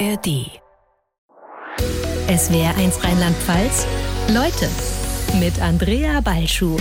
ARD. 0.00 0.50
Es 2.26 2.52
wäre 2.52 2.74
eins 2.76 3.02
Rheinland-Pfalz. 3.04 3.86
Leute 4.32 4.68
mit 5.38 5.60
Andrea 5.60 6.20
Balschuh. 6.20 6.76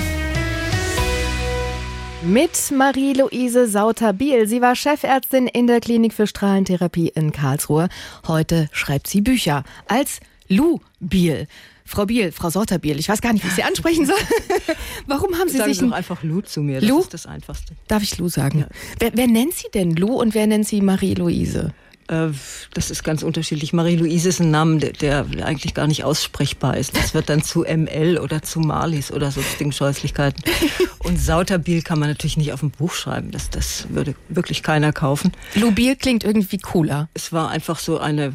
Mit 2.23 2.71
Marie-Louise 2.75 3.67
Sauter-Biel. 3.67 4.47
Sie 4.47 4.61
war 4.61 4.75
Chefärztin 4.75 5.47
in 5.47 5.67
der 5.67 5.79
Klinik 5.81 6.13
für 6.13 6.25
Strahlentherapie 6.25 7.09
in 7.09 7.31
Karlsruhe. 7.31 7.89
Heute 8.27 8.69
schreibt 8.71 9.07
sie 9.07 9.21
Bücher 9.21 9.63
als 9.87 10.19
Lou 10.47 10.79
Biel. 10.99 11.47
Frau 11.85 12.05
Biel, 12.05 12.31
Frau 12.31 12.49
Sauter-Biel, 12.49 12.97
ich 12.97 13.09
weiß 13.09 13.21
gar 13.21 13.33
nicht, 13.33 13.43
wie 13.43 13.49
ich 13.49 13.55
Sie 13.55 13.63
ansprechen 13.63 14.05
soll. 14.05 14.15
Warum 15.05 15.37
haben 15.37 15.49
Sie 15.49 15.57
Sagen 15.57 15.69
sich 15.69 15.79
Sie 15.79 15.87
doch 15.87 15.95
einfach 15.95 16.23
Lou 16.23 16.41
zu 16.41 16.61
mir, 16.61 16.79
das 16.79 16.89
Lou? 16.89 16.99
ist 17.01 17.13
das 17.13 17.25
Einfachste. 17.25 17.73
Darf 17.89 18.01
ich 18.03 18.17
Lou 18.17 18.29
sagen? 18.29 18.65
Wer, 18.99 19.11
wer 19.13 19.27
nennt 19.27 19.53
Sie 19.53 19.67
denn 19.73 19.91
Lou 19.95 20.19
und 20.19 20.33
wer 20.33 20.47
nennt 20.47 20.65
Sie 20.65 20.81
Marie-Louise? 20.81 21.73
Äh, 22.07 22.29
Das 22.73 22.89
ist 22.89 23.03
ganz 23.03 23.23
unterschiedlich. 23.23 23.73
Marie-Louise 23.73 24.29
ist 24.29 24.39
ein 24.39 24.51
Name, 24.51 24.79
der, 24.79 25.23
der 25.23 25.45
eigentlich 25.45 25.73
gar 25.73 25.87
nicht 25.87 26.03
aussprechbar 26.03 26.77
ist. 26.77 26.97
Das 26.97 27.13
wird 27.13 27.29
dann 27.29 27.43
zu 27.43 27.61
ML 27.63 28.17
oder 28.17 28.41
zu 28.41 28.59
Marlies 28.59 29.11
oder 29.11 29.31
sonstigen 29.31 29.71
Scheußlichkeiten. 29.71 30.43
Und 30.99 31.19
Sauterbiel 31.19 31.81
kann 31.81 31.99
man 31.99 32.09
natürlich 32.09 32.37
nicht 32.37 32.53
auf 32.53 32.63
ein 32.63 32.71
Buch 32.71 32.93
schreiben. 32.93 33.31
Das, 33.31 33.49
das 33.49 33.87
würde 33.89 34.15
wirklich 34.29 34.63
keiner 34.63 34.91
kaufen. 34.93 35.31
Lou 35.55 35.71
Biel 35.71 35.95
klingt 35.95 36.23
irgendwie 36.23 36.57
cooler. 36.57 37.09
Es 37.13 37.31
war 37.31 37.49
einfach 37.49 37.77
so 37.79 37.99
eine, 37.99 38.33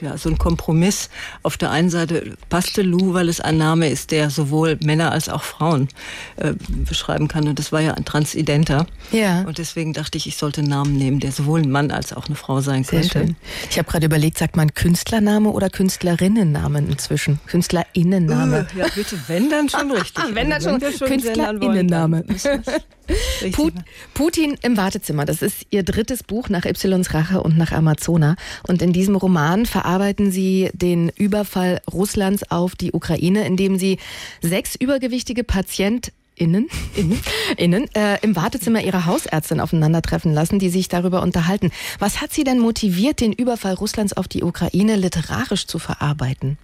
ja, 0.00 0.16
so 0.18 0.28
ein 0.28 0.38
Kompromiss. 0.38 1.08
Auf 1.42 1.56
der 1.56 1.70
einen 1.70 1.90
Seite 1.90 2.36
passte 2.48 2.82
Lou, 2.82 3.14
weil 3.14 3.28
es 3.28 3.40
ein 3.40 3.56
Name 3.56 3.88
ist, 3.88 4.10
der 4.10 4.30
sowohl 4.30 4.78
Männer 4.82 5.12
als 5.12 5.28
auch 5.28 5.42
Frauen 5.42 5.88
äh, 6.36 6.52
beschreiben 6.68 7.28
kann. 7.28 7.48
Und 7.48 7.58
das 7.58 7.72
war 7.72 7.80
ja 7.80 7.94
ein 7.94 8.04
Transidenter. 8.04 8.86
Ja. 9.12 9.42
Und 9.42 9.58
deswegen 9.58 9.92
dachte 9.92 10.18
ich, 10.18 10.26
ich 10.26 10.36
sollte 10.36 10.60
einen 10.60 10.70
Namen 10.70 10.96
nehmen, 10.96 11.20
der 11.20 11.32
sowohl 11.32 11.62
ein 11.62 11.70
Mann 11.70 11.90
als 11.90 12.12
auch 12.12 12.26
eine 12.26 12.36
Frau 12.36 12.60
sein 12.60 12.84
Sehr 13.02 13.10
schön. 13.22 13.36
Ich 13.70 13.78
habe 13.78 13.90
gerade 13.90 14.06
überlegt, 14.06 14.38
sagt 14.38 14.56
man 14.56 14.74
Künstlername 14.74 15.50
oder 15.50 15.70
Künstlerinnennamen 15.70 16.88
inzwischen? 16.88 17.40
Künstlerinnenname. 17.46 18.66
Äh, 18.74 18.78
Ja, 18.78 18.86
bitte, 18.94 19.18
wenn 19.28 19.50
dann 19.50 19.68
schon 19.68 19.90
richtig. 19.90 20.24
Wenn 20.34 20.50
dann 20.50 20.64
Also, 20.64 20.70
schon 20.70 20.80
wollen, 20.82 21.08
Künstlerinnenname. 21.10 22.24
Put 23.52 23.74
Putin 24.14 24.56
im 24.62 24.76
Wartezimmer. 24.76 25.24
Das 25.24 25.42
ist 25.42 25.66
ihr 25.70 25.82
drittes 25.82 26.22
Buch 26.22 26.48
nach 26.48 26.64
Ys 26.64 26.84
Rache 27.12 27.42
und 27.42 27.58
nach 27.58 27.72
Amazona. 27.72 28.36
Und 28.66 28.80
in 28.82 28.92
diesem 28.92 29.16
Roman 29.16 29.66
verarbeiten 29.66 30.30
sie 30.30 30.70
den 30.72 31.10
Überfall 31.10 31.80
Russlands 31.92 32.50
auf 32.50 32.76
die 32.76 32.92
Ukraine, 32.92 33.46
indem 33.46 33.78
sie 33.78 33.98
sechs 34.40 34.74
übergewichtige 34.74 35.44
Patient 35.44 36.12
Innen, 36.36 36.68
innen, 36.96 37.20
innen 37.56 37.94
äh, 37.94 38.18
im 38.22 38.34
Wartezimmer 38.34 38.82
ihrer 38.82 39.06
Hausärztin 39.06 39.60
aufeinandertreffen 39.60 40.32
lassen, 40.32 40.58
die 40.58 40.68
sich 40.68 40.88
darüber 40.88 41.22
unterhalten. 41.22 41.70
Was 42.00 42.20
hat 42.20 42.32
sie 42.32 42.42
denn 42.42 42.58
motiviert, 42.58 43.20
den 43.20 43.32
Überfall 43.32 43.74
Russlands 43.74 44.14
auf 44.14 44.26
die 44.26 44.42
Ukraine 44.42 44.96
literarisch 44.96 45.68
zu 45.68 45.78
verarbeiten? 45.78 46.58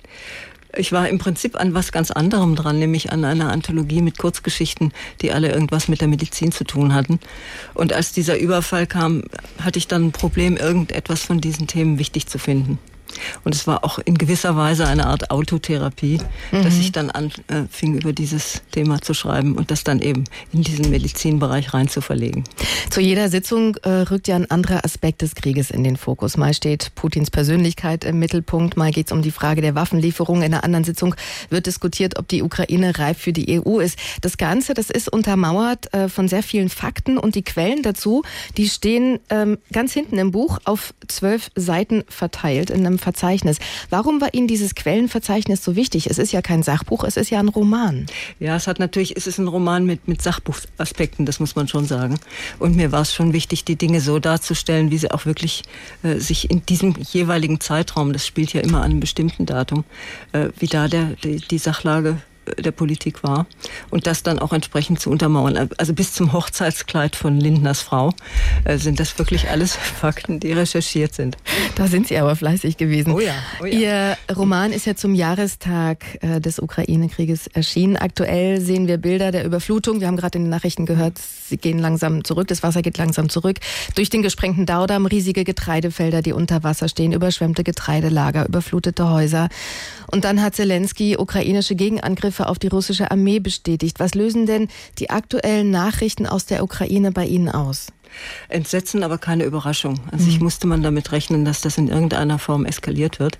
Ich 0.76 0.90
war 0.90 1.08
im 1.08 1.18
Prinzip 1.18 1.58
an 1.58 1.72
was 1.72 1.92
ganz 1.92 2.10
anderem 2.10 2.56
dran, 2.56 2.78
nämlich 2.78 3.12
an 3.12 3.24
einer 3.24 3.50
Anthologie 3.52 4.02
mit 4.02 4.18
Kurzgeschichten, 4.18 4.92
die 5.20 5.32
alle 5.32 5.50
irgendwas 5.50 5.88
mit 5.88 6.00
der 6.00 6.08
Medizin 6.08 6.50
zu 6.52 6.64
tun 6.64 6.92
hatten. 6.94 7.20
Und 7.74 7.92
als 7.92 8.12
dieser 8.12 8.38
Überfall 8.38 8.86
kam, 8.86 9.22
hatte 9.60 9.78
ich 9.78 9.88
dann 9.88 10.06
ein 10.06 10.12
Problem, 10.12 10.56
irgendetwas 10.56 11.22
von 11.22 11.40
diesen 11.40 11.68
Themen 11.68 11.98
wichtig 11.98 12.26
zu 12.26 12.38
finden. 12.38 12.78
Und 13.44 13.54
es 13.54 13.66
war 13.66 13.84
auch 13.84 13.98
in 13.98 14.18
gewisser 14.18 14.56
Weise 14.56 14.86
eine 14.86 15.06
Art 15.06 15.30
Autotherapie, 15.30 16.20
dass 16.50 16.78
ich 16.78 16.92
dann 16.92 17.10
anfing, 17.10 17.98
über 17.98 18.12
dieses 18.12 18.62
Thema 18.70 19.00
zu 19.00 19.14
schreiben 19.14 19.56
und 19.56 19.70
das 19.70 19.84
dann 19.84 20.00
eben 20.00 20.24
in 20.52 20.62
diesen 20.62 20.90
Medizinbereich 20.90 21.74
rein 21.74 21.88
zu 21.88 22.00
verlegen. 22.00 22.44
Zu 22.90 23.00
jeder 23.00 23.28
Sitzung 23.28 23.76
äh, 23.82 23.88
rückt 23.88 24.28
ja 24.28 24.36
ein 24.36 24.50
anderer 24.50 24.84
Aspekt 24.84 25.22
des 25.22 25.34
Krieges 25.34 25.70
in 25.70 25.84
den 25.84 25.96
Fokus. 25.96 26.36
Mal 26.36 26.54
steht 26.54 26.94
Putins 26.94 27.30
Persönlichkeit 27.30 28.04
im 28.04 28.18
Mittelpunkt, 28.18 28.76
mal 28.76 28.90
geht 28.90 29.06
es 29.06 29.12
um 29.12 29.22
die 29.22 29.30
Frage 29.30 29.62
der 29.62 29.74
Waffenlieferung. 29.74 30.38
In 30.38 30.54
einer 30.54 30.64
anderen 30.64 30.84
Sitzung 30.84 31.14
wird 31.48 31.66
diskutiert, 31.66 32.18
ob 32.18 32.28
die 32.28 32.42
Ukraine 32.42 32.98
reif 32.98 33.18
für 33.18 33.32
die 33.32 33.60
EU 33.60 33.80
ist. 33.80 33.98
Das 34.20 34.36
Ganze, 34.36 34.74
das 34.74 34.90
ist 34.90 35.12
untermauert 35.12 35.92
äh, 35.94 36.08
von 36.08 36.28
sehr 36.28 36.42
vielen 36.42 36.68
Fakten 36.68 37.18
und 37.18 37.34
die 37.34 37.42
Quellen 37.42 37.82
dazu, 37.82 38.22
die 38.56 38.68
stehen 38.68 39.20
ähm, 39.30 39.58
ganz 39.72 39.92
hinten 39.92 40.18
im 40.18 40.30
Buch 40.30 40.58
auf 40.64 40.94
zwölf 41.08 41.50
Seiten 41.54 42.04
verteilt 42.08 42.70
in 42.70 42.86
einem 42.86 42.98
Verzeichnis. 43.00 43.58
Warum 43.90 44.20
war 44.20 44.34
Ihnen 44.34 44.46
dieses 44.46 44.74
Quellenverzeichnis 44.74 45.64
so 45.64 45.74
wichtig? 45.76 46.08
Es 46.08 46.18
ist 46.18 46.32
ja 46.32 46.42
kein 46.42 46.62
Sachbuch, 46.62 47.04
es 47.04 47.16
ist 47.16 47.30
ja 47.30 47.40
ein 47.40 47.48
Roman. 47.48 48.06
Ja, 48.38 48.56
es 48.56 48.66
hat 48.66 48.78
natürlich, 48.78 49.16
es 49.16 49.26
ist 49.26 49.38
ein 49.38 49.48
Roman 49.48 49.84
mit, 49.84 50.06
mit 50.06 50.22
Sachbuchaspekten, 50.22 51.26
das 51.26 51.40
muss 51.40 51.56
man 51.56 51.66
schon 51.68 51.86
sagen. 51.86 52.20
Und 52.58 52.76
mir 52.76 52.92
war 52.92 53.02
es 53.02 53.14
schon 53.14 53.32
wichtig, 53.32 53.64
die 53.64 53.76
Dinge 53.76 54.00
so 54.00 54.18
darzustellen, 54.18 54.90
wie 54.90 54.98
sie 54.98 55.10
auch 55.10 55.26
wirklich 55.26 55.62
äh, 56.02 56.16
sich 56.16 56.50
in 56.50 56.64
diesem 56.66 56.94
jeweiligen 56.96 57.60
Zeitraum, 57.60 58.12
das 58.12 58.26
spielt 58.26 58.52
ja 58.52 58.60
immer 58.60 58.78
an 58.78 58.90
einem 58.90 59.00
bestimmten 59.00 59.46
Datum, 59.46 59.84
äh, 60.32 60.48
wie 60.58 60.66
da 60.66 60.88
der, 60.88 61.16
die, 61.24 61.38
die 61.38 61.58
Sachlage 61.58 62.18
der 62.58 62.72
Politik 62.72 63.22
war 63.22 63.46
und 63.90 64.06
das 64.06 64.22
dann 64.22 64.38
auch 64.38 64.52
entsprechend 64.52 65.00
zu 65.00 65.10
untermauern. 65.10 65.70
Also 65.78 65.92
bis 65.92 66.12
zum 66.12 66.32
Hochzeitskleid 66.32 67.16
von 67.16 67.38
Lindners 67.38 67.80
Frau 67.80 68.12
äh, 68.64 68.78
sind 68.78 69.00
das 69.00 69.18
wirklich 69.18 69.48
alles 69.50 69.76
Fakten, 70.00 70.40
die 70.40 70.52
recherchiert 70.52 71.14
sind. 71.14 71.36
Da 71.76 71.86
sind 71.86 72.08
Sie 72.08 72.16
aber 72.18 72.36
fleißig 72.36 72.76
gewesen. 72.76 73.12
Oh 73.12 73.20
ja, 73.20 73.34
oh 73.60 73.66
ja. 73.66 73.78
Ihr 73.78 74.16
Roman 74.36 74.72
ist 74.72 74.86
ja 74.86 74.94
zum 74.94 75.14
Jahrestag 75.14 76.04
äh, 76.22 76.40
des 76.40 76.58
Ukraine-Krieges 76.58 77.48
erschienen. 77.48 77.96
Aktuell 77.96 78.60
sehen 78.60 78.86
wir 78.86 78.98
Bilder 78.98 79.32
der 79.32 79.44
Überflutung. 79.44 80.00
Wir 80.00 80.06
haben 80.06 80.16
gerade 80.16 80.38
in 80.38 80.44
den 80.44 80.50
Nachrichten 80.50 80.86
gehört, 80.86 81.18
sie 81.18 81.56
gehen 81.56 81.78
langsam 81.78 82.24
zurück. 82.24 82.48
Das 82.48 82.62
Wasser 82.62 82.82
geht 82.82 82.98
langsam 82.98 83.28
zurück. 83.28 83.58
Durch 83.94 84.10
den 84.10 84.22
gesprengten 84.22 84.66
Daudamm 84.66 85.06
riesige 85.06 85.44
Getreidefelder, 85.44 86.22
die 86.22 86.32
unter 86.32 86.62
Wasser 86.62 86.88
stehen, 86.88 87.12
überschwemmte 87.12 87.64
Getreidelager, 87.64 88.46
überflutete 88.46 89.08
Häuser. 89.10 89.48
Und 90.10 90.24
dann 90.24 90.42
hat 90.42 90.56
Zelensky 90.56 91.16
ukrainische 91.16 91.74
Gegenangriffe 91.74 92.39
auf 92.48 92.58
die 92.58 92.68
russische 92.68 93.10
Armee 93.10 93.40
bestätigt. 93.40 94.00
Was 94.00 94.14
lösen 94.14 94.46
denn 94.46 94.68
die 94.98 95.10
aktuellen 95.10 95.70
Nachrichten 95.70 96.26
aus 96.26 96.46
der 96.46 96.62
Ukraine 96.62 97.12
bei 97.12 97.26
Ihnen 97.26 97.48
aus? 97.48 97.88
Entsetzen, 98.48 99.02
aber 99.02 99.18
keine 99.18 99.44
Überraschung. 99.44 100.00
Also 100.10 100.28
ich 100.28 100.40
musste 100.40 100.66
man 100.66 100.82
damit 100.82 101.12
rechnen, 101.12 101.44
dass 101.44 101.60
das 101.60 101.78
in 101.78 101.88
irgendeiner 101.88 102.38
Form 102.38 102.64
eskaliert 102.64 103.20
wird. 103.20 103.38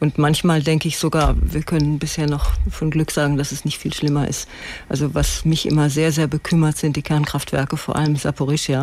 Und 0.00 0.18
manchmal 0.18 0.62
denke 0.62 0.88
ich 0.88 0.98
sogar, 0.98 1.36
wir 1.40 1.62
können 1.62 1.98
bisher 1.98 2.28
noch 2.28 2.52
von 2.70 2.90
Glück 2.90 3.10
sagen, 3.10 3.36
dass 3.36 3.52
es 3.52 3.64
nicht 3.64 3.78
viel 3.78 3.94
schlimmer 3.94 4.26
ist. 4.28 4.48
Also 4.88 5.14
was 5.14 5.44
mich 5.44 5.66
immer 5.66 5.90
sehr, 5.90 6.12
sehr 6.12 6.26
bekümmert, 6.26 6.76
sind 6.76 6.96
die 6.96 7.02
Kernkraftwerke, 7.02 7.76
vor 7.76 7.96
allem 7.96 8.16
Saporischia. 8.16 8.82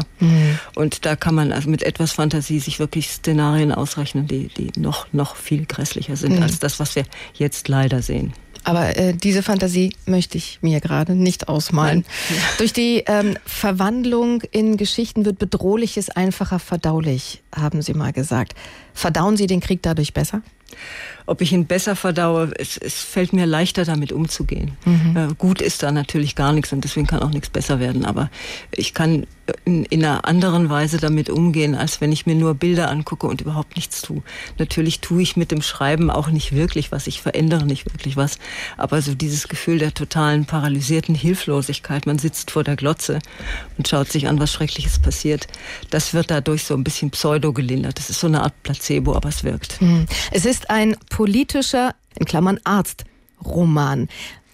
Und 0.75 1.05
da 1.05 1.15
kann 1.15 1.35
man 1.35 1.51
also 1.51 1.69
mit 1.69 1.83
etwas 1.83 2.13
Fantasie 2.13 2.59
sich 2.59 2.79
wirklich 2.79 3.09
Szenarien 3.09 3.71
ausrechnen, 3.71 4.27
die, 4.27 4.47
die 4.47 4.79
noch, 4.79 5.07
noch 5.11 5.35
viel 5.35 5.65
grässlicher 5.65 6.15
sind 6.15 6.41
als 6.41 6.59
das, 6.59 6.79
was 6.79 6.95
wir 6.95 7.03
jetzt 7.33 7.67
leider 7.67 8.01
sehen. 8.01 8.33
Aber 8.65 8.97
äh, 8.97 9.13
diese 9.13 9.43
Fantasie 9.43 9.93
möchte 10.07 10.37
ich 10.39 10.57
mir 10.61 10.81
gerade 10.81 11.13
nicht 11.13 11.47
ausmalen. 11.47 12.03
Durch 12.57 12.73
die 12.73 13.03
ähm, 13.05 13.37
Verwandlung 13.45 14.41
in 14.51 14.75
Geschichten 14.75 15.23
wird 15.23 15.37
Bedrohliches 15.37 16.09
einfacher 16.09 16.57
verdaulich, 16.57 17.43
haben 17.55 17.83
Sie 17.83 17.93
mal 17.93 18.11
gesagt. 18.11 18.55
Verdauen 18.95 19.37
Sie 19.37 19.45
den 19.45 19.59
Krieg 19.59 19.83
dadurch 19.83 20.13
besser? 20.13 20.41
ob 21.27 21.41
ich 21.41 21.51
ihn 21.51 21.65
besser 21.65 21.95
verdaue, 21.95 22.51
es, 22.57 22.77
es 22.77 23.01
fällt 23.01 23.33
mir 23.33 23.45
leichter 23.45 23.83
damit 23.85 24.11
umzugehen. 24.11 24.77
Äh, 25.15 25.33
gut 25.37 25.61
ist 25.61 25.81
da 25.81 25.91
natürlich 25.91 26.35
gar 26.35 26.53
nichts 26.53 26.71
und 26.71 26.83
deswegen 26.83 27.07
kann 27.07 27.21
auch 27.21 27.31
nichts 27.31 27.49
besser 27.49 27.79
werden, 27.79 28.05
aber 28.05 28.29
ich 28.71 28.93
kann 28.93 29.25
in, 29.63 29.85
in 29.85 30.03
einer 30.03 30.25
anderen 30.25 30.69
Weise 30.69 30.97
damit 30.97 31.29
umgehen, 31.29 31.75
als 31.75 32.01
wenn 32.01 32.11
ich 32.11 32.25
mir 32.25 32.35
nur 32.35 32.55
Bilder 32.55 32.89
angucke 32.89 33.27
und 33.27 33.41
überhaupt 33.41 33.75
nichts 33.75 34.01
tue. 34.01 34.23
Natürlich 34.57 35.01
tue 35.01 35.21
ich 35.21 35.35
mit 35.35 35.51
dem 35.51 35.61
Schreiben 35.61 36.11
auch 36.11 36.29
nicht 36.29 36.53
wirklich 36.53 36.91
was, 36.91 37.07
ich 37.07 37.21
verändere 37.21 37.65
nicht 37.65 37.85
wirklich 37.85 38.17
was, 38.17 38.37
aber 38.77 39.01
so 39.01 39.15
dieses 39.15 39.47
Gefühl 39.47 39.79
der 39.79 39.93
totalen 39.93 40.45
paralysierten 40.45 41.15
Hilflosigkeit, 41.15 42.05
man 42.05 42.19
sitzt 42.19 42.51
vor 42.51 42.63
der 42.63 42.75
Glotze 42.75 43.19
und 43.77 43.87
schaut 43.87 44.11
sich 44.11 44.27
an, 44.27 44.39
was 44.39 44.51
Schreckliches 44.51 44.99
passiert, 44.99 45.47
das 45.89 46.13
wird 46.13 46.29
dadurch 46.29 46.63
so 46.63 46.75
ein 46.75 46.83
bisschen 46.83 47.11
pseudo 47.11 47.53
gelindert. 47.53 47.97
Das 47.97 48.09
ist 48.09 48.19
so 48.19 48.27
eine 48.27 48.43
Art 48.43 48.61
Placebo, 48.85 49.15
aber 49.15 49.29
es 49.29 49.43
wirkt. 49.43 49.79
Es 50.31 50.45
ist 50.45 50.69
ein 50.69 50.95
politischer, 51.09 51.95
in 52.19 52.25
Klammern 52.25 52.59
Arzt, 52.63 53.05
Roman. 53.43 54.07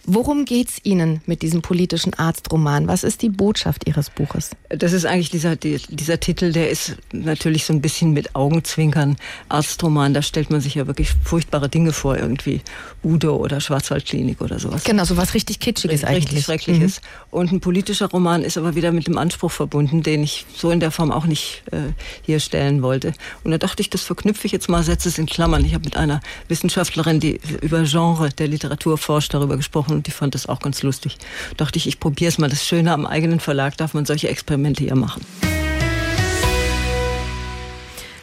Worum 0.05 0.45
geht's 0.45 0.77
Ihnen 0.83 1.21
mit 1.27 1.43
diesem 1.43 1.61
politischen 1.61 2.13
Arztroman? 2.15 2.87
Was 2.87 3.03
ist 3.03 3.21
die 3.21 3.29
Botschaft 3.29 3.87
Ihres 3.87 4.09
Buches? 4.09 4.49
Das 4.69 4.93
ist 4.93 5.05
eigentlich 5.05 5.29
dieser, 5.29 5.55
die- 5.55 5.77
dieser 5.89 6.19
Titel, 6.19 6.51
der 6.51 6.69
ist 6.71 6.95
natürlich 7.11 7.65
so 7.65 7.73
ein 7.73 7.81
bisschen 7.81 8.11
mit 8.11 8.35
Augenzwinkern 8.35 9.17
Arztroman. 9.49 10.13
Da 10.15 10.21
stellt 10.23 10.49
man 10.49 10.59
sich 10.59 10.75
ja 10.75 10.87
wirklich 10.87 11.09
furchtbare 11.23 11.69
Dinge 11.69 11.93
vor, 11.93 12.17
irgendwie 12.17 12.61
Udo 13.03 13.35
oder 13.35 13.61
Schwarzwaldklinik 13.61 14.41
oder 14.41 14.59
sowas. 14.59 14.83
Genau, 14.83 15.03
so 15.05 15.17
was 15.17 15.33
richtig 15.35 15.59
Kitschiges 15.59 16.03
eigentlich. 16.03 16.25
Richtig 16.27 16.43
Schreckliches. 16.45 17.01
Und 17.29 17.51
ein 17.51 17.59
politischer 17.59 18.09
Roman 18.09 18.41
ist 18.43 18.57
aber 18.57 18.73
wieder 18.75 18.91
mit 18.91 19.05
dem 19.07 19.17
Anspruch 19.19 19.51
verbunden, 19.51 20.01
den 20.01 20.23
ich 20.23 20.45
so 20.55 20.71
in 20.71 20.79
der 20.79 20.91
Form 20.91 21.11
auch 21.11 21.25
nicht 21.25 21.63
äh, 21.71 21.77
hier 22.23 22.39
stellen 22.39 22.81
wollte. 22.81 23.13
Und 23.43 23.51
da 23.51 23.57
dachte 23.59 23.81
ich, 23.81 23.89
das 23.89 24.01
verknüpfe 24.01 24.47
ich 24.47 24.51
jetzt 24.51 24.67
mal, 24.67 24.81
setze 24.83 25.09
es 25.09 25.17
in 25.19 25.27
Klammern. 25.27 25.63
Ich 25.63 25.73
habe 25.75 25.85
mit 25.85 25.95
einer 25.95 26.21
Wissenschaftlerin, 26.47 27.19
die 27.19 27.39
über 27.61 27.83
Genre 27.83 28.29
der 28.29 28.47
Literatur 28.47 28.97
forscht, 28.97 29.33
darüber 29.33 29.57
gesprochen 29.57 29.90
und 29.91 30.07
die 30.07 30.11
fand 30.11 30.35
das 30.35 30.47
auch 30.47 30.59
ganz 30.59 30.83
lustig. 30.83 31.17
Dachte 31.57 31.77
ich, 31.77 31.87
ich 31.87 31.99
probiere 31.99 32.29
es 32.29 32.37
mal. 32.37 32.49
Das 32.49 32.65
Schöne 32.65 32.93
am 32.93 33.05
eigenen 33.05 33.39
Verlag 33.39 33.77
darf 33.77 33.93
man 33.93 34.05
solche 34.05 34.29
Experimente 34.29 34.83
ja 34.83 34.95
machen. 34.95 35.25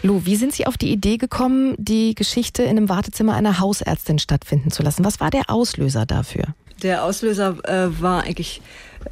Lou, 0.03 0.25
wie 0.25 0.37
sind 0.37 0.55
Sie 0.55 0.67
auf 0.67 0.79
die 0.79 0.93
Idee 0.93 1.17
gekommen, 1.17 1.75
die 1.77 2.15
Geschichte 2.15 2.63
in 2.63 2.71
einem 2.71 2.89
Wartezimmer 2.89 3.35
einer 3.35 3.59
Hausärztin 3.59 4.19
stattfinden 4.19 4.71
zu 4.71 4.83
lassen? 4.83 5.05
Was 5.05 5.19
war 5.19 5.31
der 5.31 5.51
Auslöser 5.51 6.07
dafür? 6.07 6.45
Der 6.83 7.05
Auslöser 7.05 7.57
äh, 7.65 8.01
war 8.01 8.23
eigentlich 8.23 8.63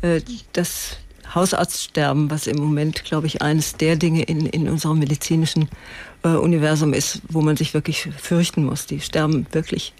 äh, 0.02 0.20
das 0.52 0.98
Hausarztsterben, 1.34 2.30
was 2.30 2.46
im 2.46 2.58
Moment, 2.58 3.04
glaube 3.04 3.26
ich, 3.26 3.42
eines 3.42 3.74
der 3.74 3.96
Dinge 3.96 4.22
in, 4.22 4.46
in 4.46 4.68
unserem 4.68 5.00
medizinischen 5.00 5.68
äh, 6.22 6.28
Universum 6.28 6.92
ist, 6.92 7.20
wo 7.28 7.40
man 7.40 7.56
sich 7.56 7.74
wirklich 7.74 8.08
fürchten 8.16 8.64
muss. 8.64 8.86
Die 8.86 9.00
sterben 9.00 9.46
wirklich 9.50 9.92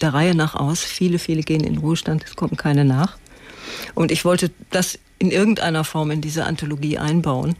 der 0.00 0.14
Reihe 0.14 0.34
nach 0.34 0.54
aus. 0.54 0.82
Viele, 0.82 1.18
viele 1.18 1.42
gehen 1.42 1.62
in 1.62 1.78
Ruhestand, 1.78 2.24
es 2.24 2.36
kommen 2.36 2.56
keine 2.56 2.84
nach. 2.84 3.16
Und 3.94 4.12
ich 4.12 4.24
wollte 4.24 4.50
das 4.70 4.98
in 5.18 5.30
irgendeiner 5.30 5.84
Form 5.84 6.10
in 6.10 6.20
diese 6.20 6.44
Anthologie 6.44 6.98
einbauen. 6.98 7.56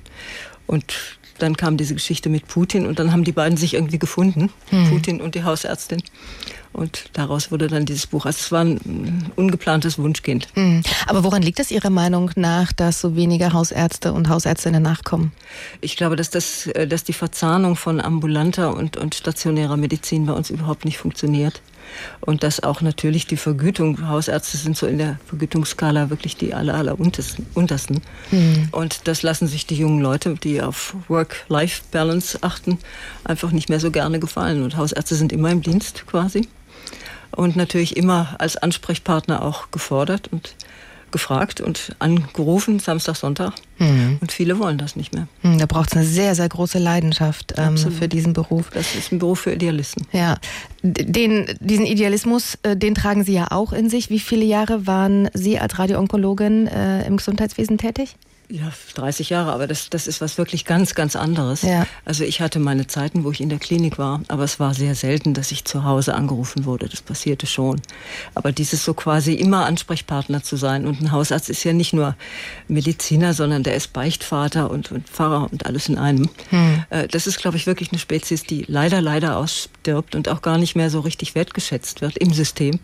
Und 0.67 0.95
dann 1.39 1.57
kam 1.57 1.77
diese 1.77 1.95
Geschichte 1.95 2.29
mit 2.29 2.47
Putin 2.47 2.87
und 2.87 2.99
dann 2.99 3.13
haben 3.13 3.25
die 3.25 3.33
beiden 3.33 3.57
sich 3.57 3.75
irgendwie 3.75 3.99
gefunden, 3.99 4.51
hm. 4.71 4.91
Putin 4.91 5.21
und 5.21 5.35
die 5.35 5.45
Hausärztin. 5.45 6.03
Und 6.73 7.05
daraus 7.13 7.53
wurde 7.53 7.69
dann 7.69 7.87
dieses 7.87 8.09
Buch. 8.09 8.27
Also 8.27 8.39
es 8.41 8.51
war 8.51 8.65
ein 8.65 9.31
ungeplantes 9.37 9.97
Wunschkind. 9.97 10.49
Hm. 10.55 10.83
Aber 11.07 11.23
woran 11.23 11.41
liegt 11.41 11.61
es 11.61 11.71
Ihrer 11.71 11.91
Meinung 11.91 12.33
nach, 12.35 12.73
dass 12.73 13.01
so 13.01 13.15
wenige 13.15 13.53
Hausärzte 13.53 14.13
und 14.13 14.29
Hausärztinnen 14.29 14.83
nachkommen? 14.83 15.31
Ich 15.81 15.97
glaube, 15.97 16.17
dass, 16.17 16.31
das, 16.31 16.67
äh, 16.67 16.89
dass 16.89 17.05
die 17.05 17.13
Verzahnung 17.13 17.77
von 17.77 18.01
ambulanter 18.01 18.75
und, 18.77 18.97
und 18.97 19.15
stationärer 19.15 19.77
Medizin 19.77 20.27
bei 20.27 20.33
uns 20.33 20.51
überhaupt 20.51 20.85
nicht 20.85 20.99
funktioniert. 20.99 21.63
Und 22.21 22.43
dass 22.43 22.63
auch 22.63 22.81
natürlich 22.81 23.27
die 23.27 23.37
Vergütung, 23.37 24.09
Hausärzte 24.09 24.57
sind 24.57 24.77
so 24.77 24.87
in 24.87 24.99
der 24.99 25.19
Vergütungsskala 25.27 26.11
wirklich 26.11 26.37
die 26.37 26.55
aller, 26.55 26.75
aller 26.75 26.99
untersten. 26.99 27.47
untersten. 27.55 28.03
Mhm. 28.31 28.69
Und 28.73 29.09
das 29.09 29.23
lassen 29.23 29.47
sich 29.47 29.67
die 29.67 29.77
jungen 29.77 30.01
Leute, 30.01 30.35
die 30.35 30.61
auf 30.63 30.97
Work-Life-Balance 31.09 32.39
achten, 32.43 32.79
einfach 33.25 33.51
nicht 33.51 33.69
mehr 33.69 33.81
so 33.81 33.91
gerne 33.91 34.19
gefallen. 34.21 34.63
Und 34.63 34.77
Hausärzte 34.77 35.15
sind 35.15 35.33
immer 35.33 35.51
im 35.51 35.63
Dienst 35.63 36.07
quasi. 36.07 36.49
Und 37.31 37.57
natürlich 37.57 37.97
immer 37.97 38.37
als 38.39 38.57
Ansprechpartner 38.57 39.43
auch 39.43 39.71
gefordert. 39.71 40.29
Und 40.31 40.55
gefragt 41.15 41.61
und 41.61 41.95
angerufen, 42.01 42.81
Samstag, 42.81 43.15
Sonntag. 43.15 43.55
Mhm. 43.79 44.19
Und 44.21 44.33
viele 44.33 44.59
wollen 44.59 44.79
das 44.79 44.97
nicht 44.97 45.15
mehr. 45.15 45.29
Mhm, 45.43 45.59
da 45.59 45.67
braucht 45.67 45.91
es 45.91 45.97
eine 45.97 46.05
sehr, 46.05 46.35
sehr 46.35 46.49
große 46.49 46.79
Leidenschaft 46.79 47.55
ähm, 47.57 47.79
für 47.79 48.09
diesen 48.09 48.33
Beruf. 48.33 48.71
Das 48.75 48.97
ist 48.97 49.13
ein 49.13 49.21
Beruf 49.21 49.41
für 49.41 49.53
Idealisten. 49.53 50.07
Ja, 50.13 50.39
den, 50.83 51.57
diesen 51.61 51.87
Idealismus, 51.87 52.59
äh, 52.65 52.77
den 52.77 52.97
tragen 52.97 53.23
Sie 53.23 53.33
ja 53.33 53.47
auch 53.53 53.73
in 53.73 53.89
sich. 53.89 54.11
Wie 54.11 54.19
viele 54.19 54.45
Jahre 54.45 54.89
waren 54.89 55.31
Sie 55.35 55.59
als 55.59 55.79
Radioonkologin 55.79 56.67
äh, 56.67 57.07
im 57.07 57.17
Gesundheitswesen 57.17 57.79
tätig? 57.79 58.17
Ja, 58.51 58.71
30 58.95 59.31
Jahre, 59.31 59.53
aber 59.53 59.67
das, 59.67 59.89
das 59.89 60.07
ist 60.07 60.21
was 60.21 60.37
wirklich 60.37 60.67
ganz, 60.67 60.95
ganz 60.95 61.17
anderes. 61.17 61.63
Ja. 61.63 61.87
Also 62.05 62.25
ich 62.25 62.43
hatte 62.43 62.59
meine 62.59 62.87
Zeiten, 62.87 63.25
wo 63.25 63.31
ich 63.31 63.41
in 63.41 63.49
der 63.49 63.59
Klinik 63.59 63.97
war, 63.97 64.21
aber 64.29 64.45
es 64.45 64.61
war 64.61 64.75
sehr 64.75 64.95
selten, 64.95 65.33
dass 65.33 65.51
ich 65.51 65.65
zu 65.65 65.85
Hause 65.85 66.15
angerufen 66.15 66.67
wurde. 66.67 66.89
Das 66.89 67.01
passierte 67.01 67.47
schon. 67.47 67.81
Aber 68.35 68.53
dieses 68.53 68.85
so 68.85 68.93
quasi 68.93 69.33
immer 69.33 69.65
Ansprechpartner 69.65 70.43
zu 70.43 70.57
sein 70.57 70.87
und 70.87 71.01
ein 71.01 71.11
Hausarzt 71.11 71.49
ist 71.49 71.65
ja 71.65 71.73
nicht 71.73 71.95
nur 71.95 72.17
Mediziner, 72.69 73.33
sondern 73.33 73.63
der 73.63 73.77
ist 73.77 73.95
Beichtvater 73.95 74.71
und, 74.71 74.93
und 74.93 75.09
Pfarrer 75.09 75.49
und 75.51 75.65
alles 75.65 75.89
in 75.89 75.97
einem. 75.97 76.29
Hm. 76.51 76.85
Äh, 76.91 77.09
das 77.09 77.27
ist, 77.27 77.39
glaube 77.39 77.57
ich, 77.57 77.67
wirklich 77.67 77.93
eine 77.93 77.99
Spezies, 77.99 78.43
die 78.43 78.67
leider, 78.69 79.01
leider 79.01 79.39
ausstirbt 79.39 80.15
und 80.15 80.29
auch 80.29 80.43
gar 80.43 80.59
nicht 80.59 80.77
mehr 80.77 80.91
so 80.91 81.01
richtig 81.01 81.35
wertgeschätzt 81.35 82.03
wird 82.03 82.19
im 82.19 82.35
System. 82.35 82.79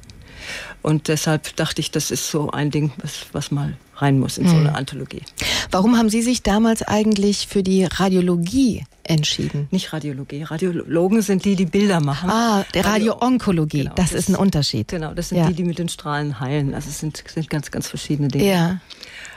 Und 0.81 1.09
deshalb 1.09 1.55
dachte 1.57 1.83
ich, 1.83 1.91
das 1.91 2.11
ist 2.11 2.31
so 2.31 2.51
ein 2.51 2.71
Ding, 2.71 2.93
was, 2.97 3.27
was 3.33 3.51
mal 3.51 3.77
rein 4.03 4.19
muss 4.19 4.39
in 4.39 4.49
so 4.49 4.57
eine 4.57 4.71
hm. 4.71 4.77
Anthologie. 4.77 5.23
Warum 5.71 5.97
haben 5.97 6.09
Sie 6.09 6.23
sich 6.23 6.43
damals 6.43 6.83
eigentlich 6.83 7.47
für 7.47 7.63
die 7.63 7.85
Radiologie 7.85 8.85
entschieden? 9.05 9.69
Nicht 9.71 9.93
Radiologie. 9.93 10.43
Radiologen 10.43 11.23
sind 11.23 11.45
die, 11.45 11.57
die 11.57 11.67
Bilder 11.67 12.01
machen. 12.01 12.31
Ah, 12.31 12.65
der 12.75 12.85
Radio-Onkologie. 12.85 13.85
Genau, 13.85 13.95
das, 13.95 14.11
das, 14.11 14.21
ist 14.21 14.29
ein 14.29 14.37
Unterschied. 14.37 14.89
Genau, 14.89 15.15
das 15.15 15.31
sind 15.31 15.39
ja. 15.39 15.49
die, 15.49 15.55
die 15.55 15.65
mit 15.65 15.79
den 15.79 15.89
Strahlen 15.89 16.41
heilen. 16.41 16.75
Also 16.75 16.89
es 16.89 16.99
sind, 16.99 17.23
sind 17.27 17.49
ganz, 17.51 17.71
ganz 17.71 17.89
verschiedene 17.89 18.29
Dinge. 18.29 18.49
Ja. 18.49 18.81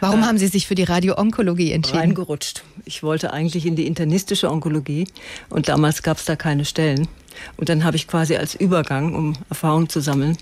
Warum 0.04 0.24
äh, 0.24 0.26
haben 0.26 0.38
Sie 0.38 0.48
sich 0.48 0.68
für 0.68 0.76
die 0.76 0.84
Radio-Onkologie 0.84 1.72
entschieden? 1.72 2.00
Reingerutscht. 2.00 2.64
Ich 2.84 3.04
wollte 3.04 3.32
eigentlich 3.32 3.66
in 3.66 3.78
die 3.78 3.88
internistische 3.88 4.52
Onkologie 4.52 5.08
und 5.50 5.70
damals 5.70 6.04
gab 6.04 6.18
es 6.18 6.26
da 6.26 6.36
keine 6.36 6.66
Stellen. 6.66 7.08
Und 7.56 7.70
dann 7.70 7.86
habe 7.86 7.96
ich 7.96 8.08
quasi 8.08 8.36
als 8.36 8.54
Übergang, 8.54 9.16
um 9.16 9.34
Erfahrung 9.50 9.88
zu 9.88 10.02
sammeln, 10.02 10.38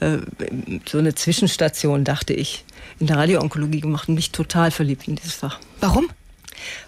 äh, 0.00 0.16
so 0.88 0.96
eine 0.96 1.14
Zwischenstation, 1.14 2.04
dachte 2.04 2.32
ich, 2.32 2.64
in 3.00 3.06
der 3.06 3.18
Radioonkologie 3.18 3.80
gemacht 3.80 4.08
und 4.08 4.14
mich 4.14 4.32
total 4.32 4.70
verliebt 4.70 5.06
in 5.06 5.16
dieses 5.16 5.34
Fach. 5.34 5.60
Warum? 5.80 6.08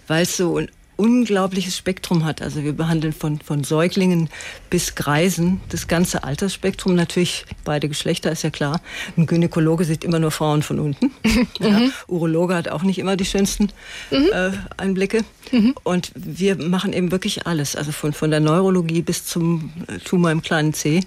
Weil 0.07 0.23
es 0.23 0.35
so 0.35 0.59
unglaubliches 0.97 1.77
Spektrum 1.77 2.25
hat. 2.25 2.41
Also 2.41 2.63
wir 2.63 2.73
behandeln 2.73 3.13
von, 3.13 3.39
von 3.39 3.63
Säuglingen 3.63 4.29
bis 4.69 4.95
Greisen 4.95 5.61
das 5.69 5.87
ganze 5.87 6.23
Altersspektrum. 6.23 6.95
Natürlich 6.95 7.45
beide 7.63 7.87
Geschlechter, 7.87 8.31
ist 8.31 8.43
ja 8.43 8.49
klar. 8.49 8.81
Ein 9.17 9.25
Gynäkologe 9.25 9.85
sieht 9.85 10.03
immer 10.03 10.19
nur 10.19 10.31
Frauen 10.31 10.63
von 10.63 10.79
unten. 10.79 11.11
ja. 11.59 11.69
Mhm. 11.69 11.91
Urologe 12.07 12.55
hat 12.55 12.69
auch 12.69 12.83
nicht 12.83 12.99
immer 12.99 13.15
die 13.15 13.25
schönsten 13.25 13.69
mhm. 14.11 14.27
äh, 14.31 14.51
Einblicke. 14.77 15.23
Mhm. 15.51 15.75
Und 15.83 16.11
wir 16.15 16.55
machen 16.55 16.93
eben 16.93 17.11
wirklich 17.11 17.45
alles. 17.47 17.75
Also 17.75 17.91
von, 17.91 18.13
von 18.13 18.31
der 18.31 18.39
Neurologie 18.39 19.01
bis 19.01 19.25
zum 19.25 19.73
äh, 19.87 19.99
Tumor 19.99 20.31
im 20.31 20.41
kleinen 20.41 20.73
C 20.73 21.01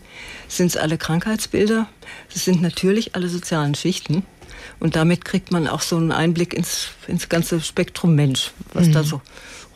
sind 0.48 0.68
es 0.68 0.76
alle 0.76 0.98
Krankheitsbilder. 0.98 1.88
Es 2.34 2.44
sind 2.44 2.62
natürlich 2.62 3.14
alle 3.14 3.28
sozialen 3.28 3.74
Schichten. 3.74 4.24
Und 4.80 4.96
damit 4.96 5.24
kriegt 5.24 5.50
man 5.50 5.66
auch 5.66 5.80
so 5.80 5.96
einen 5.96 6.12
Einblick 6.12 6.54
ins, 6.54 6.88
ins 7.06 7.28
ganze 7.28 7.60
Spektrum 7.60 8.14
Mensch, 8.14 8.52
was 8.72 8.90
da 8.90 9.02
so 9.02 9.20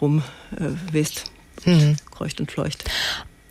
rumwest, 0.03 1.31
äh, 1.65 1.71
mhm. 1.71 1.97
kreucht 2.11 2.41
und 2.41 2.51
fleucht. 2.51 2.85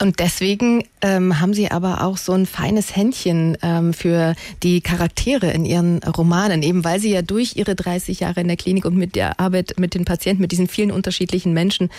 Und 0.02 0.20
deswegen 0.20 0.84
ähm, 1.04 1.40
haben 1.40 1.54
Sie 1.54 1.70
aber 1.70 2.04
auch 2.04 2.18
so 2.18 2.32
ein 2.34 2.48
feines 2.48 2.96
Händchen 2.96 3.56
ähm, 3.62 3.94
für 3.94 4.34
die 4.64 4.82
Charaktere 4.82 5.52
in 5.52 5.64
Ihren 5.64 6.00
Romanen, 6.00 6.64
eben 6.64 6.84
weil 6.84 7.00
Sie 7.00 7.12
ja 7.12 7.22
durch 7.22 7.56
Ihre 7.56 7.76
30 7.76 8.20
Jahre 8.20 8.42
in 8.42 8.48
der 8.48 8.58
Klinik 8.58 8.86
und 8.86 8.98
mit 8.98 9.16
der 9.16 9.40
Arbeit 9.40 9.76
mit 9.78 9.94
den 9.94 10.04
Patienten, 10.04 10.42
mit 10.42 10.52
diesen 10.52 10.68
vielen 10.68 10.90
unterschiedlichen 10.90 11.54
Menschen 11.54 11.92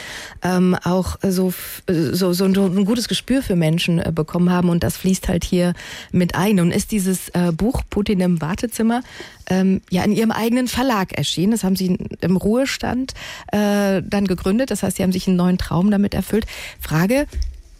ähm, 0.43 0.76
auch 0.82 1.16
so, 1.22 1.54
so, 1.88 2.32
so 2.32 2.44
ein 2.44 2.84
gutes 2.84 3.06
Gespür 3.06 3.40
für 3.40 3.54
Menschen 3.54 4.00
äh, 4.00 4.10
bekommen 4.12 4.50
haben. 4.50 4.69
Und 4.69 4.82
das 4.82 4.96
fließt 4.96 5.28
halt 5.28 5.44
hier 5.44 5.72
mit 6.10 6.34
ein. 6.34 6.58
Und 6.58 6.72
ist 6.72 6.90
dieses 6.90 7.28
äh, 7.28 7.52
Buch 7.52 7.82
Putin 7.88 8.19
im 8.19 8.40
Wartezimmer 8.40 9.02
ähm, 9.48 9.81
ja 9.90 10.02
in 10.02 10.10
Ihrem 10.10 10.32
eigenen 10.32 10.66
Verlag 10.66 11.12
erschienen. 11.12 11.52
Das 11.52 11.62
haben 11.62 11.76
Sie 11.76 11.96
im 12.20 12.37
Ruhestand 12.37 13.14
äh, 13.52 14.02
dann 14.05 14.26
gegründet. 14.26 14.72
Das 14.72 14.82
heißt, 14.82 14.96
Sie 14.96 15.05
haben 15.05 15.12
sich 15.12 15.28
einen 15.28 15.37
neuen 15.37 15.58
Traum 15.58 15.93
damit 15.93 16.14
erfüllt. 16.14 16.46
Frage, 16.81 17.26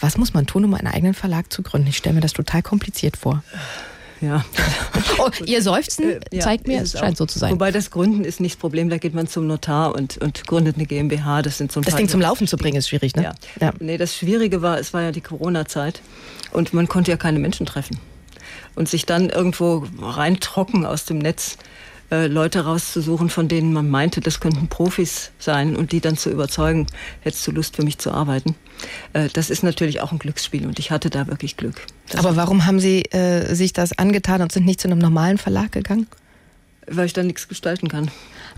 was 0.03 0.19
muss 0.19 0.35
man 0.35 0.47
tun, 0.47 0.65
um 0.65 0.75
einen 0.75 0.89
eigenen 0.89 1.15
Verlag 1.15 1.53
zu 1.53 1.63
gründen? 1.63 1.89
Ich 1.89 1.97
stelle 1.97 2.15
mir 2.17 2.21
das 2.21 2.33
total 2.33 2.63
kompliziert 2.63 3.17
vor. 3.17 3.43
Ja. 4.21 4.45
Oh, 5.19 5.31
ihr 5.45 5.63
Seufzen 5.63 6.21
äh, 6.31 6.39
zeigt 6.39 6.67
mir, 6.67 6.83
es 6.83 6.93
scheint 6.93 7.15
auch. 7.15 7.19
so 7.19 7.27
zu 7.27 7.39
sein. 7.39 7.53
Wobei 7.53 7.71
das 7.71 7.91
Gründen 7.91 8.25
ist 8.25 8.41
nicht 8.41 8.55
das 8.55 8.61
Problem, 8.61 8.89
da 8.89 8.99
geht 8.99 9.15
man 9.15 9.27
zum 9.27 9.47
Notar 9.47 9.95
und, 9.95 10.19
und 10.19 10.47
gründet 10.47 10.77
eine 10.77 10.87
GmbH. 10.87 11.43
Das 11.43 11.59
sind 11.59 11.71
so 11.71 11.81
ein 11.81 11.85
Das 11.85 11.97
Ding 11.97 12.09
zum 12.09 12.21
Laufen 12.21 12.47
zu 12.47 12.57
bringen 12.57 12.77
ist 12.77 12.89
schwierig, 12.89 13.15
ne? 13.15 13.25
Ja. 13.25 13.35
ja. 13.61 13.73
Nee, 13.79 13.99
das 13.99 14.17
Schwierige 14.17 14.63
war, 14.63 14.79
es 14.79 14.95
war 14.95 15.03
ja 15.03 15.13
die 15.13 15.21
Corona-Zeit 15.21 16.01
und 16.51 16.73
man 16.73 16.89
konnte 16.89 17.11
ja 17.11 17.17
keine 17.17 17.39
Menschen 17.39 17.67
treffen. 17.67 17.99
Und 18.75 18.89
sich 18.89 19.07
dann 19.07 19.29
irgendwo 19.29 19.87
reintrocken 20.01 20.87
aus 20.87 21.05
dem 21.05 21.19
Netz, 21.19 21.59
äh, 22.13 22.27
Leute 22.27 22.65
rauszusuchen, 22.67 23.31
von 23.31 23.49
denen 23.49 23.73
man 23.73 23.89
meinte, 23.89 24.21
das 24.21 24.39
könnten 24.39 24.69
Profis 24.69 25.31
sein 25.39 25.75
und 25.75 25.93
die 25.93 26.01
dann 26.01 26.19
zu 26.19 26.31
überzeugen, 26.31 26.87
hättest 27.21 27.47
du 27.47 27.53
Lust 27.53 27.77
für 27.77 27.83
mich 27.83 27.99
zu 27.99 28.13
arbeiten. 28.13 28.55
Äh, 29.15 29.29
das 29.33 29.49
ist 29.49 29.63
natürlich 29.63 30.03
auch 30.03 30.13
ein 30.13 30.19
Glücksspiel 30.19 30.67
und 30.67 30.79
ich 30.79 30.91
hatte 30.91 31.09
da 31.09 31.27
wirklich 31.27 31.57
Glück. 31.57 31.87
Das 32.11 32.25
Aber 32.25 32.37
warum 32.37 32.67
haben 32.67 32.81
Sie 32.81 33.03
äh, 33.13 33.55
sich 33.55 33.73
das 33.73 33.99
angetan 33.99 34.43
und 34.43 34.53
sind 34.53 34.67
nicht 34.67 34.81
zu 34.81 34.89
einem 34.89 34.99
normalen 34.99 35.39
Verlag 35.39 35.73
gegangen? 35.73 36.07
Weil 36.95 37.07
ich 37.07 37.13
da 37.13 37.23
nichts 37.23 37.49
gestalten 37.49 37.89
kann. 37.89 38.11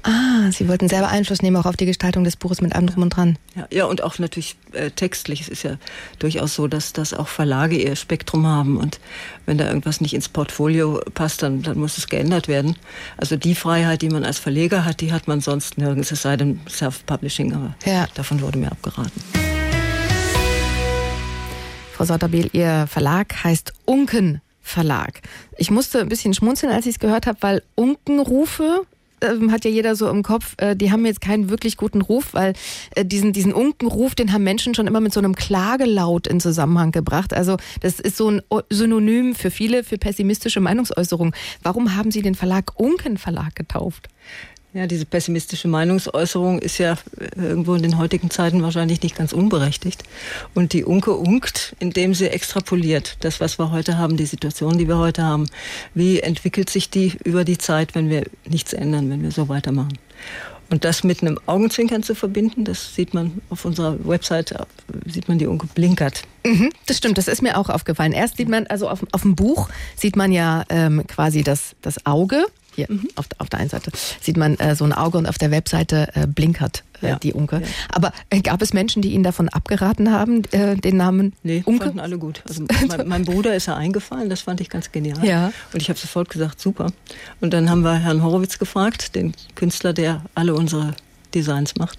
Ah, 0.03 0.51
Sie 0.51 0.69
wollten 0.69 0.89
selber 0.89 1.09
Einfluss 1.09 1.41
nehmen 1.41 1.57
auch 1.57 1.65
auf 1.65 1.77
die 1.77 1.87
Gestaltung 1.87 2.25
des 2.25 2.37
Buches 2.37 2.61
mit 2.61 2.75
allem 2.75 2.89
drum 2.89 3.05
und 3.05 3.11
dran. 3.11 3.39
Ja, 3.55 3.67
ja 3.71 3.85
und 3.87 4.03
auch 4.03 4.19
natürlich 4.19 4.57
äh, 4.73 4.91
textlich. 4.91 5.41
Es 5.41 5.49
ist 5.49 5.63
ja 5.63 5.79
durchaus 6.19 6.55
so, 6.55 6.67
dass, 6.69 6.93
dass 6.93 7.15
auch 7.15 7.29
Verlage 7.29 7.77
ihr 7.77 7.97
Spektrum 7.97 8.47
haben 8.47 8.77
und 8.77 9.01
wenn 9.47 9.57
da 9.57 9.67
irgendwas 9.67 10.03
nicht 10.03 10.13
ins 10.13 10.29
Portfolio 10.29 11.01
passt, 11.15 11.43
dann, 11.43 11.63
dann 11.63 11.79
muss 11.79 11.97
es 11.97 12.09
geändert 12.09 12.49
werden. 12.49 12.77
Also 13.17 13.37
die 13.37 13.55
Freiheit, 13.55 14.03
die 14.03 14.11
man 14.11 14.25
als 14.25 14.39
Verleger 14.39 14.85
hat, 14.85 15.01
die 15.01 15.13
hat 15.13 15.27
man 15.27 15.41
sonst 15.41 15.79
nirgends, 15.79 16.11
es 16.13 16.21
sei 16.21 16.37
denn 16.37 16.61
Self-Publishing, 16.69 17.55
aber 17.55 17.75
ja. 17.87 18.07
davon 18.15 18.43
wurde 18.43 18.59
mir 18.59 18.71
abgeraten. 18.73 19.23
Frau 21.95 22.05
Sauterbiel, 22.05 22.51
Ihr 22.53 22.87
Verlag 22.89 23.45
heißt 23.45 23.73
Unken 23.85 24.43
Verlag. 24.65 25.21
Ich 25.59 25.71
musste 25.71 26.01
ein 26.01 26.09
bisschen 26.09 26.35
schmunzeln, 26.35 26.73
als 26.73 26.87
ich 26.87 26.95
es 26.95 26.99
gehört 26.99 27.27
habe, 27.27 27.39
weil 27.43 27.63
Unkenrufe 27.75 28.87
äh, 29.21 29.51
hat 29.51 29.65
ja 29.67 29.71
jeder 29.71 29.95
so 29.95 30.09
im 30.09 30.23
Kopf, 30.23 30.55
äh, 30.57 30.75
die 30.75 30.91
haben 30.91 31.05
jetzt 31.05 31.21
keinen 31.21 31.51
wirklich 31.51 31.77
guten 31.77 32.01
Ruf, 32.01 32.33
weil 32.33 32.55
äh, 32.97 33.05
diesen, 33.05 33.35
diesen 33.35 33.53
Unkenruf, 33.53 34.15
den 34.15 34.33
haben 34.33 34.43
Menschen 34.43 34.75
schon 34.75 34.87
immer 34.87 35.01
mit 35.01 35.13
so 35.13 35.21
einem 35.21 35.35
Klagelaut 35.37 36.27
in 36.27 36.41
Zusammenhang 36.41 36.93
gebracht. 36.93 37.35
Also 37.35 37.59
das 37.81 38.01
ist 38.01 38.17
so 38.17 38.31
ein 38.31 38.43
Synonym 38.71 39.35
für 39.35 39.51
viele, 39.51 39.85
für 39.85 39.99
pessimistische 39.99 40.61
Meinungsäußerungen. 40.61 41.35
Warum 41.63 41.95
haben 41.95 42.11
Sie 42.11 42.23
den 42.23 42.35
Verlag 42.35 42.73
Unken 42.81 43.19
Verlag 43.19 43.55
getauft? 43.55 44.09
Ja, 44.75 44.89
diese 44.89 45.07
pessimistische 45.07 45.69
Meinungsäußerung 45.69 46.59
ist 46.59 46.79
ja 46.79 46.99
äh, 47.17 47.41
irgendwo 47.41 47.77
in 47.77 47.83
den 47.83 47.97
heutigen 47.97 48.29
Zeiten 48.29 48.61
wahrscheinlich 48.61 49.01
nicht 49.03 49.15
ganz 49.15 49.33
unberechtigt. 49.33 50.03
Und 50.53 50.73
die 50.73 50.83
Unke 50.83 51.13
unkt, 51.13 51.77
indem 51.79 52.13
sie 52.13 52.29
extrapoliert. 52.29 53.17
Das, 53.21 53.41
was 53.41 53.57
wir 53.61 53.71
heute 53.71 53.99
haben, 53.99 54.17
die 54.17 54.27
Situation, 54.27 54.77
die 54.77 54.89
wir 54.89 54.99
heute 54.99 55.23
haben. 55.23 55.49
Wie 55.95 56.19
entwickelt 56.19 56.71
sich 56.71 56.91
die 56.91 57.13
über 57.23 57.45
die 57.45 57.57
Zeit, 57.57 57.95
wenn 57.95 58.11
wir 58.11 58.25
nichts 58.49 58.73
ändern, 58.73 59.11
wenn 59.11 59.23
wir 59.23 59.31
so 59.31 59.49
weitermachen? 59.49 59.97
Und 60.71 60.85
das 60.85 61.05
mit 61.05 61.23
einem 61.23 61.39
Augenzwinkern 61.47 62.03
zu 62.03 62.17
verbinden, 62.17 62.65
das 62.65 62.97
sieht 62.97 63.15
man 63.15 63.43
auf 63.51 63.65
unserer 63.65 63.97
Website, 64.05 64.57
sieht 65.07 65.29
man 65.29 65.39
die 65.39 65.47
Unke 65.47 65.69
blinkert. 65.69 66.23
Mhm, 66.45 66.71
das 66.87 66.97
stimmt, 66.97 67.17
das 67.17 67.29
ist 67.29 67.43
mir 67.43 67.59
auch 67.59 67.69
aufgefallen. 67.69 68.11
Erst 68.11 68.39
sieht 68.39 68.49
man, 68.49 68.67
also 68.67 68.89
auf, 68.89 69.07
auf 69.13 69.23
dem 69.23 69.37
Buch 69.37 69.69
sieht 69.95 70.17
man 70.17 70.33
ja 70.33 70.65
ähm, 70.69 71.07
quasi 71.07 71.45
das, 71.45 71.77
das 71.81 72.05
Auge 72.07 72.47
hier 72.75 72.87
mhm. 72.89 73.09
auf, 73.17 73.27
auf 73.39 73.49
der 73.49 73.61
einen 73.61 73.71
Seite 73.71 73.91
sieht 74.21 74.37
man 74.37 74.57
äh, 74.59 74.75
so 74.75 74.85
ein 74.85 74.93
Auge 74.93 75.19
und 75.19 75.27
auf 75.27 75.39
der 75.39 75.51
Webseite 75.51 76.09
äh, 76.15 76.27
blinkert 76.27 76.85
äh, 77.03 77.11
ja. 77.11 77.19
die 77.19 77.33
Unke. 77.33 77.61
Ja. 77.61 77.67
Aber 77.91 78.13
äh, 78.31 78.41
gab 78.41 78.63
es 78.63 78.73
Menschen, 78.73 79.03
die 79.03 79.13
Ihnen 79.13 79.25
davon 79.25 79.49
abgeraten 79.49 80.13
haben, 80.13 80.43
äh, 80.53 80.77
den 80.77 80.97
Namen 80.97 81.33
nee, 81.43 81.63
Unke? 81.65 81.85
fanden 81.85 82.01
alle 82.01 82.19
gut. 82.19 82.43
Also 82.49 82.65
mein, 82.89 83.09
mein, 83.09 83.25
Bruder 83.25 83.55
ist 83.55 83.67
ja 83.67 83.77
eingefallen, 83.77 84.31
das 84.31 84.43
fand 84.43 84.61
ich 84.61 84.69
ganz 84.69 84.93
genial. 84.93 85.25
Ja. 85.25 85.53
Und 85.73 85.83
ich 85.83 85.89
habe 85.89 85.99
sofort 85.99 86.31
gesagt, 86.31 86.61
super. 86.61 86.93
Und 87.41 87.53
dann 87.53 87.71
haben 87.71 87.83
wir 87.83 87.95
Herrn 87.95 88.23
Horowitz 88.23 88.59
gefragt, 88.59 89.15
den 89.15 89.35
Künstler, 89.55 89.93
der 89.93 90.23
alle 90.35 90.55
unsere 90.55 90.95
Designs 91.35 91.77
macht. 91.77 91.99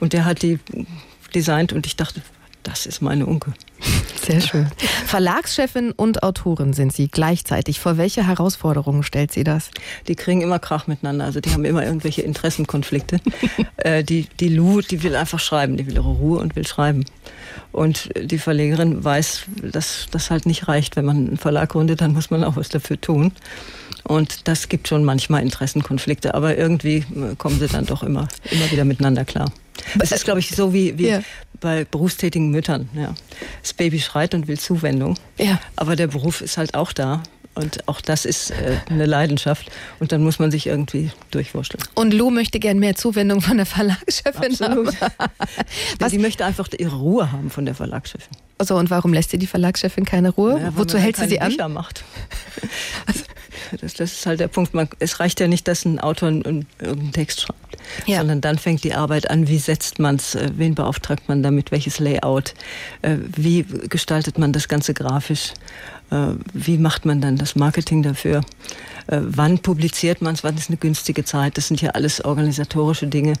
Und 0.00 0.12
der 0.12 0.24
hat 0.24 0.42
die 0.42 0.58
designt 1.34 1.72
und 1.72 1.86
ich 1.86 1.96
dachte, 1.96 2.22
das 2.68 2.84
ist 2.84 3.00
meine 3.00 3.24
Unke. 3.24 3.54
Sehr 4.22 4.42
schön. 4.42 4.66
Verlagschefin 5.06 5.92
und 5.92 6.22
Autorin 6.22 6.74
sind 6.74 6.92
Sie 6.92 7.08
gleichzeitig. 7.08 7.80
Vor 7.80 7.96
welche 7.96 8.26
Herausforderungen 8.26 9.02
stellt 9.02 9.32
Sie 9.32 9.42
das? 9.42 9.70
Die 10.06 10.16
kriegen 10.16 10.42
immer 10.42 10.58
Krach 10.58 10.86
miteinander. 10.86 11.24
Also 11.24 11.40
die 11.40 11.50
haben 11.50 11.64
immer 11.64 11.82
irgendwelche 11.82 12.22
Interessenkonflikte. 12.22 13.20
äh, 13.78 14.04
die, 14.04 14.26
die 14.38 14.48
Lou, 14.50 14.82
die 14.82 15.02
will 15.02 15.16
einfach 15.16 15.40
schreiben. 15.40 15.78
Die 15.78 15.86
will 15.86 15.94
ihre 15.94 16.10
Ruhe 16.10 16.40
und 16.40 16.56
will 16.56 16.66
schreiben. 16.66 17.06
Und 17.72 18.10
die 18.20 18.38
Verlegerin 18.38 19.02
weiß, 19.02 19.44
dass 19.62 20.08
das 20.10 20.30
halt 20.30 20.44
nicht 20.44 20.68
reicht. 20.68 20.96
Wenn 20.96 21.06
man 21.06 21.16
einen 21.16 21.36
Verlag 21.38 21.70
gründet, 21.70 22.02
dann 22.02 22.12
muss 22.12 22.30
man 22.30 22.44
auch 22.44 22.56
was 22.56 22.68
dafür 22.68 23.00
tun. 23.00 23.32
Und 24.04 24.46
das 24.46 24.68
gibt 24.68 24.88
schon 24.88 25.04
manchmal 25.04 25.42
Interessenkonflikte, 25.42 26.34
aber 26.34 26.56
irgendwie 26.56 26.98
äh, 26.98 27.34
kommen 27.36 27.58
sie 27.58 27.68
dann 27.68 27.86
doch 27.86 28.02
immer, 28.02 28.28
immer 28.50 28.70
wieder 28.70 28.84
miteinander 28.84 29.24
klar. 29.24 29.50
Es 29.98 30.12
ist, 30.12 30.24
glaube 30.24 30.40
ich, 30.40 30.50
so 30.50 30.72
wie, 30.72 30.98
wie 30.98 31.08
ja. 31.08 31.22
bei 31.60 31.84
berufstätigen 31.84 32.50
Müttern. 32.50 32.88
Ja. 32.94 33.14
Das 33.62 33.72
Baby 33.72 34.00
schreit 34.00 34.34
und 34.34 34.48
will 34.48 34.58
Zuwendung. 34.58 35.18
Ja. 35.38 35.60
Aber 35.76 35.96
der 35.96 36.08
Beruf 36.08 36.40
ist 36.40 36.58
halt 36.58 36.74
auch 36.74 36.92
da. 36.92 37.22
Und 37.58 37.88
auch 37.88 38.00
das 38.00 38.24
ist 38.24 38.52
äh, 38.52 38.76
eine 38.88 39.06
Leidenschaft. 39.06 39.68
Und 39.98 40.12
dann 40.12 40.22
muss 40.22 40.38
man 40.38 40.52
sich 40.52 40.68
irgendwie 40.68 41.10
durchwurschteln. 41.32 41.82
Und 41.94 42.14
Lou 42.14 42.30
möchte 42.30 42.60
gern 42.60 42.78
mehr 42.78 42.94
Zuwendung 42.94 43.40
von 43.40 43.56
der 43.56 43.66
Verlagschefin 43.66 44.52
Absolut. 44.52 45.00
haben. 45.00 45.10
Was? 45.98 46.12
Sie 46.12 46.18
möchte 46.18 46.44
einfach 46.44 46.68
ihre 46.78 46.96
Ruhe 46.96 47.32
haben 47.32 47.50
von 47.50 47.66
der 47.66 47.74
Verlagschefin. 47.74 48.36
Also 48.58 48.76
und 48.76 48.90
warum 48.90 49.12
lässt 49.12 49.30
sie 49.30 49.38
die 49.38 49.48
Verlagschefin 49.48 50.04
keine 50.04 50.30
Ruhe? 50.30 50.60
Ja, 50.60 50.76
Wozu 50.76 50.98
hält 50.98 51.16
sie 51.16 51.26
sie 51.26 51.40
an? 51.40 51.50
Bücher 51.50 51.68
macht. 51.68 52.04
Das, 53.82 53.94
das, 53.94 54.12
ist 54.12 54.24
halt 54.24 54.40
der 54.40 54.48
Punkt. 54.48 54.72
Man, 54.72 54.88
es 54.98 55.20
reicht 55.20 55.40
ja 55.40 55.46
nicht, 55.46 55.68
dass 55.68 55.84
ein 55.84 55.98
Autor 55.98 56.28
einen, 56.28 56.66
irgendeinen 56.78 57.12
Text 57.12 57.42
schreibt, 57.42 57.67
ja. 58.06 58.18
sondern 58.18 58.40
dann 58.40 58.58
fängt 58.58 58.84
die 58.84 58.94
Arbeit 58.94 59.30
an. 59.30 59.48
Wie 59.48 59.58
setzt 59.58 59.98
man 59.98 60.16
es? 60.16 60.34
Äh, 60.34 60.50
wen 60.56 60.74
beauftragt 60.74 61.28
man 61.28 61.42
damit? 61.42 61.70
Welches 61.70 61.98
Layout? 61.98 62.54
Äh, 63.02 63.16
wie 63.36 63.64
gestaltet 63.88 64.38
man 64.38 64.52
das 64.52 64.68
Ganze 64.68 64.94
grafisch? 64.94 65.52
Äh, 66.10 66.32
wie 66.52 66.78
macht 66.78 67.04
man 67.04 67.20
dann 67.20 67.36
das 67.36 67.56
Marketing 67.56 68.02
dafür? 68.02 68.42
Äh, 69.08 69.20
wann 69.22 69.58
publiziert 69.58 70.22
man 70.22 70.34
es? 70.34 70.44
Wann 70.44 70.56
ist 70.56 70.68
eine 70.68 70.76
günstige 70.76 71.24
Zeit? 71.24 71.56
Das 71.56 71.68
sind 71.68 71.80
ja 71.80 71.90
alles 71.90 72.24
organisatorische 72.24 73.06
Dinge, 73.06 73.34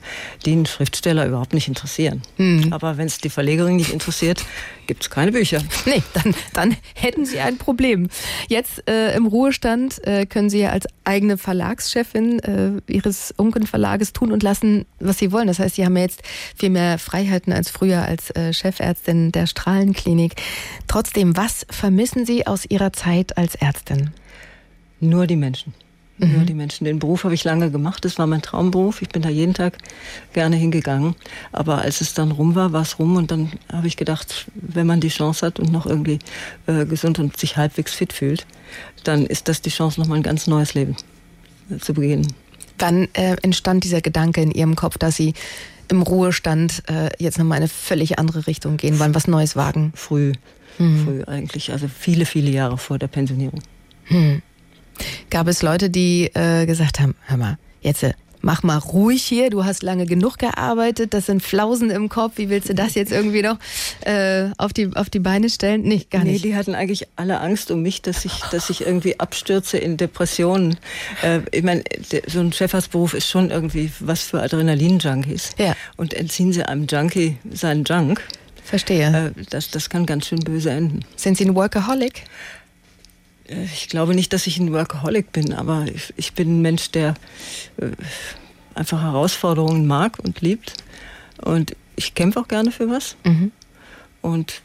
die 0.44 0.52
einen 0.52 0.66
Schriftsteller 0.66 1.26
überhaupt 1.26 1.54
nicht 1.54 1.68
interessieren. 1.68 2.22
Mhm. 2.38 2.72
Aber 2.72 2.96
wenn 2.96 3.06
es 3.06 3.18
die 3.18 3.30
Verlegerin 3.30 3.76
nicht 3.76 3.92
interessiert, 3.92 4.44
gibt 4.86 5.02
es 5.02 5.10
keine 5.10 5.32
Bücher. 5.32 5.62
Nee, 5.86 6.02
dann, 6.12 6.34
dann 6.52 6.76
hätten 6.94 7.24
Sie 7.24 7.40
ein 7.40 7.56
Problem. 7.56 8.08
Jetzt 8.48 8.86
äh, 8.88 9.16
im 9.16 9.26
Ruhestand 9.26 10.04
äh, 10.06 10.26
können 10.26 10.50
Sie 10.50 10.58
ja 10.58 10.70
als 10.70 10.86
eigene 11.04 11.38
Verlagschefin 11.38 12.40
äh, 12.40 12.92
Ihres 12.92 13.32
Unken-Verlages 13.36 14.12
tun 14.12 14.32
und 14.32 14.42
lassen, 14.42 14.84
was 15.00 15.18
Sie 15.18 15.32
wollen. 15.32 15.46
Das 15.46 15.60
heißt, 15.60 15.76
Sie 15.76 15.84
haben 15.84 15.96
ja 15.96 16.02
jetzt 16.02 16.22
viel 16.56 16.68
mehr 16.68 16.98
Freiheiten 16.98 17.54
als 17.54 17.70
früher 17.70 18.02
als 18.02 18.30
äh, 18.30 18.52
Chefärztin 18.52 19.32
der 19.32 19.46
Strahlenklinik. 19.46 20.34
Trotzdem, 20.88 21.36
was 21.36 21.66
vermissen 21.70 22.26
Sie 22.26 22.46
aus 22.46 22.66
Ihrer 22.68 22.92
Zeit 22.92 23.38
als 23.38 23.54
Ärztin? 23.54 24.10
Nur 25.00 25.26
die 25.26 25.36
Menschen. 25.36 25.74
Mhm. 26.18 26.32
Nur 26.32 26.44
die 26.44 26.54
Menschen. 26.54 26.84
Den 26.84 26.98
Beruf 26.98 27.24
habe 27.24 27.34
ich 27.34 27.44
lange 27.44 27.70
gemacht. 27.70 28.04
Das 28.04 28.18
war 28.18 28.26
mein 28.26 28.42
Traumberuf. 28.42 29.02
Ich 29.02 29.08
bin 29.08 29.22
da 29.22 29.28
jeden 29.28 29.54
Tag 29.54 29.78
gerne 30.32 30.56
hingegangen. 30.56 31.14
Aber 31.52 31.78
als 31.78 32.00
es 32.00 32.14
dann 32.14 32.32
rum 32.32 32.54
war, 32.54 32.72
war 32.72 32.82
es 32.82 32.98
rum. 32.98 33.16
Und 33.16 33.30
dann 33.30 33.52
habe 33.72 33.86
ich 33.86 33.96
gedacht, 33.96 34.46
wenn 34.54 34.86
man 34.86 35.00
die 35.00 35.08
Chance 35.08 35.46
hat 35.46 35.60
und 35.60 35.70
noch 35.70 35.86
irgendwie 35.86 36.18
äh, 36.66 36.84
gesund 36.86 37.18
und 37.18 37.36
sich 37.36 37.56
halbwegs 37.56 37.94
fit 37.94 38.12
fühlt, 38.12 38.46
dann 39.04 39.26
ist 39.26 39.48
das 39.48 39.62
die 39.62 39.70
Chance, 39.70 40.00
nochmal 40.00 40.18
ein 40.18 40.24
ganz 40.24 40.46
neues 40.46 40.74
Leben 40.74 40.96
äh, 41.70 41.78
zu 41.78 41.94
beginnen. 41.94 42.26
Wann 42.78 43.08
äh, 43.14 43.36
entstand 43.42 43.84
dieser 43.84 44.00
Gedanke 44.00 44.40
in 44.40 44.50
Ihrem 44.50 44.76
Kopf, 44.76 44.98
dass 44.98 45.16
Sie 45.16 45.34
im 45.88 46.02
Ruhestand 46.02 46.82
äh, 46.88 47.10
jetzt 47.18 47.38
nochmal 47.38 47.58
eine 47.58 47.68
völlig 47.68 48.18
andere 48.18 48.46
Richtung 48.46 48.76
gehen 48.76 48.98
wollen, 48.98 49.14
was 49.14 49.26
Neues 49.26 49.56
wagen? 49.56 49.92
Früh. 49.94 50.32
Mhm. 50.78 51.04
Früh 51.04 51.24
eigentlich. 51.24 51.72
Also 51.72 51.88
viele, 51.88 52.26
viele 52.26 52.50
Jahre 52.50 52.78
vor 52.78 52.98
der 52.98 53.08
Pensionierung. 53.08 53.60
Mhm. 54.08 54.42
Gab 55.30 55.46
es 55.48 55.62
Leute, 55.62 55.90
die 55.90 56.30
äh, 56.34 56.66
gesagt 56.66 57.00
haben, 57.00 57.14
hör 57.26 57.36
mal, 57.36 57.58
jetzt 57.82 58.02
äh, 58.02 58.12
mach 58.40 58.62
mal 58.62 58.78
ruhig 58.78 59.22
hier, 59.22 59.50
du 59.50 59.64
hast 59.64 59.82
lange 59.82 60.06
genug 60.06 60.38
gearbeitet, 60.38 61.14
das 61.14 61.26
sind 61.26 61.42
Flausen 61.42 61.90
im 61.90 62.08
Kopf, 62.08 62.34
wie 62.36 62.48
willst 62.48 62.68
du 62.68 62.74
das 62.74 62.94
jetzt 62.94 63.12
irgendwie 63.12 63.42
noch 63.42 63.58
äh, 64.04 64.50
auf, 64.58 64.72
die, 64.72 64.90
auf 64.94 65.10
die 65.10 65.18
Beine 65.18 65.50
stellen? 65.50 65.82
Nicht, 65.82 66.10
gar 66.10 66.24
nicht. 66.24 66.44
Nee, 66.44 66.50
die 66.50 66.56
hatten 66.56 66.74
eigentlich 66.74 67.08
alle 67.16 67.40
Angst 67.40 67.70
um 67.70 67.82
mich, 67.82 68.02
dass 68.02 68.24
ich, 68.24 68.32
dass 68.50 68.70
ich 68.70 68.82
irgendwie 68.82 69.18
abstürze 69.18 69.78
in 69.78 69.96
Depressionen. 69.96 70.76
Äh, 71.22 71.40
ich 71.52 71.62
meine, 71.62 71.82
so 72.26 72.40
ein 72.40 72.52
Chefarztberuf 72.52 73.14
ist 73.14 73.28
schon 73.28 73.50
irgendwie 73.50 73.90
was 74.00 74.22
für 74.22 74.40
Adrenalin-Junkies. 74.42 75.50
Ja. 75.58 75.74
Und 75.96 76.14
entziehen 76.14 76.52
sie 76.52 76.62
einem 76.62 76.86
Junkie 76.86 77.36
seinen 77.50 77.84
Junk. 77.84 78.22
Verstehe. 78.64 79.32
Äh, 79.36 79.44
das, 79.50 79.70
das 79.70 79.88
kann 79.88 80.06
ganz 80.06 80.26
schön 80.26 80.40
böse 80.40 80.70
enden. 80.70 81.04
Sind 81.16 81.38
Sie 81.38 81.44
ein 81.44 81.54
Workaholic? 81.54 82.24
Äh, 83.48 83.64
ich 83.64 83.88
glaube 83.88 84.14
nicht, 84.14 84.32
dass 84.32 84.46
ich 84.46 84.58
ein 84.58 84.72
Workaholic 84.72 85.32
bin, 85.32 85.52
aber 85.52 85.86
ich, 85.92 86.12
ich 86.16 86.32
bin 86.32 86.58
ein 86.58 86.62
Mensch, 86.62 86.90
der 86.90 87.14
äh, 87.78 87.90
einfach 88.74 89.02
Herausforderungen 89.02 89.86
mag 89.86 90.18
und 90.22 90.40
liebt. 90.40 90.74
Und 91.42 91.74
ich 91.96 92.14
kämpfe 92.14 92.40
auch 92.40 92.48
gerne 92.48 92.70
für 92.70 92.88
was. 92.88 93.16
Mhm. 93.24 93.52
Und 94.22 94.62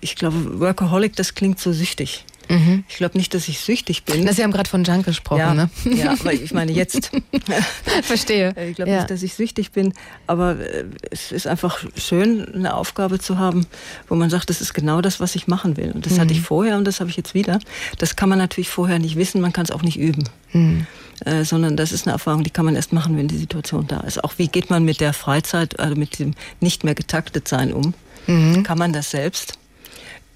ich 0.00 0.16
glaube, 0.16 0.60
Workaholic, 0.60 1.16
das 1.16 1.34
klingt 1.34 1.58
so 1.58 1.72
süchtig. 1.72 2.24
Mhm. 2.52 2.84
Ich 2.88 2.96
glaube 2.96 3.16
nicht, 3.16 3.32
dass 3.32 3.48
ich 3.48 3.60
süchtig 3.60 4.04
bin. 4.04 4.30
Sie 4.30 4.42
haben 4.42 4.52
gerade 4.52 4.68
von 4.68 4.84
Junk 4.84 5.06
gesprochen, 5.06 5.38
ja, 5.38 5.54
ne? 5.54 5.70
Ja, 5.84 6.12
aber 6.12 6.34
ich 6.34 6.52
meine 6.52 6.70
jetzt. 6.70 7.10
Verstehe. 8.02 8.54
Ich 8.68 8.76
glaube 8.76 8.90
ja. 8.90 8.98
nicht, 8.98 9.10
dass 9.10 9.22
ich 9.22 9.32
süchtig 9.32 9.72
bin, 9.72 9.94
aber 10.26 10.60
äh, 10.60 10.84
es 11.10 11.32
ist 11.32 11.46
einfach 11.46 11.82
schön, 11.96 12.46
eine 12.54 12.74
Aufgabe 12.74 13.18
zu 13.18 13.38
haben, 13.38 13.66
wo 14.08 14.16
man 14.16 14.28
sagt, 14.28 14.50
das 14.50 14.60
ist 14.60 14.74
genau 14.74 15.00
das, 15.00 15.18
was 15.18 15.34
ich 15.34 15.48
machen 15.48 15.78
will. 15.78 15.92
Und 15.92 16.04
das 16.04 16.14
mhm. 16.14 16.20
hatte 16.20 16.32
ich 16.34 16.42
vorher 16.42 16.76
und 16.76 16.84
das 16.84 17.00
habe 17.00 17.08
ich 17.08 17.16
jetzt 17.16 17.32
wieder. 17.32 17.58
Das 17.98 18.16
kann 18.16 18.28
man 18.28 18.38
natürlich 18.38 18.68
vorher 18.68 18.98
nicht 18.98 19.16
wissen, 19.16 19.40
man 19.40 19.54
kann 19.54 19.64
es 19.64 19.70
auch 19.70 19.82
nicht 19.82 19.98
üben. 19.98 20.28
Mhm. 20.52 20.86
Äh, 21.24 21.44
sondern 21.44 21.76
das 21.76 21.92
ist 21.92 22.06
eine 22.06 22.12
Erfahrung, 22.12 22.44
die 22.44 22.50
kann 22.50 22.64
man 22.66 22.76
erst 22.76 22.92
machen, 22.92 23.16
wenn 23.16 23.28
die 23.28 23.38
Situation 23.38 23.86
da 23.86 24.00
ist. 24.00 24.22
Auch 24.22 24.34
wie 24.36 24.48
geht 24.48 24.68
man 24.68 24.84
mit 24.84 25.00
der 25.00 25.14
Freizeit, 25.14 25.80
also 25.80 25.94
mit 25.96 26.18
dem 26.18 26.34
nicht 26.60 26.84
mehr 26.84 26.94
getaktet 26.94 27.48
sein 27.48 27.72
um? 27.72 27.94
Mhm. 28.26 28.62
Kann 28.62 28.78
man 28.78 28.92
das 28.92 29.10
selbst? 29.10 29.58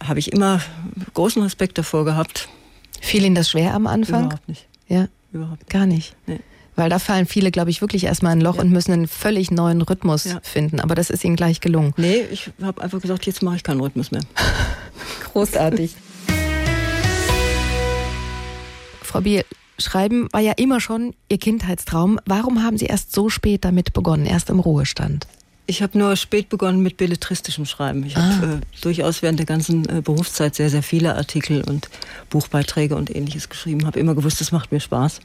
Habe 0.03 0.19
ich 0.19 0.33
immer 0.33 0.61
großen 1.15 1.43
Respekt 1.43 1.79
davor 1.79 2.05
gehabt. 2.05 2.49
Fiel 3.01 3.25
Ihnen 3.25 3.35
das 3.35 3.51
schwer 3.51 3.75
am 3.75 3.87
Anfang? 3.87 4.27
Überhaupt 4.27 4.49
nicht. 4.49 4.67
Ja? 4.89 5.09
Überhaupt 5.33 5.69
Gar 5.69 5.87
nicht. 5.87 6.17
Nee. 6.27 6.41
Weil 6.77 6.91
da 6.91 6.99
fallen 6.99 7.27
viele, 7.27 7.51
glaube 7.51 7.71
ich, 7.71 7.81
wirklich 7.81 8.05
erstmal 8.05 8.33
ein 8.33 8.41
Loch 8.41 8.57
ja. 8.57 8.63
und 8.63 8.71
müssen 8.71 8.93
einen 8.93 9.09
völlig 9.09 9.51
neuen 9.51 9.81
Rhythmus 9.81 10.25
ja. 10.25 10.41
finden. 10.43 10.79
Aber 10.79 10.95
das 10.95 11.09
ist 11.09 11.25
Ihnen 11.25 11.37
gleich 11.37 11.61
gelungen. 11.61 11.95
Nee, 11.97 12.21
ich 12.31 12.51
habe 12.63 12.83
einfach 12.83 13.01
gesagt, 13.01 13.25
jetzt 13.27 13.43
mache 13.43 13.57
ich 13.57 13.63
keinen 13.63 13.81
Rhythmus 13.81 14.11
mehr. 14.11 14.23
Großartig. 15.33 15.95
Frau 19.03 19.21
Biel, 19.23 19.45
Schreiben 19.79 20.29
war 20.33 20.41
ja 20.41 20.53
immer 20.53 20.81
schon 20.81 21.15
Ihr 21.31 21.39
Kindheitstraum. 21.39 22.19
Warum 22.27 22.63
haben 22.63 22.77
Sie 22.77 22.87
erst 22.87 23.13
so 23.15 23.29
spät 23.31 23.65
damit 23.65 23.93
begonnen, 23.93 24.27
erst 24.27 24.51
im 24.51 24.61
Ruhestand? 24.61 25.27
Ich 25.69 25.83
habe 25.83 25.99
nur 25.99 26.15
spät 26.15 26.49
begonnen 26.49 26.81
mit 26.81 26.97
belletristischem 26.97 27.67
Schreiben. 27.67 28.07
Ich 28.07 28.17
ah. 28.17 28.23
habe 28.23 28.47
äh, 28.47 28.81
durchaus 28.83 29.23
während 29.23 29.41
der 29.41 29.47
ganzen 29.47 29.89
äh, 29.89 30.01
Berufszeit 30.01 30.55
sehr, 30.55 30.71
sehr 30.71 30.83
viele 30.83 31.17
Artikel 31.17 31.63
und 31.63 31.89
Buchbeiträge 32.31 32.95
und 32.95 33.15
ähnliches 33.15 33.49
geschrieben. 33.49 33.87
Habe 33.87 33.99
immer 33.99 34.15
gewusst, 34.15 34.41
das 34.41 34.53
macht 34.53 34.71
mir 34.71 34.81
Spaß. 34.81 35.21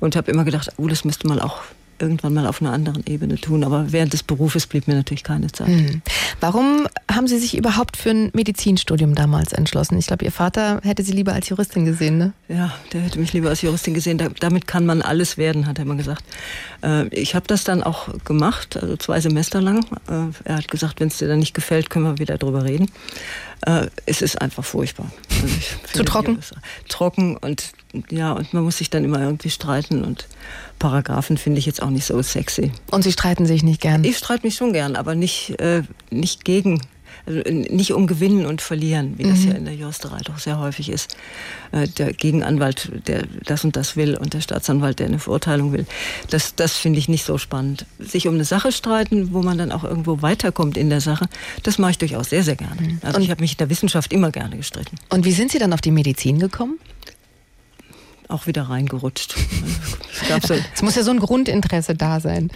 Und 0.00 0.16
habe 0.16 0.30
immer 0.30 0.44
gedacht, 0.44 0.72
oh, 0.78 0.88
das 0.88 1.04
müsste 1.04 1.28
mal 1.28 1.40
auch 1.40 1.60
irgendwann 1.98 2.34
mal 2.34 2.46
auf 2.46 2.60
einer 2.60 2.72
anderen 2.72 3.04
Ebene 3.06 3.36
tun. 3.36 3.64
Aber 3.64 3.92
während 3.92 4.12
des 4.12 4.22
Berufes 4.22 4.66
blieb 4.66 4.88
mir 4.88 4.94
natürlich 4.94 5.24
keine 5.24 5.50
Zeit. 5.52 5.68
Mhm. 5.68 6.02
Warum 6.40 6.86
haben 7.10 7.26
Sie 7.26 7.38
sich 7.38 7.56
überhaupt 7.56 7.96
für 7.96 8.10
ein 8.10 8.30
Medizinstudium 8.32 9.14
damals 9.14 9.52
entschlossen? 9.52 9.98
Ich 9.98 10.06
glaube, 10.06 10.24
Ihr 10.24 10.32
Vater 10.32 10.80
hätte 10.82 11.02
Sie 11.02 11.12
lieber 11.12 11.32
als 11.32 11.48
Juristin 11.48 11.84
gesehen, 11.84 12.18
ne? 12.18 12.32
Ja, 12.48 12.72
der 12.92 13.02
hätte 13.02 13.18
mich 13.18 13.32
lieber 13.32 13.48
als 13.48 13.62
Juristin 13.62 13.94
gesehen. 13.94 14.18
Da, 14.18 14.28
damit 14.40 14.66
kann 14.66 14.86
man 14.86 15.02
alles 15.02 15.36
werden, 15.36 15.66
hat 15.66 15.78
er 15.78 15.84
immer 15.84 15.96
gesagt. 15.96 16.24
Äh, 16.82 17.08
ich 17.08 17.34
habe 17.34 17.46
das 17.46 17.64
dann 17.64 17.82
auch 17.82 18.08
gemacht, 18.24 18.76
also 18.76 18.96
zwei 18.96 19.20
Semester 19.20 19.60
lang. 19.60 19.84
Äh, 20.08 20.32
er 20.44 20.56
hat 20.56 20.68
gesagt, 20.68 21.00
wenn 21.00 21.08
es 21.08 21.18
dir 21.18 21.28
dann 21.28 21.38
nicht 21.38 21.54
gefällt, 21.54 21.90
können 21.90 22.04
wir 22.04 22.18
wieder 22.18 22.38
drüber 22.38 22.64
reden. 22.64 22.90
Äh, 23.66 23.86
es 24.06 24.22
ist 24.22 24.40
einfach 24.40 24.64
furchtbar. 24.64 25.10
Also 25.42 25.98
Zu 25.98 26.04
trocken? 26.04 26.38
Trocken 26.88 27.36
und 27.36 27.72
ja, 28.10 28.32
und 28.32 28.52
man 28.52 28.64
muss 28.64 28.78
sich 28.78 28.90
dann 28.90 29.04
immer 29.04 29.20
irgendwie 29.20 29.50
streiten 29.50 30.04
und 30.04 30.26
Paragraphen 30.78 31.36
finde 31.36 31.58
ich 31.58 31.66
jetzt 31.66 31.82
auch 31.82 31.90
nicht 31.90 32.04
so 32.04 32.20
sexy. 32.22 32.72
Und 32.90 33.02
Sie 33.02 33.12
streiten 33.12 33.46
sich 33.46 33.62
nicht 33.62 33.80
gern? 33.80 34.04
Ich 34.04 34.18
streite 34.18 34.46
mich 34.46 34.56
schon 34.56 34.72
gern, 34.72 34.96
aber 34.96 35.14
nicht, 35.14 35.60
äh, 35.60 35.82
nicht 36.10 36.44
gegen 36.44 36.80
also 37.26 37.40
nicht 37.48 37.92
um 37.92 38.06
Gewinnen 38.06 38.44
und 38.44 38.60
Verlieren, 38.60 39.14
wie 39.16 39.24
mhm. 39.24 39.30
das 39.30 39.44
ja 39.44 39.52
in 39.52 39.64
der 39.64 39.74
Juristerei 39.74 40.18
doch 40.24 40.38
sehr 40.38 40.58
häufig 40.58 40.90
ist. 40.90 41.16
Äh, 41.72 41.88
der 41.88 42.12
Gegenanwalt, 42.12 42.90
der 43.06 43.24
das 43.44 43.64
und 43.64 43.76
das 43.76 43.96
will 43.96 44.16
und 44.16 44.34
der 44.34 44.40
Staatsanwalt, 44.40 44.98
der 44.98 45.06
eine 45.06 45.18
Verurteilung 45.18 45.72
will. 45.72 45.86
Das, 46.30 46.54
das 46.54 46.76
finde 46.76 46.98
ich 46.98 47.08
nicht 47.08 47.24
so 47.24 47.38
spannend. 47.38 47.86
Sich 47.98 48.28
um 48.28 48.34
eine 48.34 48.44
Sache 48.44 48.72
streiten, 48.72 49.32
wo 49.32 49.42
man 49.42 49.56
dann 49.56 49.72
auch 49.72 49.84
irgendwo 49.84 50.20
weiterkommt 50.20 50.76
in 50.76 50.90
der 50.90 51.00
Sache, 51.00 51.26
das 51.62 51.78
mache 51.78 51.92
ich 51.92 51.98
durchaus 51.98 52.30
sehr, 52.30 52.44
sehr 52.44 52.56
gerne. 52.56 52.80
Mhm. 52.80 52.98
Also 53.02 53.16
und 53.16 53.22
ich 53.22 53.30
habe 53.30 53.40
mich 53.40 53.52
in 53.52 53.58
der 53.58 53.70
Wissenschaft 53.70 54.12
immer 54.12 54.30
gerne 54.30 54.56
gestritten. 54.56 54.96
Und 55.08 55.24
wie 55.24 55.32
sind 55.32 55.50
Sie 55.50 55.58
dann 55.58 55.72
auf 55.72 55.80
die 55.80 55.92
Medizin 55.92 56.38
gekommen? 56.38 56.78
Auch 58.28 58.46
wieder 58.46 58.62
reingerutscht. 58.62 59.36
Es, 60.74 60.82
muss 60.82 60.94
ja 60.94 61.02
so 61.02 61.10
ein 61.10 61.18
Grundinteresse 61.18 61.94
da 61.94 62.20
sein. 62.20 62.50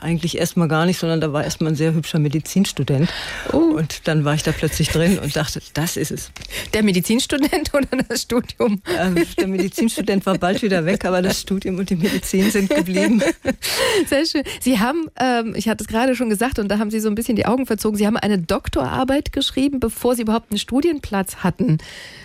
Eigentlich 0.00 0.38
erstmal 0.38 0.68
gar 0.68 0.86
nicht, 0.86 0.98
sondern 0.98 1.20
da 1.20 1.32
war 1.32 1.44
erstmal 1.44 1.72
ein 1.72 1.76
sehr 1.76 1.94
hübscher 1.94 2.18
Medizinstudent. 2.18 3.08
Oh. 3.52 3.58
Und 3.76 4.06
dann 4.08 4.24
war 4.24 4.34
ich 4.34 4.42
da 4.42 4.52
plötzlich 4.52 4.88
drin 4.88 5.18
und 5.18 5.34
dachte, 5.36 5.60
das 5.74 5.96
ist 5.96 6.10
es. 6.10 6.30
Der 6.72 6.82
Medizinstudent 6.82 7.74
oder 7.74 7.88
das 8.08 8.22
Studium? 8.22 8.80
Äh, 8.84 9.24
der 9.36 9.48
Medizinstudent 9.48 10.24
war 10.26 10.38
bald 10.38 10.62
wieder 10.62 10.84
weg, 10.84 11.04
aber 11.04 11.22
das 11.22 11.40
Studium 11.40 11.78
und 11.78 11.90
die 11.90 11.96
Medizin 11.96 12.50
sind 12.50 12.70
geblieben. 12.70 13.22
Sehr 14.06 14.26
schön. 14.26 14.42
Sie 14.60 14.78
haben, 14.78 15.08
ähm, 15.18 15.54
ich 15.56 15.68
hatte 15.68 15.84
es 15.84 15.88
gerade 15.88 16.14
schon 16.14 16.30
gesagt 16.30 16.58
und 16.58 16.68
da 16.68 16.78
haben 16.78 16.90
Sie 16.90 17.00
so 17.00 17.08
ein 17.08 17.14
bisschen 17.14 17.36
die 17.36 17.46
Augen 17.46 17.66
verzogen, 17.66 17.96
Sie 17.98 18.06
haben 18.06 18.16
eine 18.16 18.38
Doktorarbeit 18.38 19.32
geschrieben, 19.32 19.80
bevor 19.80 20.14
Sie 20.14 20.22
überhaupt 20.22 20.50
einen 20.50 20.58
Studienplatz 20.58 21.36
hatten. 21.36 21.78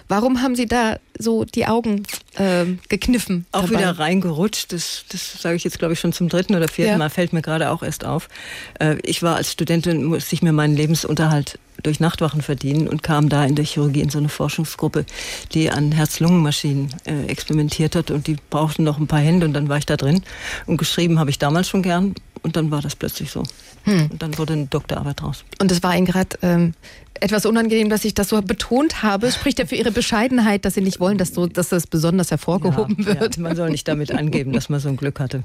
Warum 0.08 0.42
haben 0.42 0.56
Sie 0.56 0.68
da 0.68 0.98
so 1.18 1.46
die 1.46 1.66
Augen 1.66 2.04
äh, 2.36 2.66
gekniffen? 2.90 3.46
Auch 3.52 3.66
dabei? 3.66 3.80
wieder 3.80 4.00
reingerutscht. 4.00 4.74
Das, 4.74 5.06
das 5.10 5.42
sage 5.42 5.56
ich 5.56 5.64
jetzt, 5.64 5.80
glaube 5.80 5.94
ich, 5.94 6.00
schon 6.00 6.14
zum 6.14 6.30
dritten 6.30 6.56
oder 6.56 6.68
vierten 6.68 6.94
ja. 6.94 6.98
Mal. 6.98 7.10
Fällt 7.10 7.34
mir 7.34 7.42
gerade 7.42 7.72
auch 7.72 7.84
erst 7.84 8.06
auf. 8.06 8.30
Äh, 8.80 8.98
ich 9.04 9.24
war 9.24 9.36
als 9.36 9.52
Studentin, 9.52 10.04
musste 10.04 10.36
ich 10.36 10.42
mir 10.42 10.54
meinen 10.54 10.76
Lebensunterhalt 10.76 11.60
durch 11.84 12.00
Nachtwachen 12.00 12.42
verdienen 12.42 12.88
und 12.88 13.04
kam 13.04 13.30
da 13.30 13.46
in 13.46 13.56
der 13.56 13.66
Chirurgie 13.66 14.02
in 14.02 14.10
so 14.10 14.18
eine 14.18 14.30
Forschungsgruppe, 14.30 15.06
die 15.54 15.70
an 15.70 15.92
Herz-Lungen-Maschinen 15.92 16.90
äh, 17.06 17.26
experimentiert 17.28 17.96
hat 17.96 18.12
und 18.12 18.28
die 18.28 18.38
brauchten 18.50 18.84
noch 18.84 18.98
ein 18.98 19.08
paar 19.08 19.20
Hände 19.20 19.46
und 19.46 19.54
dann 19.54 19.70
war 19.70 19.78
ich 19.78 19.86
da 19.86 19.98
drin. 19.98 20.24
Und 20.66 20.78
geschrieben 20.78 21.20
habe 21.20 21.30
ich 21.30 21.40
damals 21.40 21.70
schon 21.70 21.84
gern 21.84 22.16
und 22.42 22.56
dann 22.56 22.72
war 22.72 22.82
das 22.82 22.96
plötzlich 22.96 23.32
so. 23.32 23.44
Hm. 23.84 24.10
Und 24.12 24.22
dann 24.22 24.38
wurde 24.38 24.54
eine 24.54 24.66
Doktorarbeit 24.66 25.24
raus. 25.24 25.46
Und 25.62 25.72
es 25.72 25.82
war 25.84 25.96
Ihnen 25.96 26.06
gerade 26.06 26.38
ähm, 26.42 26.74
etwas 27.22 27.46
unangenehm, 27.46 27.90
dass 27.90 28.06
ich 28.06 28.14
das 28.14 28.30
so 28.30 28.42
betont 28.42 29.04
habe. 29.04 29.32
Spricht 29.32 29.60
ja 29.60 29.66
für 29.66 29.76
Ihre 29.76 29.92
Bescheidenheit, 29.92 30.66
dass 30.66 30.76
Sie 30.76 30.82
nicht 30.82 31.00
wollen, 31.00 31.18
dass, 31.18 31.34
so, 31.34 31.48
dass 31.48 31.70
das 31.70 31.88
besonders 31.88 32.32
hervorgehoben 32.32 32.98
ja, 33.00 33.20
wird. 33.20 33.38
Ja, 33.38 33.44
man 33.44 33.56
soll 33.56 33.70
nicht 33.70 33.88
damit 33.88 34.12
angeben, 34.12 34.54
dass 34.54 34.70
man 34.70 34.80
so 34.80 34.90
ein 34.90 34.98
Glück 34.98 35.20
hatte. 35.20 35.44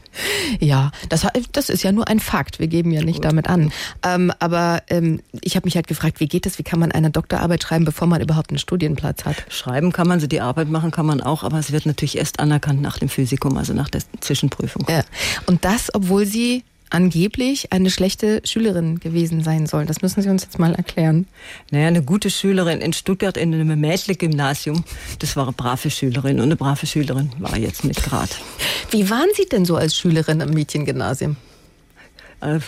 Ja, 0.60 0.92
das, 1.08 1.26
das 1.52 1.68
ist 1.68 1.82
ja 1.82 1.92
nur 1.92 2.08
ein 2.08 2.20
Fakt. 2.20 2.58
Wir 2.58 2.66
geben 2.66 2.90
ja 2.90 3.02
nicht 3.02 3.16
Gut. 3.16 3.24
damit 3.24 3.48
an. 3.48 3.72
Ähm, 4.04 4.32
aber 4.38 4.82
ähm, 4.88 5.20
ich 5.40 5.56
habe 5.56 5.66
mich 5.66 5.76
halt 5.76 5.86
gefragt, 5.86 6.20
wie 6.20 6.28
geht 6.28 6.46
es? 6.46 6.58
Wie 6.58 6.62
kann 6.62 6.78
man 6.78 6.92
eine 6.92 7.10
Doktorarbeit 7.10 7.62
schreiben, 7.62 7.84
bevor 7.84 8.06
man 8.06 8.20
überhaupt 8.20 8.50
einen 8.50 8.58
Studienplatz 8.58 9.24
hat? 9.24 9.36
Schreiben 9.48 9.92
kann 9.92 10.08
man 10.08 10.20
sie, 10.20 10.28
die 10.28 10.40
Arbeit 10.40 10.68
machen 10.68 10.90
kann 10.90 11.06
man 11.06 11.20
auch, 11.20 11.42
aber 11.42 11.58
es 11.58 11.72
wird 11.72 11.86
natürlich 11.86 12.18
erst 12.18 12.40
anerkannt 12.40 12.82
nach 12.82 12.98
dem 12.98 13.08
Physikum, 13.08 13.56
also 13.56 13.72
nach 13.72 13.88
der 13.88 14.02
Zwischenprüfung. 14.20 14.86
Ja. 14.88 15.02
Und 15.46 15.64
das, 15.64 15.94
obwohl 15.94 16.26
Sie 16.26 16.64
angeblich 16.92 17.72
eine 17.72 17.90
schlechte 17.90 18.42
Schülerin 18.44 19.00
gewesen 19.00 19.42
sein 19.42 19.66
soll. 19.66 19.86
Das 19.86 20.02
müssen 20.02 20.22
Sie 20.22 20.28
uns 20.28 20.42
jetzt 20.42 20.58
mal 20.58 20.74
erklären. 20.74 21.26
Naja, 21.70 21.88
eine 21.88 22.02
gute 22.02 22.30
Schülerin 22.30 22.80
in 22.80 22.92
Stuttgart 22.92 23.36
in 23.36 23.54
einem 23.54 23.80
Mädchen-Gymnasium, 23.80 24.84
das 25.18 25.36
war 25.36 25.44
eine 25.44 25.52
brave 25.52 25.90
Schülerin 25.90 26.36
und 26.36 26.44
eine 26.44 26.56
brave 26.56 26.86
Schülerin 26.86 27.30
war 27.38 27.56
jetzt 27.56 27.84
nicht 27.84 28.02
gerade. 28.02 28.30
Wie 28.90 29.08
waren 29.08 29.28
Sie 29.34 29.46
denn 29.46 29.64
so 29.64 29.76
als 29.76 29.96
Schülerin 29.96 30.42
am 30.42 30.50
Mädchengymnasium? 30.50 31.36
Äh, 32.40 32.58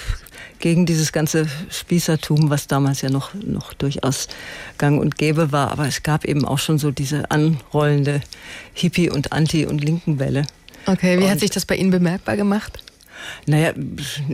gegen 0.61 0.87
dieses 0.87 1.13
ganze 1.13 1.47
Spießertum, 1.69 2.49
was 2.49 2.67
damals 2.67 3.03
ja 3.03 3.11
noch, 3.11 3.35
noch 3.35 3.75
durchaus 3.75 4.29
gang 4.79 5.01
und 5.01 5.19
gäbe 5.19 5.53
war. 5.53 5.73
Aber 5.73 5.87
es 5.87 6.03
gab 6.03 6.25
eben 6.25 6.45
auch 6.45 6.59
schon 6.59 6.79
so 6.79 6.91
diese 6.91 7.31
anrollende 7.31 8.21
Hippie- 8.73 9.11
und 9.11 9.33
Anti- 9.33 9.67
und 9.67 9.85
Linkenwelle. 9.85 10.47
Okay, 10.87 11.19
wie 11.19 11.25
und 11.25 11.31
hat 11.31 11.41
sich 11.41 11.51
das 11.51 11.67
bei 11.67 11.77
Ihnen 11.77 11.91
bemerkbar 11.91 12.37
gemacht? 12.37 12.84
Naja, 13.47 13.73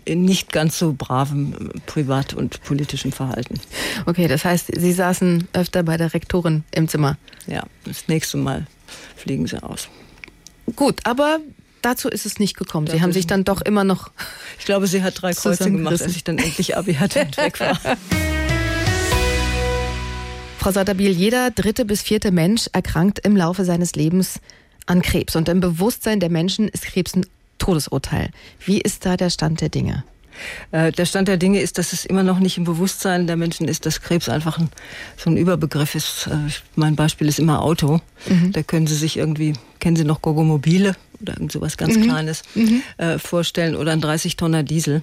nicht 0.06 0.52
ganz 0.52 0.78
so 0.78 0.94
bravem 0.96 1.70
privat- 1.86 2.34
und 2.34 2.62
politischem 2.62 3.12
Verhalten. 3.12 3.60
Okay, 4.06 4.28
das 4.28 4.44
heißt, 4.44 4.70
Sie 4.76 4.92
saßen 4.92 5.48
öfter 5.52 5.82
bei 5.82 5.96
der 5.96 6.14
Rektorin 6.14 6.64
im 6.70 6.88
Zimmer. 6.88 7.16
Ja, 7.46 7.64
das 7.84 8.08
nächste 8.08 8.36
Mal 8.36 8.66
fliegen 9.16 9.46
Sie 9.46 9.62
aus. 9.62 9.88
Gut, 10.76 11.00
aber 11.04 11.40
dazu 11.82 12.08
ist 12.08 12.26
es 12.26 12.38
nicht 12.38 12.56
gekommen. 12.56 12.86
Sie 12.86 13.02
haben 13.02 13.12
sich 13.12 13.26
dann 13.26 13.44
doch 13.44 13.60
immer 13.60 13.84
noch. 13.84 14.10
Ich 14.58 14.64
glaube, 14.64 14.86
sie 14.86 15.02
hat 15.02 15.20
drei 15.20 15.32
Kreuze 15.32 15.70
gemacht, 15.70 16.00
als 16.00 16.14
ich 16.14 16.24
dann 16.24 16.38
endlich 16.38 16.76
Abi 16.76 16.94
hatte 16.94 17.22
und 17.22 17.36
weg 17.36 17.60
war. 17.60 17.78
Frau 20.58 20.72
Sadabil, 20.72 21.10
jeder 21.10 21.50
dritte 21.50 21.86
bis 21.86 22.02
vierte 22.02 22.30
Mensch 22.32 22.66
erkrankt 22.74 23.20
im 23.20 23.34
Laufe 23.34 23.64
seines 23.64 23.94
Lebens 23.94 24.40
an 24.84 25.00
Krebs. 25.00 25.34
Und 25.34 25.48
im 25.48 25.60
Bewusstsein 25.60 26.20
der 26.20 26.28
Menschen 26.28 26.68
ist 26.68 26.84
Krebs 26.84 27.16
ein 27.16 27.24
Todesurteil. 27.60 28.30
Wie 28.64 28.80
ist 28.80 29.06
da 29.06 29.16
der 29.16 29.30
Stand 29.30 29.60
der 29.60 29.68
Dinge? 29.68 30.02
Äh, 30.72 30.92
der 30.92 31.06
Stand 31.06 31.28
der 31.28 31.36
Dinge 31.36 31.60
ist, 31.60 31.78
dass 31.78 31.92
es 31.92 32.04
immer 32.04 32.22
noch 32.22 32.38
nicht 32.38 32.58
im 32.58 32.64
Bewusstsein 32.64 33.26
der 33.26 33.36
Menschen 33.36 33.68
ist, 33.68 33.86
dass 33.86 34.00
Krebs 34.00 34.28
einfach 34.28 34.58
ein, 34.58 34.70
so 35.16 35.30
ein 35.30 35.36
Überbegriff 35.36 35.94
ist. 35.94 36.26
Äh, 36.26 36.50
mein 36.76 36.96
Beispiel 36.96 37.28
ist 37.28 37.38
immer 37.38 37.62
Auto. 37.62 38.00
Mhm. 38.28 38.52
Da 38.52 38.62
können 38.62 38.86
Sie 38.86 38.94
sich 38.94 39.16
irgendwie, 39.16 39.54
kennen 39.78 39.96
Sie 39.96 40.04
noch 40.04 40.22
Gogomobile? 40.22 40.96
Oder 41.20 41.34
irgend 41.34 41.52
sowas 41.52 41.76
ganz 41.76 41.96
mhm. 41.96 42.02
Kleines 42.02 42.42
mhm. 42.54 42.82
Äh, 42.96 43.18
vorstellen 43.18 43.76
oder 43.76 43.92
ein 43.92 44.00
30 44.00 44.36
Tonner 44.36 44.62
Diesel. 44.62 45.00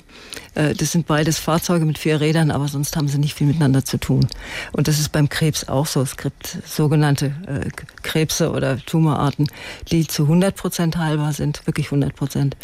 Äh, 0.56 0.74
das 0.74 0.92
sind 0.92 1.08
beides 1.08 1.38
Fahrzeuge 1.40 1.86
mit 1.86 1.98
vier 1.98 2.20
Rädern, 2.20 2.52
aber 2.52 2.68
sonst 2.68 2.96
haben 2.96 3.08
sie 3.08 3.18
nicht 3.18 3.36
viel 3.36 3.48
miteinander 3.48 3.86
zu 3.86 3.98
tun. 3.98 4.28
Und 4.72 4.88
das 4.88 5.00
ist 5.00 5.12
beim 5.12 5.30
Krebs 5.30 5.68
auch 5.68 5.86
so. 5.86 6.02
Es 6.02 6.18
gibt 6.18 6.58
sogenannte 6.66 7.28
äh, 7.48 7.70
Krebse 8.04 8.52
oder 8.52 8.78
Tumorarten, 8.78 9.48
die 9.92 10.08
zu 10.08 10.24
100 10.24 10.56
Prozent 10.56 10.98
heilbar 10.98 11.34
sind, 11.34 11.66
wirklich 11.66 11.88
100 11.88 12.16
Prozent. 12.16 12.58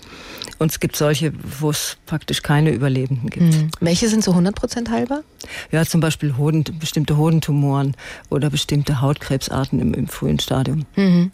Und 0.60 0.72
es 0.72 0.80
gibt 0.80 0.96
solche, 0.96 1.34
wo 1.60 1.70
es 1.70 1.98
praktisch 2.06 2.42
keine 2.42 2.72
Überlebenden 2.72 3.30
gibt. 3.30 3.54
Mhm. 3.54 3.70
Welche 3.80 4.08
sind 4.08 4.24
zu 4.24 4.32
100 4.32 4.56
Prozent 4.56 4.90
heilbar? 4.90 5.24
Ja, 5.72 5.86
zum 5.86 6.02
Beispiel 6.02 6.38
Hoden, 6.38 6.64
bestimmte 6.80 7.18
Hodentumoren 7.18 7.96
oder 8.30 8.50
bestimmte 8.50 9.02
Hautkrebsarten 9.02 9.80
im, 9.80 9.94
im 9.94 10.08
frühen 10.08 10.40
Stadium. 10.40 10.86
Mhm. 10.96 11.32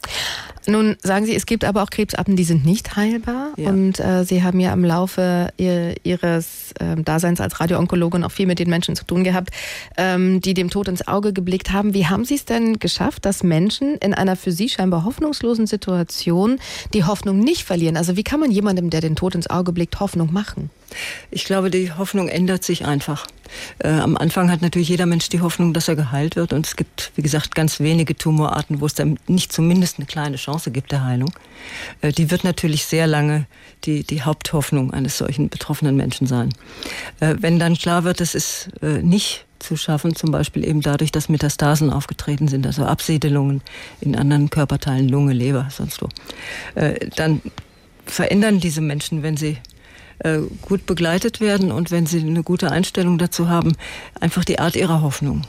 Nun 0.69 0.97
sagen 1.01 1.25
Sie, 1.25 1.35
es 1.35 1.45
gibt 1.45 1.65
aber 1.65 1.83
auch 1.83 1.89
Krebsarten, 1.89 2.35
die 2.35 2.43
sind 2.43 2.65
nicht 2.65 2.95
heilbar. 2.95 3.53
Ja. 3.57 3.69
Und 3.69 3.99
äh, 3.99 4.23
Sie 4.23 4.43
haben 4.43 4.59
ja 4.59 4.71
im 4.71 4.85
Laufe 4.85 5.49
ihr, 5.57 5.95
Ihres 6.03 6.73
äh, 6.79 6.95
Daseins 7.01 7.41
als 7.41 7.59
Radioonkologin 7.59 8.23
auch 8.23 8.31
viel 8.31 8.45
mit 8.45 8.59
den 8.59 8.69
Menschen 8.69 8.95
zu 8.95 9.03
tun 9.05 9.23
gehabt, 9.23 9.49
ähm, 9.97 10.41
die 10.41 10.53
dem 10.53 10.69
Tod 10.69 10.87
ins 10.87 11.07
Auge 11.07 11.33
geblickt 11.33 11.71
haben. 11.71 11.93
Wie 11.93 12.05
haben 12.05 12.23
Sie 12.23 12.35
es 12.35 12.45
denn 12.45 12.79
geschafft, 12.79 13.25
dass 13.25 13.43
Menschen 13.43 13.95
in 13.97 14.13
einer 14.13 14.35
für 14.35 14.51
Sie 14.51 14.69
scheinbar 14.69 15.05
hoffnungslosen 15.05 15.67
Situation 15.67 16.59
die 16.93 17.03
Hoffnung 17.03 17.39
nicht 17.39 17.63
verlieren? 17.63 17.97
Also 17.97 18.15
wie 18.15 18.23
kann 18.23 18.39
man 18.39 18.51
jemandem, 18.51 18.89
der 18.89 19.01
den 19.01 19.15
Tod 19.15 19.35
ins 19.35 19.49
Auge 19.49 19.71
blickt, 19.71 19.99
Hoffnung 19.99 20.31
machen? 20.31 20.69
Ich 21.31 21.45
glaube, 21.45 21.69
die 21.69 21.91
Hoffnung 21.91 22.29
ändert 22.29 22.63
sich 22.63 22.85
einfach. 22.85 23.27
Äh, 23.79 23.89
am 23.89 24.17
Anfang 24.17 24.51
hat 24.51 24.61
natürlich 24.61 24.89
jeder 24.89 25.05
Mensch 25.05 25.29
die 25.29 25.41
Hoffnung, 25.41 25.73
dass 25.73 25.87
er 25.87 25.95
geheilt 25.95 26.35
wird. 26.35 26.53
Und 26.53 26.65
es 26.65 26.75
gibt, 26.75 27.11
wie 27.15 27.21
gesagt, 27.21 27.55
ganz 27.55 27.79
wenige 27.79 28.15
Tumorarten, 28.15 28.81
wo 28.81 28.85
es 28.85 28.93
dann 28.93 29.17
nicht 29.27 29.51
zumindest 29.51 29.97
eine 29.97 30.05
kleine 30.05 30.37
Chance 30.37 30.71
gibt 30.71 30.91
der 30.91 31.05
Heilung. 31.05 31.31
Äh, 32.01 32.11
die 32.11 32.31
wird 32.31 32.43
natürlich 32.43 32.85
sehr 32.85 33.07
lange 33.07 33.45
die, 33.85 34.03
die 34.03 34.21
Haupthoffnung 34.21 34.93
eines 34.93 35.17
solchen 35.17 35.49
betroffenen 35.49 35.95
Menschen 35.95 36.27
sein. 36.27 36.49
Äh, 37.19 37.35
wenn 37.39 37.59
dann 37.59 37.75
klar 37.75 38.03
wird, 38.03 38.21
es 38.21 38.35
ist 38.35 38.69
äh, 38.81 39.01
nicht 39.01 39.45
zu 39.59 39.75
schaffen, 39.75 40.15
zum 40.15 40.31
Beispiel 40.31 40.65
eben 40.65 40.81
dadurch, 40.81 41.11
dass 41.11 41.29
Metastasen 41.29 41.91
aufgetreten 41.91 42.47
sind, 42.47 42.65
also 42.65 42.85
Absiedelungen 42.85 43.61
in 43.99 44.15
anderen 44.15 44.49
Körperteilen, 44.49 45.09
Lunge, 45.09 45.33
Leber, 45.33 45.67
sonst 45.69 46.01
wo, 46.01 46.07
äh, 46.75 47.09
dann 47.15 47.41
verändern 48.05 48.59
diese 48.59 48.81
Menschen, 48.81 49.21
wenn 49.21 49.37
sie 49.37 49.57
äh, 50.19 50.39
gut 50.61 50.85
begleitet 50.85 51.41
werden 51.41 51.71
und 51.71 51.91
wenn 51.91 52.05
sie 52.05 52.19
eine 52.19 52.43
gute 52.43 52.71
Einstellung 52.71 53.17
dazu 53.17 53.49
haben, 53.49 53.75
einfach 54.19 54.45
die 54.45 54.59
Art 54.59 54.75
ihrer 54.75 55.01
Hoffnung 55.01 55.43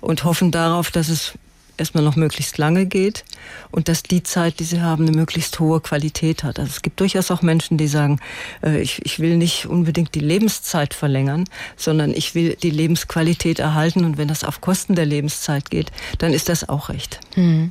und 0.00 0.24
hoffen 0.24 0.50
darauf, 0.50 0.90
dass 0.90 1.08
es 1.08 1.34
erstmal 1.78 2.04
noch 2.04 2.16
möglichst 2.16 2.58
lange 2.58 2.86
geht 2.86 3.24
und 3.70 3.88
dass 3.88 4.02
die 4.02 4.22
Zeit, 4.22 4.58
die 4.58 4.64
sie 4.64 4.80
haben, 4.80 5.06
eine 5.06 5.16
möglichst 5.16 5.58
hohe 5.60 5.80
Qualität 5.80 6.42
hat. 6.42 6.58
Also 6.58 6.70
es 6.70 6.82
gibt 6.82 7.00
durchaus 7.00 7.30
auch 7.30 7.42
Menschen, 7.42 7.78
die 7.78 7.86
sagen, 7.86 8.18
äh, 8.62 8.80
ich, 8.80 9.04
ich 9.04 9.20
will 9.20 9.36
nicht 9.36 9.66
unbedingt 9.66 10.14
die 10.14 10.20
Lebenszeit 10.20 10.92
verlängern, 10.92 11.44
sondern 11.76 12.10
ich 12.10 12.34
will 12.34 12.56
die 12.56 12.70
Lebensqualität 12.70 13.60
erhalten 13.60 14.04
und 14.04 14.18
wenn 14.18 14.28
das 14.28 14.44
auf 14.44 14.60
Kosten 14.60 14.94
der 14.94 15.06
Lebenszeit 15.06 15.70
geht, 15.70 15.92
dann 16.18 16.32
ist 16.32 16.48
das 16.48 16.68
auch 16.68 16.88
recht. 16.88 17.20
Mhm. 17.36 17.70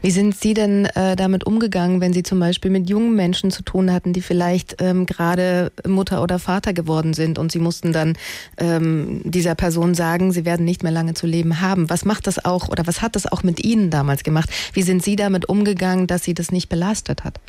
Wie 0.00 0.10
sind 0.10 0.36
Sie 0.36 0.54
denn 0.54 0.86
äh, 0.86 1.16
damit 1.16 1.44
umgegangen, 1.44 2.00
wenn 2.00 2.12
Sie 2.12 2.22
zum 2.22 2.40
Beispiel 2.40 2.70
mit 2.70 2.88
jungen 2.88 3.14
Menschen 3.14 3.50
zu 3.50 3.62
tun 3.62 3.92
hatten, 3.92 4.12
die 4.12 4.20
vielleicht 4.20 4.76
ähm, 4.80 5.06
gerade 5.06 5.72
Mutter 5.86 6.22
oder 6.22 6.38
Vater 6.38 6.72
geworden 6.72 7.14
sind 7.14 7.38
und 7.38 7.52
Sie 7.52 7.58
mussten 7.58 7.92
dann 7.92 8.14
ähm, 8.58 9.20
dieser 9.24 9.54
Person 9.54 9.94
sagen, 9.94 10.32
sie 10.32 10.44
werden 10.44 10.64
nicht 10.64 10.82
mehr 10.82 10.92
lange 10.92 11.14
zu 11.14 11.26
leben 11.26 11.60
haben? 11.60 11.90
Was 11.90 12.04
macht 12.04 12.26
das 12.26 12.44
auch 12.44 12.68
oder 12.68 12.86
was 12.86 13.02
hat 13.02 13.16
das 13.16 13.26
auch 13.26 13.42
mit 13.42 13.64
Ihnen 13.64 13.90
damals 13.90 14.22
gemacht? 14.22 14.50
Wie 14.72 14.82
sind 14.82 15.02
Sie 15.02 15.16
damit 15.16 15.48
umgegangen, 15.48 16.06
dass 16.06 16.24
Sie 16.24 16.34
das 16.34 16.52
nicht 16.52 16.68
belastet 16.68 17.24
hat? 17.24 17.40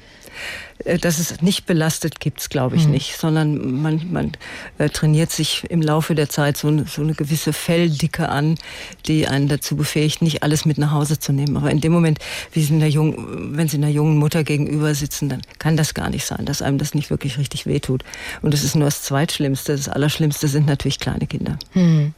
Äh, 0.86 0.98
dass 0.98 1.20
es 1.20 1.42
nicht 1.42 1.66
belastet 1.66 2.20
gibt 2.20 2.42
es, 2.42 2.50
glaube 2.50 2.76
ich, 2.76 2.86
mhm. 2.86 2.92
nicht, 2.92 3.18
sondern 3.18 3.82
man, 3.82 4.12
man 4.12 4.32
äh, 4.78 4.90
trainiert 4.90 5.32
sich 5.32 5.64
im 5.70 5.82
Laufe 5.82 6.16
der 6.16 6.30
Zeit 6.30 6.58
so 6.58 6.68
eine, 6.68 6.86
so 6.86 7.02
eine 7.02 7.14
gewisse 7.14 7.54
Felldicke 7.54 8.30
an, 8.30 8.58
die 9.06 9.28
einen 9.28 9.48
dazu 9.48 9.76
befähigt, 9.76 10.22
nicht 10.22 10.44
alles 10.44 10.66
mit 10.66 10.78
nach 10.78 10.92
Hause 10.92 11.20
zu 11.20 11.32
nehmen. 11.32 11.58
Aber 11.58 11.72
in 11.72 11.82
dem 11.82 11.92
Moment, 11.92 12.20
wie 12.52 12.64
sie 12.64 12.74
einer 12.74 12.88
jungen, 12.88 13.58
wenn 13.58 13.68
sie 13.68 13.78
einer 13.78 13.90
jungen 13.90 14.18
Mutter 14.18 14.44
gegenüber 14.44 14.94
sitzen, 14.96 15.30
dann 15.30 15.42
kann 15.60 15.78
das 15.78 15.94
gar 15.94 16.10
nicht 16.10 16.26
sein, 16.26 16.46
dass 16.46 16.62
einem 16.62 16.78
das 16.78 16.94
nicht 16.94 17.10
wirklich 17.10 17.38
richtig 17.38 17.66
wehtut. 17.66 18.04
Und 18.42 18.54
das 18.54 18.64
ist 18.64 18.76
nur 18.76 18.86
das 18.86 19.04
Zweitschlimmste. 19.04 19.74
Das 19.74 19.90
Allerschlimmste 19.90 20.48
sind 20.48 20.68
natürlich 20.68 21.00
kleine 21.00 21.28
Kinder. 21.28 21.58
Mhm. 21.74 22.14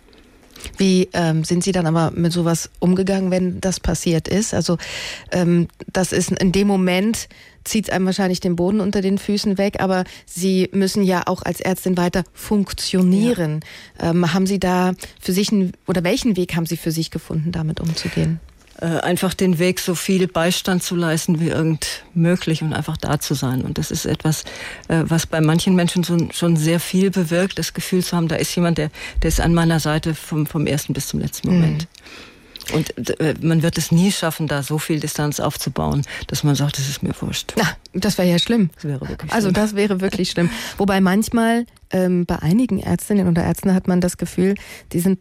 Wie 0.77 1.09
ähm, 1.13 1.43
sind 1.43 1.63
Sie 1.63 1.71
dann 1.71 1.85
aber 1.85 2.11
mit 2.11 2.31
sowas 2.31 2.69
umgegangen, 2.79 3.31
wenn 3.31 3.61
das 3.61 3.79
passiert 3.79 4.27
ist? 4.27 4.53
Also 4.53 4.77
ähm, 5.31 5.67
das 5.91 6.11
ist 6.11 6.31
in 6.31 6.51
dem 6.51 6.67
Moment 6.67 7.27
zieht 7.63 7.89
einem 7.89 8.05
wahrscheinlich 8.05 8.39
den 8.39 8.55
Boden 8.55 8.79
unter 8.79 9.01
den 9.01 9.17
Füßen 9.17 9.57
weg, 9.57 9.77
aber 9.79 10.03
Sie 10.25 10.69
müssen 10.71 11.03
ja 11.03 11.23
auch 11.25 11.41
als 11.41 11.59
Ärztin 11.59 11.97
weiter 11.97 12.23
funktionieren. 12.33 13.61
Ja. 13.99 14.11
Ähm, 14.11 14.33
haben 14.33 14.45
Sie 14.45 14.59
da 14.59 14.93
für 15.19 15.33
sich 15.33 15.51
einen, 15.51 15.73
oder 15.87 16.03
welchen 16.03 16.37
Weg 16.37 16.55
haben 16.55 16.65
Sie 16.65 16.77
für 16.77 16.91
sich 16.91 17.11
gefunden, 17.11 17.51
damit 17.51 17.79
umzugehen? 17.79 18.39
Äh, 18.81 18.99
einfach 18.99 19.33
den 19.33 19.57
Weg, 19.57 19.79
so 19.79 19.95
viel 19.95 20.27
Beistand 20.27 20.83
zu 20.83 20.97
leisten 20.97 21.39
wie 21.39 21.47
irgend 21.47 22.03
möglich 22.13 22.61
und 22.61 22.73
einfach 22.73 22.97
da 22.97 23.19
zu 23.21 23.33
sein. 23.33 23.61
Und 23.61 23.77
das 23.77 23.89
ist 23.89 24.05
etwas, 24.05 24.43
äh, 24.89 25.03
was 25.05 25.27
bei 25.27 25.39
manchen 25.39 25.75
Menschen 25.75 26.03
schon, 26.03 26.31
schon 26.33 26.57
sehr 26.57 26.81
viel 26.81 27.09
bewirkt, 27.09 27.57
das 27.57 27.73
Gefühl 27.73 28.03
zu 28.03 28.17
haben, 28.17 28.27
da 28.27 28.35
ist 28.35 28.53
jemand, 28.53 28.77
der, 28.77 28.89
der 29.21 29.29
ist 29.29 29.39
an 29.39 29.53
meiner 29.53 29.79
Seite 29.79 30.13
vom, 30.13 30.45
vom 30.45 30.67
ersten 30.67 30.91
bis 30.91 31.07
zum 31.07 31.21
letzten 31.21 31.53
Moment. 31.53 31.83
Mhm. 31.83 31.87
Und 32.73 33.19
äh, 33.19 33.35
man 33.41 33.61
wird 33.61 33.77
es 33.77 33.91
nie 33.91 34.11
schaffen, 34.11 34.47
da 34.47 34.63
so 34.63 34.77
viel 34.77 34.99
Distanz 34.99 35.39
aufzubauen, 35.39 36.03
dass 36.27 36.43
man 36.43 36.55
sagt, 36.55 36.77
das 36.77 36.89
ist 36.89 37.03
mir 37.03 37.13
wurscht. 37.19 37.53
Na, 37.57 37.65
das 37.93 38.17
wäre 38.17 38.27
ja 38.27 38.39
schlimm. 38.39 38.69
Das 38.75 38.85
wäre 38.85 39.01
wirklich 39.01 39.31
also 39.31 39.49
schlimm. 39.49 39.55
Also 39.55 39.71
das 39.71 39.75
wäre 39.75 40.01
wirklich 40.01 40.31
schlimm. 40.31 40.49
Wobei 40.77 41.01
manchmal 41.01 41.65
ähm, 41.91 42.25
bei 42.25 42.39
einigen 42.39 42.79
Ärztinnen 42.79 43.27
oder 43.27 43.43
Ärzten 43.43 43.73
hat 43.73 43.87
man 43.87 44.01
das 44.01 44.17
Gefühl, 44.17 44.55
die 44.91 44.99
sind, 44.99 45.19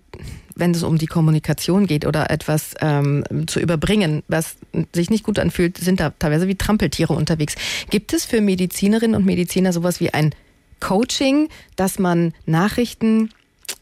wenn 0.56 0.72
es 0.72 0.82
um 0.82 0.98
die 0.98 1.06
Kommunikation 1.06 1.86
geht 1.86 2.06
oder 2.06 2.30
etwas 2.30 2.74
ähm, 2.80 3.24
zu 3.46 3.60
überbringen, 3.60 4.22
was 4.28 4.56
sich 4.94 5.10
nicht 5.10 5.24
gut 5.24 5.38
anfühlt, 5.38 5.78
sind 5.78 6.00
da 6.00 6.10
teilweise 6.10 6.48
wie 6.48 6.54
Trampeltiere 6.54 7.12
unterwegs. 7.12 7.54
Gibt 7.90 8.12
es 8.12 8.24
für 8.24 8.40
Medizinerinnen 8.40 9.16
und 9.16 9.26
Mediziner 9.26 9.72
sowas 9.72 10.00
wie 10.00 10.12
ein 10.12 10.34
Coaching, 10.80 11.48
dass 11.76 11.98
man 11.98 12.32
Nachrichten, 12.46 13.30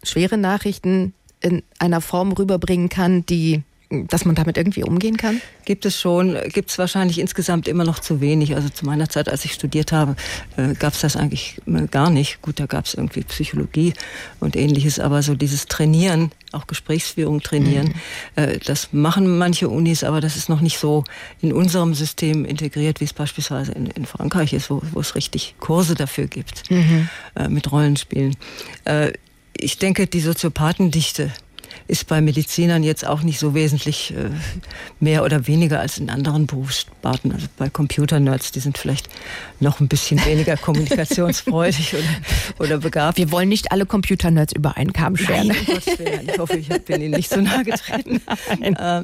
schwere 0.03 0.37
Nachrichten 0.37 1.15
in 1.43 1.63
einer 1.79 2.01
Form 2.01 2.33
rüberbringen 2.33 2.89
kann, 2.89 3.27
die 3.27 3.63
dass 4.09 4.25
man 4.25 4.35
damit 4.35 4.57
irgendwie 4.57 4.85
umgehen 4.85 5.17
kann? 5.17 5.41
Gibt 5.65 5.85
es 5.85 6.01
schon, 6.01 6.37
gibt 6.53 6.71
es 6.71 6.79
wahrscheinlich 6.79 7.19
insgesamt 7.19 7.69
immer 7.69 7.85
noch 7.85 7.99
zu 7.99 8.21
wenig. 8.21 8.55
Also 8.55 8.69
zu 8.69 8.87
meiner 8.87 9.09
Zeit, 9.09 9.29
als 9.29 9.45
ich 9.45 9.53
studiert 9.53 9.93
habe, 9.93 10.17
äh, 10.57 10.75
gab 10.75 10.95
es 10.95 11.01
das 11.01 11.17
eigentlich 11.17 11.61
äh, 11.67 11.87
gar 11.87 12.11
nicht. 12.11 12.43
Gut, 12.43 12.59
da 12.59 12.67
gab 12.67 12.87
es 12.87 12.95
irgendwie 12.95 13.23
Psychologie 13.23 13.93
und 14.41 14.57
ähnliches, 14.57 14.99
aber 14.99 15.23
so 15.23 15.35
dieses 15.35 15.67
Trainieren, 15.67 16.33
auch 16.53 16.67
Gesprächsführung 16.67 17.43
trainieren, 17.43 17.95
mhm. 18.37 18.43
äh, 18.43 18.59
das 18.59 18.93
machen 18.93 19.39
manche 19.39 19.69
Unis, 19.69 20.05
aber 20.05 20.21
das 20.21 20.37
ist 20.37 20.49
noch 20.49 20.61
nicht 20.61 20.79
so 20.79 21.05
in 21.41 21.53
unserem 21.53 21.95
System 21.95 22.45
integriert, 22.45 23.01
wie 23.01 23.05
es 23.05 23.13
beispielsweise 23.13 23.73
in, 23.73 23.87
in 23.87 24.07
Frankreich 24.07 24.53
ist, 24.53 24.71
wo, 24.71 24.83
wo 24.93 25.01
es 25.01 25.15
richtig 25.15 25.55
Kurse 25.61 25.95
dafür 25.95 26.27
gibt 26.27 26.71
mhm. 26.71 27.09
äh, 27.37 27.49
mit 27.49 27.71
Rollenspielen. 27.71 28.37
Ich 29.63 29.79
denke, 29.79 30.09
die 30.09 30.21
Soziopathendichte 30.21 31.33
ist 31.93 32.07
bei 32.07 32.23
Medizinern 32.23 32.83
jetzt 32.83 33.07
auch 33.07 33.23
nicht 33.23 33.39
so 33.39 33.53
wesentlich 33.53 34.15
äh, 34.17 34.31
mehr 34.99 35.25
oder 35.25 35.47
weniger 35.47 35.79
als 35.81 35.99
in 35.99 36.09
anderen 36.09 36.47
Berufssparten. 36.47 37.33
Also 37.33 37.49
bei 37.59 37.69
Computernerds, 37.69 38.51
die 38.51 38.61
sind 38.61 38.79
vielleicht 38.79 39.11
noch 39.61 39.79
ein 39.79 39.89
bisschen 39.89 40.25
weniger 40.25 40.57
kommunikationsfreudig 40.57 41.95
oder, 41.95 42.65
oder 42.65 42.79
begabt. 42.79 43.19
Wir 43.19 43.31
wollen 43.31 43.51
nicht 43.51 43.73
alle 43.73 43.85
Computernerds 43.85 44.55
über 44.55 44.79
einen 44.79 44.95
Kamm 44.95 45.19
scheren. 45.19 45.49
Nein, 45.49 45.57
um 45.69 46.29
ich 46.29 46.39
hoffe, 46.39 46.57
ich 46.57 46.69
bin 46.69 47.03
Ihnen 47.03 47.13
nicht 47.13 47.29
so 47.29 47.43
nahe 47.43 47.63
getreten. 47.63 48.23
Nein, 48.59 48.75
äh, 48.77 49.03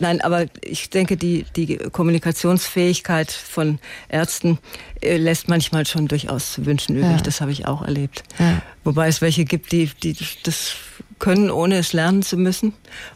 nein 0.00 0.20
aber 0.20 0.46
ich 0.62 0.90
denke, 0.90 1.16
die, 1.16 1.44
die 1.54 1.76
Kommunikationsfähigkeit 1.76 3.30
von 3.30 3.78
Ärzten 4.08 4.58
äh, 5.00 5.18
lässt 5.18 5.48
manchmal 5.48 5.86
schon 5.86 6.08
durchaus 6.08 6.54
zu 6.54 6.66
wünschen 6.66 6.96
übrig. 6.96 7.12
Ja. 7.12 7.22
Das 7.22 7.40
habe 7.40 7.52
ich 7.52 7.66
auch 7.66 7.82
erlebt. 7.82 8.24
Ja. 8.40 8.60
Wobei 8.82 9.06
es 9.06 9.20
welche 9.20 9.44
gibt, 9.44 9.70
die, 9.70 9.88
die 10.02 10.16
das 10.42 10.74
können, 11.18 11.50
ohne 11.50 11.78
es 11.78 11.92
lernen 11.92 12.22
zu 12.22 12.36
müssen. 12.36 12.72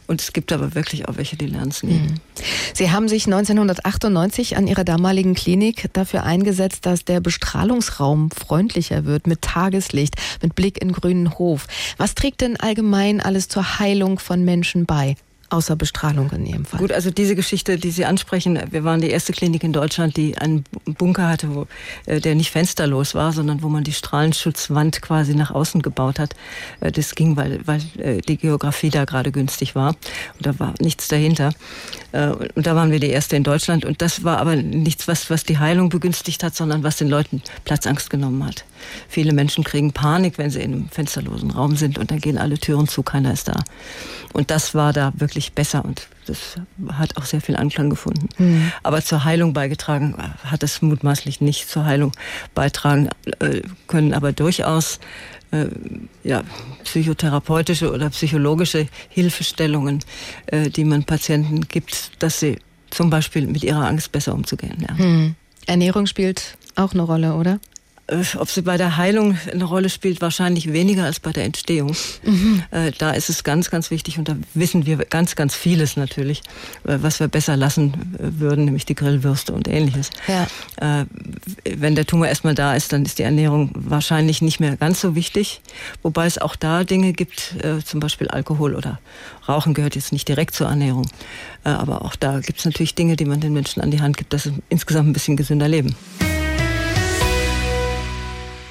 Und 0.07 0.21
es 0.21 0.33
gibt 0.33 0.51
aber 0.51 0.75
wirklich 0.75 1.07
auch 1.07 1.17
welche, 1.17 1.35
die 1.35 1.47
lernen 1.47 1.69
es 1.69 1.83
nie. 1.83 1.93
Mhm. 1.93 2.15
Sie 2.73 2.91
haben 2.91 3.07
sich 3.07 3.25
1998 3.25 4.57
an 4.57 4.67
Ihrer 4.67 4.83
damaligen 4.83 5.33
Klinik 5.35 5.89
dafür 5.93 6.23
eingesetzt, 6.23 6.85
dass 6.85 7.05
der 7.05 7.19
Bestrahlungsraum 7.19 8.31
freundlicher 8.31 9.05
wird, 9.05 9.27
mit 9.27 9.41
Tageslicht, 9.41 10.15
mit 10.41 10.55
Blick 10.55 10.81
in 10.81 10.91
grünen 10.91 11.37
Hof. 11.37 11.67
Was 11.97 12.15
trägt 12.15 12.41
denn 12.41 12.59
allgemein 12.59 13.21
alles 13.21 13.47
zur 13.47 13.79
Heilung 13.79 14.19
von 14.19 14.43
Menschen 14.43 14.85
bei? 14.85 15.15
Außer 15.53 15.75
Bestrahlung 15.75 16.31
in 16.31 16.45
Ihrem 16.45 16.65
Fall. 16.65 16.79
Gut, 16.79 16.91
also 16.91 17.11
diese 17.11 17.35
Geschichte, 17.35 17.77
die 17.77 17.91
Sie 17.91 18.05
ansprechen, 18.05 18.59
wir 18.71 18.83
waren 18.83 19.01
die 19.01 19.09
erste 19.09 19.31
Klinik 19.33 19.63
in 19.63 19.71
Deutschland, 19.71 20.17
die 20.17 20.37
einen 20.37 20.63
Bunker 20.85 21.29
hatte, 21.29 21.53
wo, 21.55 21.67
äh, 22.05 22.19
der 22.19 22.35
nicht 22.35 22.51
fensterlos 22.51 23.15
war, 23.15 23.31
sondern 23.31 23.61
wo 23.61 23.69
man 23.69 23.83
die 23.83 23.93
Strahlenschutzwand 23.93 25.01
quasi 25.01 25.35
nach 25.35 25.51
außen 25.51 25.81
gebaut 25.81 26.19
hat. 26.19 26.35
Äh, 26.81 26.91
das 26.91 27.15
ging, 27.15 27.37
weil, 27.37 27.59
weil 27.65 27.81
äh, 27.97 28.21
die 28.21 28.37
Geografie 28.37 28.89
da 28.89 29.05
gerade 29.05 29.31
günstig 29.31 29.75
war 29.75 29.89
und 29.89 30.45
da 30.45 30.59
war 30.59 30.73
nichts 30.79 31.07
dahinter. 31.07 31.53
Und 32.11 32.67
da 32.67 32.75
waren 32.75 32.91
wir 32.91 32.99
die 32.99 33.09
erste 33.09 33.35
in 33.35 33.43
Deutschland 33.43 33.85
und 33.85 34.03
das 34.03 34.23
war 34.23 34.37
aber 34.37 34.55
nichts, 34.55 35.07
was, 35.07 35.31
was 35.31 35.45
die 35.45 35.57
Heilung 35.57 35.89
begünstigt 35.89 36.43
hat, 36.43 36.55
sondern 36.55 36.83
was 36.83 36.97
den 36.97 37.09
Leuten 37.09 37.41
Platzangst 37.65 38.11
genommen 38.11 38.45
hat. 38.45 38.65
Viele 39.07 39.33
Menschen 39.33 39.63
kriegen 39.63 39.91
Panik, 39.91 40.37
wenn 40.37 40.49
sie 40.49 40.61
in 40.61 40.73
einem 40.73 40.89
fensterlosen 40.89 41.51
Raum 41.51 41.75
sind 41.75 41.97
und 41.97 42.11
dann 42.11 42.19
gehen 42.19 42.37
alle 42.37 42.57
Türen 42.57 42.87
zu, 42.87 43.03
keiner 43.03 43.33
ist 43.33 43.47
da. 43.47 43.63
Und 44.33 44.51
das 44.51 44.73
war 44.73 44.93
da 44.93 45.13
wirklich 45.15 45.53
besser 45.53 45.85
und 45.85 46.07
das 46.25 46.55
hat 46.93 47.17
auch 47.17 47.25
sehr 47.25 47.41
viel 47.41 47.55
Anklang 47.55 47.89
gefunden. 47.89 48.29
Mhm. 48.37 48.71
Aber 48.81 49.03
zur 49.03 49.23
Heilung 49.23 49.53
beigetragen 49.53 50.15
hat 50.43 50.63
es 50.63 50.81
mutmaßlich 50.81 51.41
nicht 51.41 51.69
zur 51.69 51.85
Heilung 51.85 52.11
beitragen 52.55 53.09
äh, 53.39 53.61
können, 53.87 54.13
aber 54.13 54.31
durchaus 54.31 54.99
äh, 55.51 55.67
ja, 56.23 56.43
psychotherapeutische 56.83 57.91
oder 57.91 58.09
psychologische 58.09 58.87
Hilfestellungen, 59.09 59.99
äh, 60.47 60.69
die 60.69 60.83
man 60.83 61.03
Patienten 61.03 61.61
gibt, 61.67 62.11
dass 62.19 62.39
sie 62.39 62.57
zum 62.89 63.09
Beispiel 63.09 63.47
mit 63.47 63.63
ihrer 63.63 63.87
Angst 63.87 64.11
besser 64.11 64.33
umzugehen. 64.33 64.85
Ja. 64.87 64.93
Mhm. 64.95 65.35
Ernährung 65.65 66.07
spielt 66.07 66.57
auch 66.75 66.93
eine 66.93 67.03
Rolle, 67.03 67.35
oder? 67.35 67.59
Äh, 68.07 68.23
ob 68.37 68.49
sie 68.49 68.61
bei 68.61 68.77
der 68.77 68.97
Heilung 68.97 69.37
eine 69.51 69.63
Rolle 69.63 69.89
spielt, 69.89 70.19
wahrscheinlich 70.19 70.73
weniger 70.73 71.05
als 71.05 71.21
bei 71.21 71.31
der 71.31 71.45
Entstehung. 71.45 71.95
Mhm. 72.23 72.63
Äh, 72.71 72.91
da 72.97 73.11
ist 73.11 73.29
es 73.29 73.43
ganz, 73.45 73.69
ganz 73.69 73.91
wichtig 73.91 74.19
und 74.19 74.27
da 74.27 74.35
wissen 74.53 74.85
wir 74.85 74.97
ganz, 74.97 75.35
ganz 75.35 75.55
vieles 75.55 75.95
natürlich, 75.95 76.41
äh, 76.83 76.97
was 77.01 77.21
wir 77.21 77.29
besser 77.29 77.55
lassen 77.55 78.15
würden, 78.19 78.65
nämlich 78.65 78.85
die 78.85 78.95
Grillwürste 78.95 79.53
und 79.53 79.67
ähnliches. 79.67 80.09
Ja. 80.27 80.47
Wenn 81.63 81.95
der 81.95 82.05
Tumor 82.05 82.27
erstmal 82.27 82.55
da 82.55 82.75
ist, 82.75 82.91
dann 82.91 83.05
ist 83.05 83.19
die 83.19 83.23
Ernährung 83.23 83.71
wahrscheinlich 83.73 84.41
nicht 84.41 84.59
mehr 84.59 84.75
ganz 84.75 85.01
so 85.01 85.15
wichtig. 85.15 85.61
Wobei 86.01 86.25
es 86.25 86.37
auch 86.37 86.55
da 86.55 86.83
Dinge 86.83 87.13
gibt, 87.13 87.55
zum 87.85 87.99
Beispiel 87.99 88.27
Alkohol 88.27 88.75
oder 88.75 88.99
Rauchen 89.47 89.73
gehört 89.73 89.95
jetzt 89.95 90.11
nicht 90.11 90.27
direkt 90.27 90.55
zur 90.55 90.67
Ernährung. 90.67 91.07
Aber 91.63 92.03
auch 92.03 92.15
da 92.15 92.39
gibt 92.39 92.59
es 92.59 92.65
natürlich 92.65 92.95
Dinge, 92.95 93.15
die 93.15 93.25
man 93.25 93.39
den 93.39 93.53
Menschen 93.53 93.81
an 93.81 93.91
die 93.91 94.01
Hand 94.01 94.17
gibt, 94.17 94.33
dass 94.33 94.43
sie 94.43 94.53
insgesamt 94.69 95.09
ein 95.09 95.13
bisschen 95.13 95.37
gesünder 95.37 95.67
leben. 95.67 95.95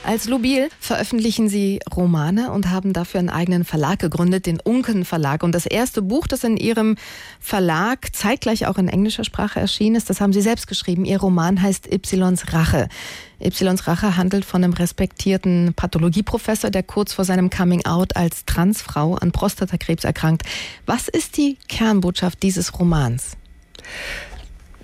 Als 0.05 0.27
Lubil 0.27 0.69
veröffentlichen 0.81 1.49
Sie 1.49 1.79
Romane 1.95 2.51
und 2.51 2.71
haben 2.71 2.93
dafür 2.93 3.21
einen 3.21 3.29
eigenen 3.29 3.65
Verlag 3.65 4.01
gegründet, 4.01 4.47
den 4.47 4.59
Unken 4.59 5.05
Verlag. 5.05 5.45
Und 5.45 5.53
das 5.53 5.65
erste 5.65 6.03
Buch, 6.03 6.27
das 6.27 6.43
in 6.43 6.57
Ihrem 6.57 6.97
Verlag 7.39 8.13
zeitgleich 8.13 8.67
auch 8.67 8.79
in 8.79 8.89
englischer 8.89 9.23
Sprache 9.23 9.61
erschienen 9.61 9.95
ist, 9.95 10.11
das 10.11 10.21
haben 10.21 10.33
Sie 10.33 10.41
selbst 10.41 10.67
geschrieben. 10.67 11.05
Ihr 11.05 11.21
Roman 11.21 11.63
heißt 11.63 11.87
Ys 11.87 12.53
Rache. 12.53 12.89
Ys 13.41 13.87
Rache 13.87 14.17
handelt 14.17 14.45
von 14.45 14.65
einem 14.65 14.73
respektierten 14.73 15.73
Pathologieprofessor, 15.75 16.71
der 16.71 16.83
kurz 16.83 17.13
vor 17.13 17.25
seinem 17.25 17.49
Coming-out 17.49 18.17
als 18.17 18.45
Transfrau 18.45 19.15
an 19.15 19.31
Prostatakrebs 19.31 20.03
erkrankt. 20.03 20.43
Was 20.85 21.07
ist 21.07 21.37
die 21.37 21.59
Kernbotschaft 21.69 22.43
dieses 22.43 22.77
Romans? 22.79 23.37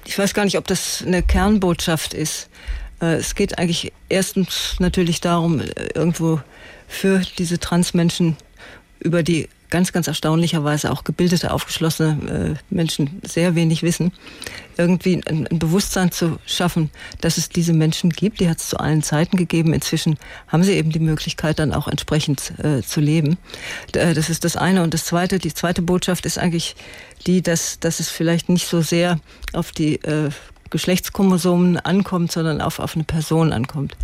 Ich 0.05 0.17
weiß 0.17 0.33
gar 0.33 0.45
nicht, 0.45 0.59
ob 0.59 0.67
das 0.69 1.03
eine 1.05 1.25
Kernbotschaft 1.25 2.15
ist. 2.15 2.49
Äh, 3.01 3.17
es 3.17 3.35
geht 3.35 3.59
eigentlich 3.59 3.93
erstens 4.09 4.77
natürlich 4.79 5.21
darum, 5.21 5.61
äh, 5.61 5.67
irgendwo 5.95 6.41
für 6.87 7.23
diese 7.39 7.59
Transmenschen 7.59 8.37
über 9.01 9.23
die 9.23 9.49
ganz, 9.71 9.93
ganz 9.93 10.07
erstaunlicherweise 10.07 10.91
auch 10.91 11.05
gebildete, 11.05 11.53
aufgeschlossene 11.53 12.57
äh, 12.57 12.75
Menschen 12.75 13.21
sehr 13.23 13.55
wenig 13.55 13.83
wissen, 13.83 14.13
irgendwie 14.79 15.21
ein, 15.27 15.47
ein, 15.47 15.59
Bewusstsein 15.59 16.11
zu 16.11 16.39
schaffen, 16.47 16.91
dass 17.21 17.37
es 17.37 17.51
diese 17.51 17.75
Menschen 17.75 18.09
gibt. 18.09 18.41
Die 18.41 18.49
hat 18.49 18.59
es 18.59 18.71
zu 18.71 18.81
allen 18.81 19.03
Zeiten 19.03 19.37
gegeben. 19.37 19.75
Inzwischen 19.75 20.19
haben 20.47 20.63
sie 20.63 20.73
eben 20.73 20.91
die 20.91 21.01
Möglichkeit, 21.01 21.59
dann 21.59 21.75
auch 21.75 21.87
entsprechend 21.87 22.55
zu 22.87 23.01
leben. 23.03 23.37
Das 23.93 24.31
ist 24.31 24.45
das 24.45 24.57
eine. 24.57 24.83
Und 24.83 24.95
das 24.95 25.05
zweite, 25.05 25.39
die 25.39 25.53
zweite 25.53 25.83
Botschaft 25.83 26.25
ist 26.25 26.39
eigentlich 26.39 26.75
die, 27.27 27.43
dass, 27.43 27.79
dass 27.79 28.01
es 28.01 28.09
vielleicht 28.09 28.49
nicht 28.49 28.69
so 28.69 28.81
sehr 28.81 29.21
auf 29.53 29.73
die 29.73 30.01
Geschlechtschromosomen 30.71 31.79
ankommt, 31.79 32.33
sondern 32.33 32.61
auf, 32.61 32.79
auf 32.79 32.95
eine 32.95 33.05
Person 33.05 33.53
ankommt. 33.53 33.97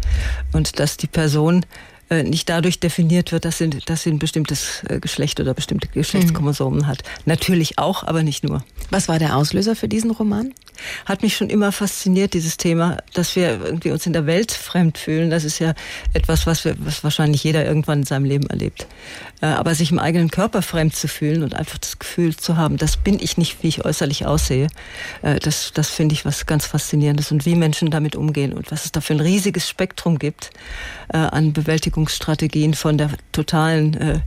Und 0.53 0.79
dass 0.79 0.96
die 0.96 1.07
Person 1.07 1.66
nicht 2.11 2.49
dadurch 2.49 2.81
definiert 2.81 3.33
wird, 3.33 3.45
dass 3.45 3.59
sie, 3.59 3.71
dass 3.71 4.03
sie 4.03 4.11
ein 4.11 4.19
bestimmtes 4.19 4.83
äh, 4.88 5.01
Geschlecht 5.01 5.40
oder 5.40 5.55
bestimmte 5.55 5.88
Geschlechtschromosomen 5.88 6.81
mhm. 6.81 6.87
hat. 6.87 7.03
Natürlich 7.25 7.79
auch, 7.79 8.05
aber 8.05 8.23
nicht 8.23 8.45
nur. 8.45 8.64
Was 8.90 9.09
war 9.09 9.19
der 9.19 9.37
Auslöser 9.37 9.75
für 9.75 9.88
diesen 9.88 10.11
Roman? 10.11 10.53
Hat 11.07 11.23
mich 11.23 11.37
schon 11.37 11.49
immer 11.51 11.73
fasziniert, 11.73 12.35
dieses 12.35 12.57
Thema, 12.57 12.99
dass 13.14 13.37
wir 13.37 13.61
irgendwie 13.64 13.90
uns 13.90 14.07
in 14.07 14.12
der 14.12 14.27
Welt 14.27 14.53
fremd 14.53 14.99
fühlen. 14.99 15.31
Das 15.31 15.45
ist 15.45 15.59
ja 15.59 15.75
etwas, 16.12 16.47
was, 16.47 16.64
wir, 16.64 16.77
was 16.79 17.03
wahrscheinlich 17.05 17.43
jeder 17.43 17.64
irgendwann 17.64 18.01
in 18.01 18.05
seinem 18.05 18.25
Leben 18.25 18.49
erlebt. 18.49 18.87
Äh, 19.40 19.47
aber 19.47 19.75
sich 19.75 19.90
im 19.90 19.99
eigenen 19.99 20.31
Körper 20.31 20.62
fremd 20.62 20.95
zu 20.95 21.09
fühlen 21.09 21.43
und 21.43 21.55
einfach 21.55 21.79
das 21.79 21.99
Gefühl 21.99 22.37
zu 22.37 22.57
haben, 22.57 22.77
das 22.77 22.99
bin 22.99 23.19
ich 23.19 23.38
nicht, 23.38 23.62
wie 23.62 23.69
ich 23.69 23.85
äußerlich 23.85 24.27
aussehe, 24.27 24.69
das, 25.23 25.73
das 25.75 25.90
finde 25.90 26.14
ich 26.14 26.25
was 26.25 26.47
ganz 26.47 26.67
Faszinierendes. 26.67 27.33
Und 27.33 27.47
wie 27.47 27.55
Menschen 27.55 27.90
damit 27.90 28.14
umgehen 28.14 28.53
und 28.53 28.71
was 28.71 28.85
es 28.85 28.93
da 28.93 29.01
für 29.01 29.14
ein 29.14 29.21
riesiges 29.21 29.69
Spektrum 29.69 30.19
gibt 30.19 30.51
an 31.09 31.53
Bewältigung 31.53 31.93
Bewältigungsstrategien 31.94 32.74
von 32.74 32.98
der 32.98 33.11
totalen, 33.33 33.94
äh, 33.94 34.20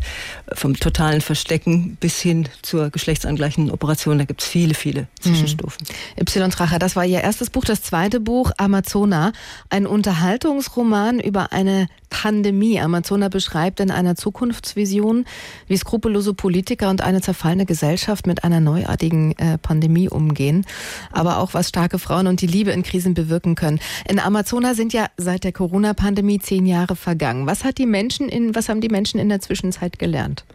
vom 0.53 0.75
totalen 0.79 1.21
Verstecken 1.21 1.97
bis 1.99 2.19
hin 2.21 2.47
zur 2.61 2.89
geschlechtsangleichenden 2.89 3.73
Operation. 3.73 4.17
Da 4.17 4.25
gibt 4.25 4.41
es 4.41 4.47
viele, 4.47 4.73
viele 4.73 5.07
Zwischenstufen. 5.19 5.85
Mhm. 6.15 6.21
Y. 6.21 6.49
Tracher, 6.49 6.79
das 6.79 6.95
war 6.95 7.05
Ihr 7.05 7.21
erstes 7.21 7.49
Buch. 7.49 7.65
Das 7.65 7.81
zweite 7.81 8.19
Buch, 8.19 8.51
Amazona, 8.57 9.33
ein 9.69 9.85
Unterhaltungsroman 9.85 11.19
über 11.19 11.51
eine 11.51 11.87
Pandemie. 12.09 12.79
Amazona 12.79 13.29
beschreibt 13.29 13.79
in 13.79 13.91
einer 13.91 14.15
Zukunftsvision, 14.15 15.25
wie 15.67 15.77
skrupellose 15.77 16.33
Politiker 16.33 16.89
und 16.89 17.01
eine 17.01 17.21
zerfallene 17.21 17.65
Gesellschaft 17.65 18.27
mit 18.27 18.43
einer 18.43 18.59
neuartigen 18.59 19.37
äh, 19.37 19.57
Pandemie 19.57 20.09
umgehen, 20.09 20.65
aber 21.11 21.37
auch 21.39 21.53
was 21.53 21.69
starke 21.69 21.99
Frauen 21.99 22.27
und 22.27 22.41
die 22.41 22.47
Liebe 22.47 22.71
in 22.71 22.83
Krisen 22.83 23.13
bewirken 23.13 23.55
können. 23.55 23.79
In 24.09 24.19
Amazona 24.19 24.73
sind 24.73 24.93
ja 24.93 25.07
seit 25.17 25.43
der 25.43 25.51
Corona-Pandemie 25.51 26.39
zehn 26.39 26.65
Jahre 26.65 26.95
vergangen. 26.95 27.45
Was 27.45 27.63
hat 27.63 27.77
die 27.77 27.85
Menschen 27.85 28.29
in, 28.29 28.55
was 28.55 28.69
haben 28.69 28.81
die 28.81 28.89
Menschen 28.89 29.19
in 29.19 29.29
der 29.29 29.39
Zwischenzeit 29.41 29.99
gelernt? 29.99 30.45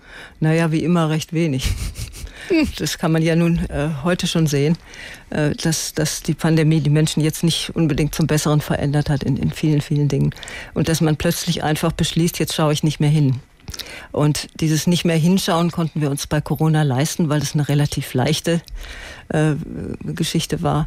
Naja, 0.41 0.73
wie 0.73 0.83
immer 0.83 1.11
recht 1.11 1.33
wenig. 1.33 1.73
Das 2.79 2.99
kann 2.99 3.13
man 3.13 3.23
ja 3.23 3.37
nun 3.37 3.59
äh, 3.69 3.91
heute 4.03 4.27
schon 4.27 4.47
sehen, 4.47 4.77
äh, 5.31 5.51
dass, 5.51 5.95
dass 5.95 6.23
die 6.23 6.35
Pandemie 6.35 6.81
die 6.81 6.91
Menschen 6.91 7.23
jetzt 7.23 7.43
nicht 7.43 7.75
unbedingt 7.75 8.15
zum 8.15 8.27
Besseren 8.27 8.61
verändert 8.61 9.09
hat 9.09 9.23
in, 9.23 9.37
in 9.37 9.51
vielen, 9.51 9.81
vielen 9.81 10.09
Dingen. 10.09 10.35
Und 10.75 10.89
dass 10.89 11.01
man 11.01 11.17
plötzlich 11.17 11.63
einfach 11.63 11.93
beschließt, 11.93 12.39
jetzt 12.39 12.55
schaue 12.55 12.73
ich 12.73 12.83
nicht 12.83 13.01
mehr 13.01 13.11
hin. 13.11 13.41
Und 14.11 14.49
dieses 14.61 14.87
nicht 14.87 15.05
mehr 15.05 15.17
hinschauen 15.17 15.71
konnten 15.71 16.01
wir 16.01 16.11
uns 16.11 16.27
bei 16.27 16.41
Corona 16.41 16.83
leisten, 16.83 17.29
weil 17.29 17.41
es 17.41 17.55
eine 17.55 17.69
relativ 17.69 18.13
leichte 18.15 18.61
äh, 19.29 19.55
Geschichte 20.05 20.63
war. 20.63 20.87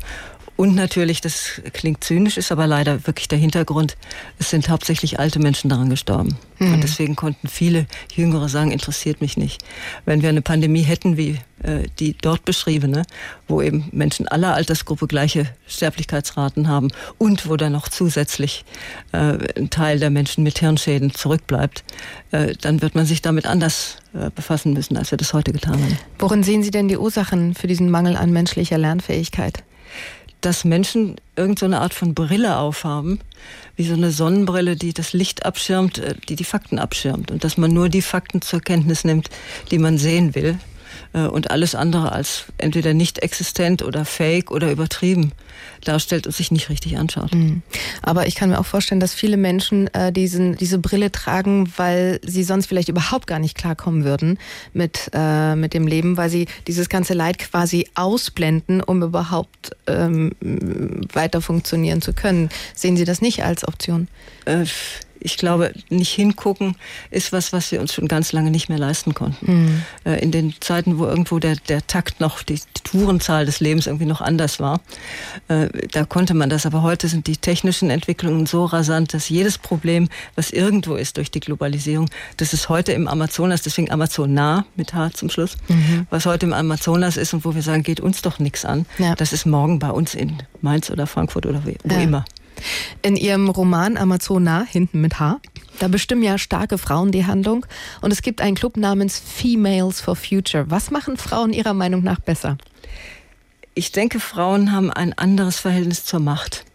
Und 0.58 0.76
natürlich, 0.76 1.20
das 1.20 1.62
klingt 1.74 2.04
zynisch, 2.04 2.38
ist 2.38 2.52
aber 2.52 2.65
leider 2.65 3.06
wirklich 3.08 3.28
der 3.28 3.38
Hintergrund, 3.38 3.98
es 4.39 4.50
sind 4.50 4.70
hauptsächlich 4.70 5.20
alte 5.20 5.39
Menschen 5.39 5.70
daran 5.70 5.89
gestorben. 5.89 6.38
Mhm. 6.60 6.74
Und 6.76 6.84
deswegen 6.84 7.15
konnten 7.15 7.50
viele 7.50 7.88
Jüngere 8.13 8.48
sagen, 8.48 8.72
interessiert 8.72 9.20
mich 9.20 9.36
nicht. 9.36 9.62
Wenn 10.06 10.22
wir 10.22 10.30
eine 10.30 10.41
Pandemie 10.41 10.84
hätten 10.84 11.18
wie 11.18 11.39
äh, 11.62 11.84
die 12.00 12.15
dort 12.22 12.46
beschriebene, 12.46 13.04
wo 13.50 13.62
eben 13.62 13.89
Menschen 13.91 14.30
aller 14.30 14.54
Altersgruppe 14.54 15.08
gleiche 15.08 15.46
Sterblichkeitsraten 15.68 16.70
haben 16.70 16.89
und 17.18 17.50
wo 17.50 17.58
dann 17.58 17.74
noch 17.74 17.89
zusätzlich 17.89 18.63
äh, 19.12 19.38
ein 19.58 19.70
Teil 19.70 20.00
der 20.00 20.10
Menschen 20.10 20.44
mit 20.44 20.60
Hirnschäden 20.60 21.13
zurückbleibt, 21.13 21.84
äh, 22.32 22.54
dann 22.62 22.82
wird 22.82 22.96
man 22.96 23.06
sich 23.06 23.22
damit 23.22 23.46
anders 23.46 23.98
äh, 24.13 24.30
befassen 24.30 24.72
müssen, 24.72 24.96
als 24.96 25.12
wir 25.12 25.18
das 25.18 25.34
heute 25.34 25.52
getan 25.52 25.74
haben. 25.74 25.98
Worin 26.20 26.44
sehen 26.44 26.63
Sie 26.63 26.72
denn 26.72 26.88
die 26.88 26.98
Ursachen 26.98 27.56
für 27.56 27.68
diesen 27.68 27.91
Mangel 27.91 28.15
an 28.15 28.32
menschlicher 28.32 28.78
Lernfähigkeit? 28.78 29.63
Dass 30.45 30.63
Menschen 30.63 31.15
irgendeine 31.36 31.77
so 31.77 31.81
Art 31.81 31.93
von 31.93 32.13
Brille 32.13 32.58
aufhaben, 32.58 33.19
wie 33.75 33.86
so 33.86 33.93
eine 33.93 34.12
Sonnenbrille, 34.12 34.75
die 34.75 34.93
das 34.93 35.13
Licht 35.13 35.45
abschirmt, 35.45 35.97
äh, 35.97 36.15
die 36.29 36.36
die 36.36 36.43
Fakten 36.43 36.77
abschirmt. 36.77 37.31
Und 37.31 37.43
dass 37.43 37.58
man 37.58 37.73
nur 37.73 37.89
die 37.89 38.01
Fakten 38.03 38.41
zur 38.41 38.62
Kenntnis 38.62 39.03
nimmt, 39.03 39.29
die 39.71 39.79
man 39.79 39.97
sehen 39.97 40.36
will 40.36 40.60
und 41.21 41.51
alles 41.51 41.75
andere 41.75 42.12
als 42.12 42.45
entweder 42.58 42.93
nicht 42.93 43.19
existent 43.19 43.84
oder 43.84 44.06
fake 44.06 44.51
oder 44.51 44.71
übertrieben 44.71 45.32
darstellt 45.84 46.25
und 46.28 46.36
sich 46.36 46.51
nicht 46.51 46.69
richtig 46.69 46.97
anschaut. 46.97 47.34
Mhm. 47.34 47.62
Aber 48.01 48.28
ich 48.28 48.36
kann 48.36 48.49
mir 48.49 48.60
auch 48.60 48.65
vorstellen, 48.65 48.99
dass 48.99 49.13
viele 49.13 49.38
Menschen 49.38 49.93
äh, 49.93 50.12
diesen, 50.12 50.56
diese 50.56 50.80
Brille 50.80 51.12
tragen, 51.12 51.71
weil 51.78 52.19
sie 52.23 52.43
sonst 52.43 52.67
vielleicht 52.67 52.89
überhaupt 52.89 53.28
gar 53.28 53.39
nicht 53.39 53.56
klarkommen 53.56 54.04
würden 54.04 54.38
mit, 54.73 55.12
äh, 55.13 55.56
mit 55.56 55.73
dem 55.73 55.88
Leben, 55.88 56.17
weil 56.17 56.30
sie 56.30 56.47
dieses 56.67 56.89
ganze 56.89 57.13
Leid 57.13 57.39
quasi 57.39 57.88
ausblenden, 57.95 58.82
um 58.82 59.04
überhaupt 59.04 59.71
ähm, 59.88 60.32
weiter 61.13 61.41
funktionieren 61.41 62.01
zu 62.01 62.13
können. 62.13 62.49
Sehen 62.73 62.97
Sie 62.97 63.06
das 63.06 63.21
nicht 63.21 63.43
als 63.43 63.67
Option? 63.67 64.08
Äh, 64.45 64.65
ich 65.19 65.38
glaube, 65.38 65.73
nicht 65.89 66.12
hingucken 66.12 66.75
ist 67.12 67.32
was, 67.32 67.54
was 67.54 67.71
wir 67.71 67.82
uns 67.82 67.93
schon 67.93 68.08
ganz 68.08 68.32
lange 68.32 68.51
nicht 68.51 68.69
mehr 68.69 68.78
leisten 68.78 69.13
konnten. 69.13 69.84
Mhm. 70.06 70.15
In 70.15 70.32
den 70.32 70.54
Zeiten, 70.60 70.99
wo 70.99 71.06
irgendwo 71.06 71.39
der, 71.39 71.56
der 71.67 71.86
Takt 71.88 72.19
noch, 72.19 72.43
die, 72.43 72.60
Tourenzahl 72.86 73.45
des 73.45 73.60
Lebens 73.60 73.88
irgendwie 73.88 74.06
noch 74.06 74.21
anders 74.21 74.60
war, 74.60 74.80
äh, 75.49 75.67
da 75.91 76.06
konnte 76.06 76.34
man 76.34 76.49
das. 76.49 76.65
Aber 76.65 76.82
heute 76.82 77.10
sind 77.10 77.28
die 77.28 77.36
technischen 77.36 77.89
Entwicklungen 77.89 78.45
so 78.45 78.63
rasant, 78.63 79.13
dass 79.13 79.28
jedes 79.28 79.58
Problem, 79.58 80.08
was 80.36 80.51
irgendwo 80.51 80.95
ist 80.95 81.17
durch 81.17 81.32
die 81.32 81.41
Globalisierung, 81.41 82.10
das 82.38 82.54
ist 82.54 82.69
heute 82.69 82.93
im 82.93 83.08
Amazonas, 83.08 83.63
deswegen 83.63 83.91
Amazon 83.91 84.34
nah 84.34 84.65
mit 84.75 84.93
H 84.93 85.12
zum 85.12 85.30
Schluss, 85.30 85.58
mhm. 85.67 86.08
was 86.10 86.25
heute 86.25 86.45
im 86.45 86.54
Amazonas 86.54 87.17
ist 87.17 87.34
und 87.34 87.43
wo 87.43 87.56
wir 87.56 87.63
sagen, 87.63 87.84
geht 87.84 87.99
uns 87.99 88.21
doch 88.21 88.39
nichts 88.39 88.63
an, 88.63 88.86
ja. 88.97 89.15
das 89.15 89.34
ist 89.34 89.45
morgen 89.45 89.80
bei 89.80 89.89
uns 89.89 90.15
in 90.15 90.38
Mainz 90.62 90.89
oder 90.89 91.08
Frankfurt 91.08 91.45
oder 91.45 91.63
wo 91.65 91.69
ja. 91.69 91.99
immer. 91.99 92.25
In 93.02 93.15
ihrem 93.15 93.50
Roman 93.50 93.98
Amazona, 93.98 94.65
hinten 94.70 95.02
mit 95.02 95.20
H, 95.20 95.39
da 95.80 95.88
bestimmen 95.88 96.24
ja 96.24 96.38
starke 96.38 96.78
Frauen 96.78 97.12
die 97.12 97.26
Handlung. 97.26 97.65
Und 98.02 98.12
es 98.12 98.22
gibt 98.22 98.41
einen 98.41 98.56
Club 98.56 98.78
namens 98.78 99.20
Females 99.20 100.02
for 100.02 100.15
Future. 100.15 100.65
Was 100.70 100.91
machen 100.91 101.18
Frauen 101.18 101.54
Ihrer 101.54 101.74
Meinung 101.74 102.04
nach 102.04 102.20
besser? 102.20 102.58
Ich 103.74 103.91
denke, 103.91 104.20
Frauen 104.20 104.72
haben 104.72 104.89
ein 104.89 105.18
anderes 105.18 105.60
Verhältnis 105.60 106.06
zur 106.06 106.22
Macht. 106.22 106.65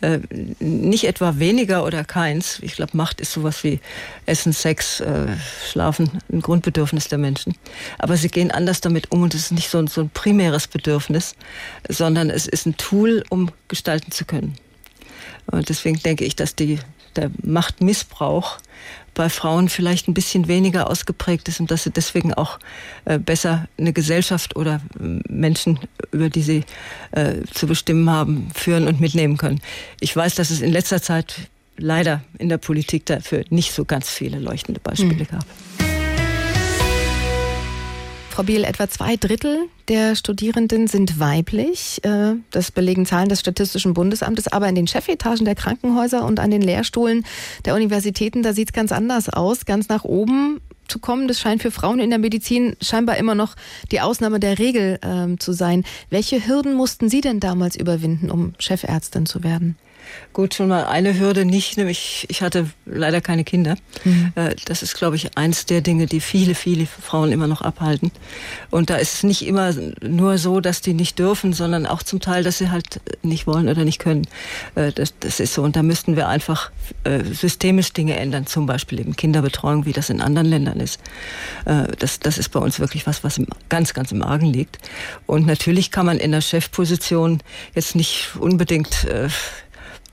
Äh, 0.00 0.18
nicht 0.58 1.04
etwa 1.04 1.38
weniger 1.38 1.84
oder 1.84 2.04
keins. 2.04 2.58
Ich 2.60 2.74
glaube, 2.74 2.96
Macht 2.96 3.20
ist 3.20 3.32
sowas 3.32 3.62
wie 3.62 3.80
Essen, 4.26 4.52
Sex, 4.52 5.00
äh, 5.00 5.28
Schlafen, 5.70 6.10
ein 6.30 6.40
Grundbedürfnis 6.40 7.08
der 7.08 7.18
Menschen. 7.18 7.54
Aber 7.98 8.16
sie 8.16 8.28
gehen 8.28 8.50
anders 8.50 8.80
damit 8.80 9.12
um 9.12 9.22
und 9.22 9.34
es 9.34 9.42
ist 9.42 9.52
nicht 9.52 9.70
so 9.70 9.78
ein, 9.78 9.86
so 9.86 10.02
ein 10.02 10.10
primäres 10.10 10.66
Bedürfnis, 10.66 11.36
sondern 11.88 12.28
es 12.28 12.46
ist 12.46 12.66
ein 12.66 12.76
Tool, 12.76 13.24
um 13.30 13.50
gestalten 13.68 14.10
zu 14.10 14.24
können. 14.24 14.56
Und 15.46 15.68
deswegen 15.68 15.98
denke 16.00 16.24
ich, 16.24 16.36
dass 16.36 16.54
die, 16.54 16.78
der 17.16 17.30
Machtmissbrauch 17.42 18.58
bei 19.14 19.28
Frauen 19.28 19.68
vielleicht 19.68 20.08
ein 20.08 20.14
bisschen 20.14 20.48
weniger 20.48 20.90
ausgeprägt 20.90 21.48
ist 21.48 21.60
und 21.60 21.70
dass 21.70 21.84
sie 21.84 21.90
deswegen 21.90 22.34
auch 22.34 22.58
äh, 23.04 23.18
besser 23.18 23.68
eine 23.78 23.92
Gesellschaft 23.92 24.56
oder 24.56 24.80
äh, 24.98 25.20
Menschen, 25.28 25.78
über 26.10 26.28
die 26.28 26.42
sie 26.42 26.64
äh, 27.12 27.42
zu 27.52 27.66
bestimmen 27.66 28.10
haben, 28.10 28.48
führen 28.54 28.88
und 28.88 29.00
mitnehmen 29.00 29.36
können. 29.36 29.60
Ich 30.00 30.14
weiß, 30.14 30.34
dass 30.34 30.50
es 30.50 30.60
in 30.60 30.72
letzter 30.72 31.00
Zeit 31.00 31.48
leider 31.76 32.22
in 32.38 32.48
der 32.48 32.58
Politik 32.58 33.06
dafür 33.06 33.44
nicht 33.50 33.72
so 33.72 33.84
ganz 33.84 34.08
viele 34.08 34.38
leuchtende 34.38 34.80
Beispiele 34.80 35.24
mhm. 35.24 35.28
gab. 35.28 35.93
Frau 38.34 38.42
Biel, 38.42 38.64
etwa 38.64 38.88
zwei 38.88 39.14
Drittel 39.14 39.68
der 39.86 40.16
Studierenden 40.16 40.88
sind 40.88 41.20
weiblich. 41.20 42.02
Äh, 42.02 42.34
das 42.50 42.72
belegen 42.72 43.06
Zahlen 43.06 43.28
des 43.28 43.38
Statistischen 43.38 43.94
Bundesamtes. 43.94 44.48
Aber 44.48 44.68
in 44.68 44.74
den 44.74 44.88
Chefetagen 44.88 45.44
der 45.44 45.54
Krankenhäuser 45.54 46.24
und 46.24 46.40
an 46.40 46.50
den 46.50 46.60
Lehrstuhlen 46.60 47.24
der 47.64 47.76
Universitäten, 47.76 48.42
da 48.42 48.52
sieht 48.52 48.70
es 48.70 48.72
ganz 48.72 48.90
anders 48.90 49.28
aus. 49.28 49.66
Ganz 49.66 49.88
nach 49.88 50.02
oben 50.02 50.60
zu 50.88 50.98
kommen, 50.98 51.28
das 51.28 51.38
scheint 51.38 51.62
für 51.62 51.70
Frauen 51.70 52.00
in 52.00 52.10
der 52.10 52.18
Medizin 52.18 52.74
scheinbar 52.80 53.18
immer 53.18 53.36
noch 53.36 53.54
die 53.92 54.00
Ausnahme 54.00 54.40
der 54.40 54.58
Regel 54.58 54.98
ähm, 55.04 55.38
zu 55.38 55.52
sein. 55.52 55.84
Welche 56.10 56.44
Hürden 56.44 56.74
mussten 56.74 57.08
Sie 57.08 57.20
denn 57.20 57.38
damals 57.38 57.76
überwinden, 57.76 58.32
um 58.32 58.54
Chefärztin 58.58 59.26
zu 59.26 59.44
werden? 59.44 59.76
Gut, 60.32 60.54
schon 60.54 60.68
mal 60.68 60.86
eine 60.86 61.18
Hürde 61.18 61.44
nicht, 61.44 61.76
nämlich 61.76 62.26
ich 62.28 62.42
hatte 62.42 62.68
leider 62.86 63.20
keine 63.20 63.44
Kinder. 63.44 63.76
Mhm. 64.04 64.32
Äh, 64.34 64.56
das 64.64 64.82
ist, 64.82 64.94
glaube 64.94 65.14
ich, 65.14 65.38
eins 65.38 65.64
der 65.64 65.80
Dinge, 65.80 66.06
die 66.06 66.20
viele, 66.20 66.56
viele 66.56 66.86
Frauen 66.86 67.30
immer 67.30 67.46
noch 67.46 67.62
abhalten. 67.62 68.10
Und 68.70 68.90
da 68.90 68.96
ist 68.96 69.14
es 69.14 69.22
nicht 69.22 69.46
immer 69.46 69.72
nur 70.02 70.38
so, 70.38 70.60
dass 70.60 70.80
die 70.80 70.92
nicht 70.92 71.20
dürfen, 71.20 71.52
sondern 71.52 71.86
auch 71.86 72.02
zum 72.02 72.18
Teil, 72.18 72.42
dass 72.42 72.58
sie 72.58 72.70
halt 72.70 73.00
nicht 73.22 73.46
wollen 73.46 73.68
oder 73.68 73.84
nicht 73.84 74.00
können. 74.00 74.26
Äh, 74.74 74.90
das, 74.90 75.14
das 75.20 75.38
ist 75.38 75.54
so. 75.54 75.62
Und 75.62 75.76
da 75.76 75.84
müssten 75.84 76.16
wir 76.16 76.26
einfach 76.26 76.72
äh, 77.04 77.22
systemisch 77.22 77.92
Dinge 77.92 78.16
ändern, 78.16 78.46
zum 78.46 78.66
Beispiel 78.66 78.98
eben 78.98 79.14
Kinderbetreuung, 79.14 79.86
wie 79.86 79.92
das 79.92 80.10
in 80.10 80.20
anderen 80.20 80.48
Ländern 80.48 80.80
ist. 80.80 81.00
Das, 81.64 82.20
das 82.20 82.38
ist 82.38 82.50
bei 82.50 82.60
uns 82.60 82.80
wirklich 82.80 83.06
was, 83.06 83.24
was 83.24 83.40
ganz, 83.68 83.94
ganz 83.94 84.12
im 84.12 84.22
Argen 84.22 84.46
liegt. 84.46 84.78
Und 85.26 85.46
natürlich 85.46 85.90
kann 85.90 86.06
man 86.06 86.18
in 86.18 86.32
der 86.32 86.40
Chefposition 86.40 87.40
jetzt 87.74 87.94
nicht 87.94 88.30
unbedingt 88.38 89.06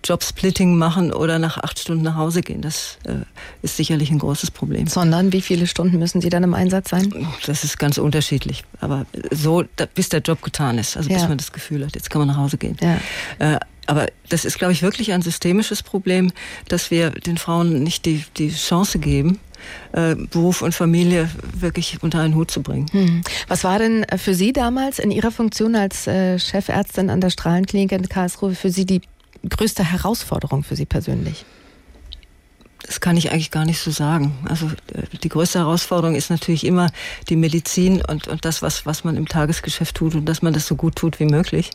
Jobsplitting 0.03 0.77
machen 0.77 1.13
oder 1.13 1.39
nach 1.39 1.57
acht 1.57 1.79
Stunden 1.79 2.03
nach 2.03 2.15
Hause 2.15 2.41
gehen. 2.41 2.61
Das 2.61 2.97
äh, 3.05 3.25
ist 3.61 3.77
sicherlich 3.77 4.11
ein 4.11 4.19
großes 4.19 4.51
Problem. 4.51 4.87
Sondern 4.87 5.33
wie 5.33 5.41
viele 5.41 5.67
Stunden 5.67 5.99
müssen 5.99 6.21
Sie 6.21 6.29
dann 6.29 6.43
im 6.43 6.53
Einsatz 6.53 6.89
sein? 6.89 7.27
Das 7.45 7.63
ist 7.63 7.77
ganz 7.77 7.97
unterschiedlich. 7.97 8.63
Aber 8.79 9.05
so, 9.31 9.63
da, 9.75 9.85
bis 9.85 10.09
der 10.09 10.21
Job 10.21 10.41
getan 10.41 10.77
ist, 10.77 10.97
also 10.97 11.09
ja. 11.09 11.17
bis 11.17 11.27
man 11.27 11.37
das 11.37 11.51
Gefühl 11.51 11.85
hat, 11.85 11.95
jetzt 11.95 12.09
kann 12.09 12.19
man 12.19 12.27
nach 12.27 12.37
Hause 12.37 12.57
gehen. 12.57 12.77
Ja. 12.81 12.97
Äh, 13.39 13.59
aber 13.87 14.07
das 14.29 14.45
ist, 14.45 14.57
glaube 14.57 14.73
ich, 14.73 14.83
wirklich 14.83 15.11
ein 15.11 15.21
systemisches 15.21 15.83
Problem, 15.83 16.31
dass 16.67 16.91
wir 16.91 17.09
den 17.09 17.37
Frauen 17.37 17.83
nicht 17.83 18.05
die, 18.05 18.23
die 18.37 18.49
Chance 18.49 18.99
geben, 18.99 19.39
äh, 19.91 20.15
Beruf 20.15 20.61
und 20.61 20.73
Familie 20.73 21.29
wirklich 21.53 22.01
unter 22.01 22.21
einen 22.21 22.35
Hut 22.35 22.51
zu 22.51 22.61
bringen. 22.61 22.87
Hm. 22.91 23.21
Was 23.47 23.63
war 23.63 23.79
denn 23.79 24.05
für 24.17 24.33
Sie 24.33 24.53
damals 24.53 24.99
in 24.99 25.11
Ihrer 25.11 25.31
Funktion 25.31 25.75
als 25.75 26.07
äh, 26.07 26.39
Chefärztin 26.39 27.09
an 27.09 27.21
der 27.21 27.31
Strahlenklinik 27.31 27.91
in 27.91 28.07
Karlsruhe 28.07 28.55
für 28.55 28.69
Sie 28.69 28.85
die 28.85 29.01
größte 29.47 29.83
Herausforderung 29.83 30.63
für 30.63 30.75
Sie 30.75 30.85
persönlich? 30.85 31.45
Das 32.85 32.99
kann 32.99 33.15
ich 33.15 33.31
eigentlich 33.31 33.51
gar 33.51 33.65
nicht 33.65 33.79
so 33.79 33.91
sagen. 33.91 34.37
Also 34.49 34.65
äh, 34.67 35.03
die 35.23 35.29
größte 35.29 35.59
Herausforderung 35.59 36.15
ist 36.15 36.29
natürlich 36.29 36.65
immer 36.65 36.89
die 37.29 37.35
Medizin 37.35 38.01
und, 38.01 38.27
und 38.27 38.43
das, 38.43 38.61
was, 38.61 38.85
was 38.85 39.03
man 39.03 39.17
im 39.17 39.27
Tagesgeschäft 39.27 39.95
tut 39.95 40.15
und 40.15 40.25
dass 40.25 40.41
man 40.41 40.51
das 40.51 40.65
so 40.67 40.75
gut 40.75 40.95
tut 40.95 41.19
wie 41.19 41.25
möglich 41.25 41.69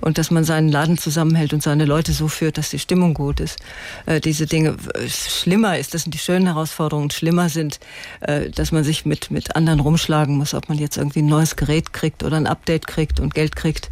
und 0.00 0.18
dass 0.18 0.30
man 0.30 0.44
seinen 0.44 0.68
Laden 0.68 0.98
zusammenhält 0.98 1.52
und 1.52 1.62
seine 1.62 1.84
Leute 1.84 2.12
so 2.12 2.28
führt, 2.28 2.58
dass 2.58 2.70
die 2.70 2.78
Stimmung 2.78 3.12
gut 3.12 3.40
ist. 3.40 3.58
Äh, 4.06 4.20
diese 4.20 4.46
Dinge, 4.46 4.76
äh, 4.94 5.08
schlimmer 5.08 5.78
ist, 5.78 5.94
das 5.94 6.02
sind 6.02 6.14
die 6.14 6.18
schönen 6.18 6.46
Herausforderungen, 6.46 7.10
schlimmer 7.10 7.48
sind, 7.48 7.78
äh, 8.20 8.50
dass 8.50 8.72
man 8.72 8.82
sich 8.82 9.04
mit, 9.04 9.30
mit 9.30 9.54
anderen 9.56 9.80
rumschlagen 9.80 10.36
muss, 10.36 10.54
ob 10.54 10.68
man 10.68 10.78
jetzt 10.78 10.96
irgendwie 10.96 11.20
ein 11.20 11.26
neues 11.26 11.56
Gerät 11.56 11.92
kriegt 11.92 12.22
oder 12.22 12.38
ein 12.38 12.46
Update 12.46 12.86
kriegt 12.86 13.20
und 13.20 13.34
Geld 13.34 13.56
kriegt. 13.56 13.90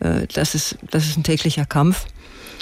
Äh, 0.00 0.26
das, 0.34 0.54
ist, 0.54 0.76
das 0.90 1.06
ist 1.06 1.16
ein 1.16 1.24
täglicher 1.24 1.64
Kampf. 1.64 2.06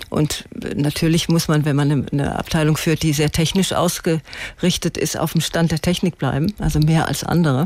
Und 0.09 0.45
natürlich 0.75 1.29
muss 1.29 1.49
man, 1.49 1.65
wenn 1.65 1.77
man 1.77 2.07
eine 2.13 2.39
Abteilung 2.39 2.77
führt, 2.77 3.03
die 3.03 3.13
sehr 3.13 3.31
technisch 3.31 3.73
ausgerichtet 3.73 4.97
ist, 4.97 5.19
auf 5.19 5.33
dem 5.33 5.41
Stand 5.41 5.71
der 5.71 5.81
Technik 5.81 6.19
bleiben, 6.19 6.53
also 6.59 6.79
mehr 6.81 7.09
als 7.09 7.25
andere. 7.25 7.65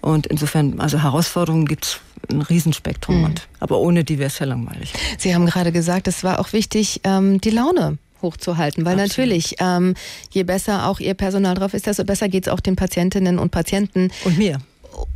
Und 0.00 0.26
insofern, 0.26 0.80
also 0.80 1.02
Herausforderungen 1.02 1.66
gibt 1.66 1.84
es 1.84 2.00
ein 2.30 2.42
Riesenspektrum, 2.42 3.18
mhm. 3.18 3.24
und, 3.24 3.48
aber 3.60 3.78
ohne 3.78 4.04
die 4.04 4.18
wäre 4.18 4.28
es 4.28 4.38
ja 4.38 4.46
langweilig. 4.46 4.92
Sie 5.18 5.34
haben 5.34 5.46
gerade 5.46 5.72
gesagt, 5.72 6.08
es 6.08 6.24
war 6.24 6.40
auch 6.40 6.52
wichtig, 6.52 7.00
ähm, 7.04 7.40
die 7.40 7.50
Laune 7.50 7.98
hochzuhalten, 8.22 8.84
weil 8.84 8.98
Absolut. 8.98 9.08
natürlich, 9.08 9.56
ähm, 9.60 9.94
je 10.30 10.42
besser 10.42 10.88
auch 10.88 11.00
Ihr 11.00 11.14
Personal 11.14 11.54
drauf 11.54 11.74
ist, 11.74 11.86
desto 11.86 12.04
besser 12.04 12.28
geht 12.28 12.46
es 12.46 12.52
auch 12.52 12.60
den 12.60 12.76
Patientinnen 12.76 13.38
und 13.38 13.50
Patienten. 13.50 14.10
Und 14.24 14.38
mir 14.38 14.58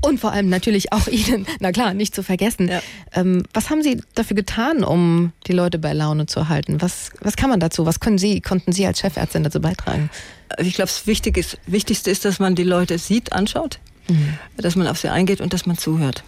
und 0.01 0.21
vor 0.21 0.33
allem 0.33 0.49
natürlich 0.49 0.93
auch 0.93 1.07
Ihnen, 1.09 1.47
na 1.61 1.73
klar, 1.73 1.95
nicht 1.95 2.15
zu 2.15 2.23
vergessen. 2.23 2.69
Ja. 2.69 2.81
Ähm, 3.13 3.45
was 3.53 3.71
haben 3.71 3.83
Sie 3.83 4.01
dafür 4.15 4.37
getan, 4.37 4.85
um 4.85 5.33
die 5.47 5.53
Leute 5.53 5.79
bei 5.79 5.93
Laune 5.93 6.27
zu 6.27 6.49
halten? 6.49 6.81
Was, 6.81 7.11
was 7.21 7.37
kann 7.37 7.51
man 7.51 7.61
dazu? 7.61 7.87
Was 7.87 8.01
können 8.01 8.19
Sie, 8.19 8.41
konnten 8.41 8.73
Sie 8.73 8.87
als 8.87 9.01
Chefärztin 9.01 9.43
dazu 9.43 9.61
beitragen? 9.61 10.11
Ich 10.59 10.75
glaube, 10.75 10.91
das 10.91 11.07
Wichtigste 11.07 12.11
ist, 12.11 12.25
dass 12.25 12.39
man 12.39 12.55
die 12.55 12.65
Leute 12.65 12.99
sieht, 12.99 13.33
anschaut, 13.33 13.79
mhm. 14.09 14.39
dass 14.57 14.77
man 14.77 14.87
auf 14.87 14.99
sie 14.99 15.09
eingeht 15.09 15.41
und 15.41 15.53
dass 15.53 15.67
man 15.67 15.77
zuhört. 15.77 16.25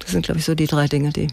Das 0.00 0.10
sind, 0.10 0.24
glaube 0.24 0.40
ich, 0.40 0.44
so 0.44 0.54
die 0.54 0.66
drei 0.66 0.86
Dinge, 0.86 1.10
die 1.10 1.24
äh, 1.24 1.28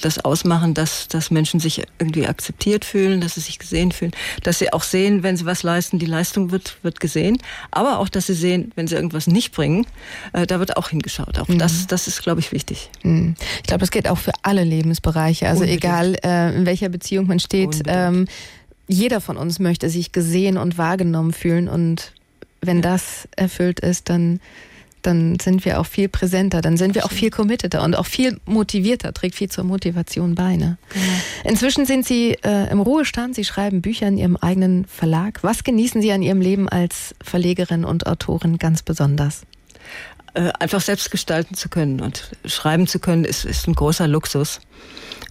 das 0.00 0.18
ausmachen, 0.24 0.74
dass, 0.74 1.08
dass 1.08 1.30
Menschen 1.30 1.60
sich 1.60 1.82
irgendwie 1.98 2.26
akzeptiert 2.26 2.84
fühlen, 2.84 3.20
dass 3.20 3.34
sie 3.34 3.40
sich 3.40 3.58
gesehen 3.58 3.92
fühlen, 3.92 4.12
dass 4.42 4.58
sie 4.58 4.72
auch 4.72 4.82
sehen, 4.82 5.22
wenn 5.22 5.36
sie 5.36 5.46
was 5.46 5.62
leisten, 5.62 5.98
die 5.98 6.06
Leistung 6.06 6.50
wird, 6.50 6.78
wird 6.82 7.00
gesehen, 7.00 7.38
aber 7.70 7.98
auch, 7.98 8.08
dass 8.08 8.26
sie 8.26 8.34
sehen, 8.34 8.72
wenn 8.76 8.86
sie 8.86 8.94
irgendwas 8.94 9.26
nicht 9.26 9.52
bringen, 9.52 9.86
äh, 10.32 10.46
da 10.46 10.58
wird 10.58 10.76
auch 10.76 10.90
hingeschaut. 10.90 11.38
Auch 11.38 11.48
mhm. 11.48 11.58
das, 11.58 11.86
das 11.86 12.08
ist, 12.08 12.22
glaube 12.22 12.40
ich, 12.40 12.52
wichtig. 12.52 12.90
Mhm. 13.02 13.34
Ich 13.56 13.64
glaube, 13.64 13.80
das 13.80 13.90
geht 13.90 14.08
auch 14.08 14.18
für 14.18 14.32
alle 14.42 14.64
Lebensbereiche. 14.64 15.48
Also 15.48 15.62
Unbedingt. 15.62 15.84
egal, 15.84 16.16
äh, 16.24 16.56
in 16.56 16.66
welcher 16.66 16.88
Beziehung 16.88 17.26
man 17.26 17.40
steht, 17.40 17.82
ähm, 17.86 18.26
jeder 18.86 19.20
von 19.20 19.36
uns 19.36 19.58
möchte 19.58 19.90
sich 19.90 20.12
gesehen 20.12 20.56
und 20.56 20.78
wahrgenommen 20.78 21.32
fühlen 21.32 21.68
und 21.68 22.12
wenn 22.60 22.78
ja. 22.78 22.82
das 22.82 23.28
erfüllt 23.36 23.80
ist, 23.80 24.08
dann 24.08 24.40
dann 25.02 25.38
sind 25.40 25.64
wir 25.64 25.80
auch 25.80 25.86
viel 25.86 26.08
präsenter, 26.08 26.60
dann 26.60 26.76
sind 26.76 26.94
wir 26.94 27.04
auch 27.04 27.10
viel 27.10 27.30
committeter 27.30 27.82
und 27.82 27.96
auch 27.96 28.06
viel 28.06 28.40
motivierter, 28.46 29.12
trägt 29.12 29.34
viel 29.34 29.48
zur 29.48 29.64
Motivation 29.64 30.34
bei. 30.34 30.56
Ne? 30.56 30.78
Genau. 30.90 31.04
Inzwischen 31.44 31.86
sind 31.86 32.06
Sie 32.06 32.32
äh, 32.42 32.70
im 32.70 32.80
Ruhestand, 32.80 33.34
Sie 33.34 33.44
schreiben 33.44 33.82
Bücher 33.82 34.08
in 34.08 34.18
Ihrem 34.18 34.36
eigenen 34.36 34.84
Verlag. 34.86 35.40
Was 35.42 35.64
genießen 35.64 36.02
Sie 36.02 36.12
an 36.12 36.22
Ihrem 36.22 36.40
Leben 36.40 36.68
als 36.68 37.14
Verlegerin 37.22 37.84
und 37.84 38.06
Autorin 38.06 38.58
ganz 38.58 38.82
besonders? 38.82 39.42
Äh, 40.34 40.50
einfach 40.58 40.80
selbst 40.80 41.10
gestalten 41.10 41.54
zu 41.54 41.68
können 41.68 42.00
und 42.00 42.30
schreiben 42.44 42.86
zu 42.86 42.98
können, 42.98 43.24
ist, 43.24 43.44
ist 43.44 43.66
ein 43.66 43.74
großer 43.74 44.06
Luxus 44.06 44.60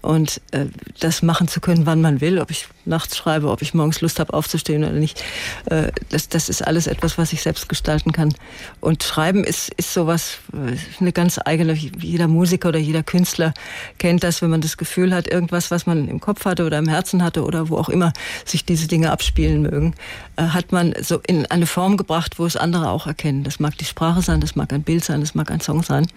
und 0.02 0.42
äh, 0.52 0.66
das 1.00 1.22
machen 1.22 1.48
zu 1.48 1.60
können, 1.60 1.86
wann 1.86 2.02
man 2.02 2.22
will, 2.22 2.40
ob 2.40 2.52
ich 2.52 2.68
nachts 2.86 3.18
schreibe, 3.18 3.50
ob 3.50 3.62
ich 3.62 3.74
morgens 3.74 4.02
Lust 4.02 4.20
habe 4.20 4.34
aufzustehen 4.34 4.84
oder 4.84 4.94
nicht. 4.94 5.24
Äh, 5.66 5.92
das, 6.10 6.30
das 6.30 6.50
ist 6.50 6.66
alles 6.66 6.88
etwas, 6.88 7.18
was 7.18 7.34
ich 7.34 7.42
selbst 7.42 7.68
gestalten 7.70 8.12
kann. 8.12 8.34
Und 8.80 9.04
Schreiben 9.04 9.44
ist, 9.44 9.70
ist 9.76 9.94
sowas, 9.94 10.38
äh, 10.54 10.78
eine 11.00 11.12
ganz 11.12 11.40
eigene, 11.44 11.74
jeder 11.74 12.28
Musiker 12.28 12.70
oder 12.70 12.80
jeder 12.80 13.04
Künstler 13.04 13.54
kennt 13.98 14.24
das, 14.24 14.42
wenn 14.42 14.50
man 14.50 14.62
das 14.62 14.78
Gefühl 14.78 15.14
hat, 15.14 15.28
irgendwas, 15.28 15.72
was 15.72 15.86
man 15.86 16.08
im 16.08 16.20
Kopf 16.20 16.46
hatte 16.46 16.66
oder 16.66 16.78
im 16.78 16.88
Herzen 16.88 17.24
hatte 17.24 17.44
oder 17.44 17.70
wo 17.70 17.78
auch 17.78 17.90
immer 17.90 18.14
sich 18.46 18.66
diese 18.66 18.88
Dinge 18.88 19.12
abspielen 19.12 19.62
mögen, 19.62 19.96
äh, 20.36 20.44
hat 20.44 20.72
man 20.72 20.94
so 21.02 21.20
in 21.26 21.46
eine 21.48 21.66
Form 21.66 21.98
gebracht, 21.98 22.40
wo 22.40 22.46
es 22.46 22.56
andere 22.56 22.90
auch 22.90 23.08
erkennen. 23.08 23.44
Das 23.44 23.60
mag 23.60 23.78
die 23.78 23.86
Sprache 23.86 24.22
sein, 24.22 24.42
das 24.42 24.56
mag 24.56 24.72
ein 24.74 24.84
Bild 24.84 25.04
sein, 25.04 25.22
das 25.22 25.36
mag 25.36 25.52
ein 25.52 25.62
Song 25.62 25.84
sein. 25.84 26.08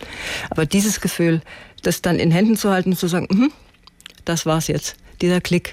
Aber 0.50 0.66
dieses 0.66 1.00
Gefühl, 1.00 1.40
das 1.82 2.02
dann 2.02 2.18
in 2.18 2.30
Händen 2.30 2.56
zu 2.56 2.70
halten 2.70 2.90
und 2.90 2.96
zu 2.96 3.08
sagen, 3.08 3.28
mm 3.30 3.48
das 4.24 4.46
war's 4.46 4.68
jetzt. 4.68 4.96
Dieser 5.22 5.40
Klick, 5.40 5.72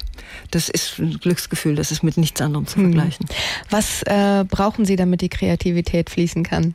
das 0.51 0.67
ist 0.67 0.99
ein 0.99 1.19
Glücksgefühl, 1.19 1.75
das 1.75 1.91
ist 1.91 2.03
mit 2.03 2.17
nichts 2.17 2.41
anderem 2.41 2.67
zu 2.67 2.77
hm. 2.77 2.91
vergleichen. 2.91 3.25
Was 3.69 4.01
äh, 4.03 4.43
brauchen 4.49 4.83
Sie, 4.85 4.95
damit 4.95 5.21
die 5.21 5.29
Kreativität 5.29 6.09
fließen 6.09 6.43
kann? 6.43 6.73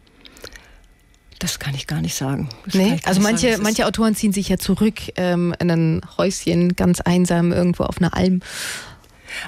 Das 1.38 1.58
kann 1.58 1.74
ich 1.74 1.86
gar 1.86 2.00
nicht 2.00 2.14
sagen. 2.14 2.48
Das 2.64 2.74
nee? 2.74 3.00
Also 3.02 3.20
manche, 3.20 3.52
sagen. 3.52 3.62
manche 3.64 3.86
Autoren 3.86 4.14
ziehen 4.14 4.32
sich 4.32 4.48
ja 4.48 4.58
zurück 4.58 5.00
ähm, 5.16 5.54
in 5.58 5.70
ein 5.70 6.00
Häuschen, 6.16 6.76
ganz 6.76 7.00
einsam 7.00 7.52
irgendwo 7.52 7.82
auf 7.82 7.98
einer 7.98 8.14
Alm 8.14 8.42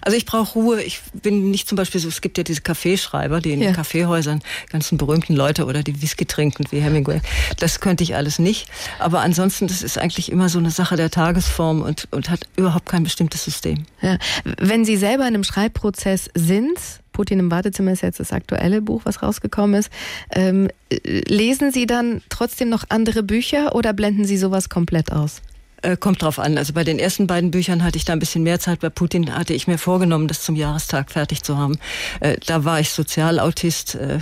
also 0.02 0.16
ich 0.16 0.26
brauche 0.26 0.54
Ruhe. 0.54 0.82
Ich 0.82 1.00
bin 1.12 1.50
nicht 1.50 1.68
zum 1.68 1.76
Beispiel 1.76 2.00
so, 2.00 2.08
es 2.08 2.20
gibt 2.20 2.38
ja 2.38 2.44
diese 2.44 2.60
Kaffeeschreiber, 2.60 3.40
die 3.40 3.52
in 3.52 3.62
ja. 3.62 3.72
Kaffeehäusern 3.72 4.42
ganzen 4.70 4.98
berühmten 4.98 5.34
Leute 5.34 5.66
oder 5.66 5.82
die 5.82 6.00
Whisky 6.02 6.26
trinken 6.26 6.64
wie 6.70 6.80
Hemingway. 6.80 7.20
Das 7.58 7.80
könnte 7.80 8.04
ich 8.04 8.14
alles 8.14 8.38
nicht. 8.38 8.68
Aber 8.98 9.20
ansonsten, 9.20 9.66
das 9.66 9.82
ist 9.82 9.98
eigentlich 9.98 10.30
immer 10.30 10.48
so 10.48 10.58
eine 10.58 10.70
Sache 10.70 10.96
der 10.96 11.10
Tagesform 11.10 11.82
und, 11.82 12.08
und 12.10 12.30
hat 12.30 12.40
überhaupt 12.56 12.86
kein 12.86 13.04
bestimmtes 13.04 13.44
System. 13.44 13.84
Ja. 14.00 14.18
Wenn 14.58 14.84
Sie 14.84 14.96
selber 14.96 15.22
in 15.24 15.34
einem 15.34 15.44
Schreibprozess 15.44 16.30
sind, 16.34 16.78
Putin 17.12 17.38
im 17.38 17.50
Wartezimmer 17.50 17.92
ist 17.92 18.02
jetzt 18.02 18.20
das 18.20 18.32
aktuelle 18.32 18.82
Buch, 18.82 19.02
was 19.04 19.22
rausgekommen 19.22 19.80
ist. 19.80 19.90
Ähm, 20.32 20.68
lesen 20.90 21.72
Sie 21.72 21.86
dann 21.86 22.22
trotzdem 22.28 22.68
noch 22.68 22.84
andere 22.90 23.22
Bücher 23.22 23.74
oder 23.74 23.94
blenden 23.94 24.26
Sie 24.26 24.36
sowas 24.36 24.68
komplett 24.68 25.12
aus? 25.12 25.40
Äh, 25.84 25.98
kommt 25.98 26.22
drauf 26.22 26.38
an. 26.38 26.56
Also 26.56 26.72
bei 26.72 26.82
den 26.82 26.98
ersten 26.98 27.26
beiden 27.26 27.50
Büchern 27.50 27.84
hatte 27.84 27.98
ich 27.98 28.06
da 28.06 28.14
ein 28.14 28.18
bisschen 28.18 28.42
mehr 28.42 28.58
Zeit. 28.58 28.80
Bei 28.80 28.88
Putin 28.88 29.34
hatte 29.34 29.52
ich 29.52 29.66
mir 29.66 29.76
vorgenommen, 29.76 30.28
das 30.28 30.42
zum 30.42 30.56
Jahrestag 30.56 31.10
fertig 31.10 31.42
zu 31.42 31.58
haben. 31.58 31.78
Äh, 32.20 32.38
da 32.46 32.64
war 32.64 32.80
ich 32.80 32.90
Sozialautist, 32.90 33.94
äh, 33.96 34.18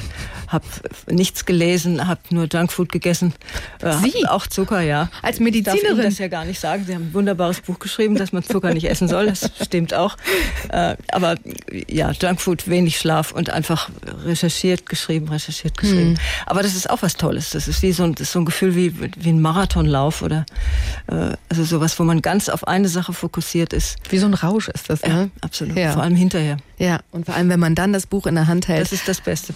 habe 0.48 0.64
nichts 1.08 1.44
gelesen, 1.44 2.08
habe 2.08 2.20
nur 2.30 2.48
Junkfood 2.52 2.90
gegessen. 2.90 3.32
Äh, 3.80 3.92
Sie? 4.02 4.26
Auch 4.26 4.48
Zucker, 4.48 4.80
ja. 4.80 5.08
Als 5.22 5.38
Medizinerin? 5.38 5.76
Ich 5.76 5.88
darf 5.88 5.98
Ihnen 5.98 6.04
das 6.04 6.18
ja 6.18 6.28
gar 6.28 6.44
nicht 6.44 6.58
sagen. 6.58 6.84
Sie 6.84 6.94
haben 6.94 7.10
ein 7.10 7.14
wunderbares 7.14 7.60
Buch 7.60 7.78
geschrieben, 7.78 8.16
dass 8.16 8.32
man 8.32 8.42
Zucker 8.42 8.74
nicht 8.74 8.90
essen 8.90 9.06
soll. 9.06 9.26
Das 9.26 9.48
stimmt 9.62 9.94
auch. 9.94 10.16
Äh, 10.68 10.96
aber 11.12 11.36
ja, 11.88 12.10
Junkfood, 12.10 12.66
wenig 12.66 12.98
Schlaf 12.98 13.30
und 13.30 13.50
einfach 13.50 13.88
recherchiert, 14.24 14.88
geschrieben, 14.88 15.28
recherchiert, 15.28 15.78
geschrieben. 15.78 16.16
Hm. 16.16 16.18
Aber 16.46 16.62
das 16.64 16.74
ist 16.74 16.90
auch 16.90 17.02
was 17.02 17.14
Tolles. 17.14 17.50
Das 17.50 17.68
ist 17.68 17.82
wie 17.82 17.92
so 17.92 18.02
ein, 18.02 18.16
so 18.18 18.40
ein 18.40 18.44
Gefühl 18.44 18.74
wie, 18.74 18.92
wie 19.16 19.28
ein 19.28 19.40
Marathonlauf 19.40 20.22
oder 20.22 20.44
äh, 21.06 21.36
also 21.52 21.64
sowas, 21.64 21.98
wo 22.00 22.04
man 22.04 22.22
ganz 22.22 22.48
auf 22.48 22.66
eine 22.66 22.88
Sache 22.88 23.12
fokussiert 23.12 23.74
ist. 23.74 23.98
Wie 24.08 24.16
so 24.16 24.24
ein 24.24 24.32
Rausch 24.32 24.68
ist 24.68 24.88
das, 24.88 25.02
ne? 25.02 25.08
Ja, 25.08 25.28
absolut. 25.42 25.76
Ja. 25.76 25.92
Vor 25.92 26.02
allem 26.02 26.14
hinterher. 26.14 26.56
Ja, 26.78 27.00
und 27.10 27.26
vor 27.26 27.34
allem, 27.34 27.50
wenn 27.50 27.60
man 27.60 27.74
dann 27.74 27.92
das 27.92 28.06
Buch 28.06 28.26
in 28.26 28.36
der 28.36 28.46
Hand 28.46 28.68
hält. 28.68 28.80
Das 28.80 28.92
ist 28.92 29.06
das 29.06 29.20
Beste. 29.20 29.52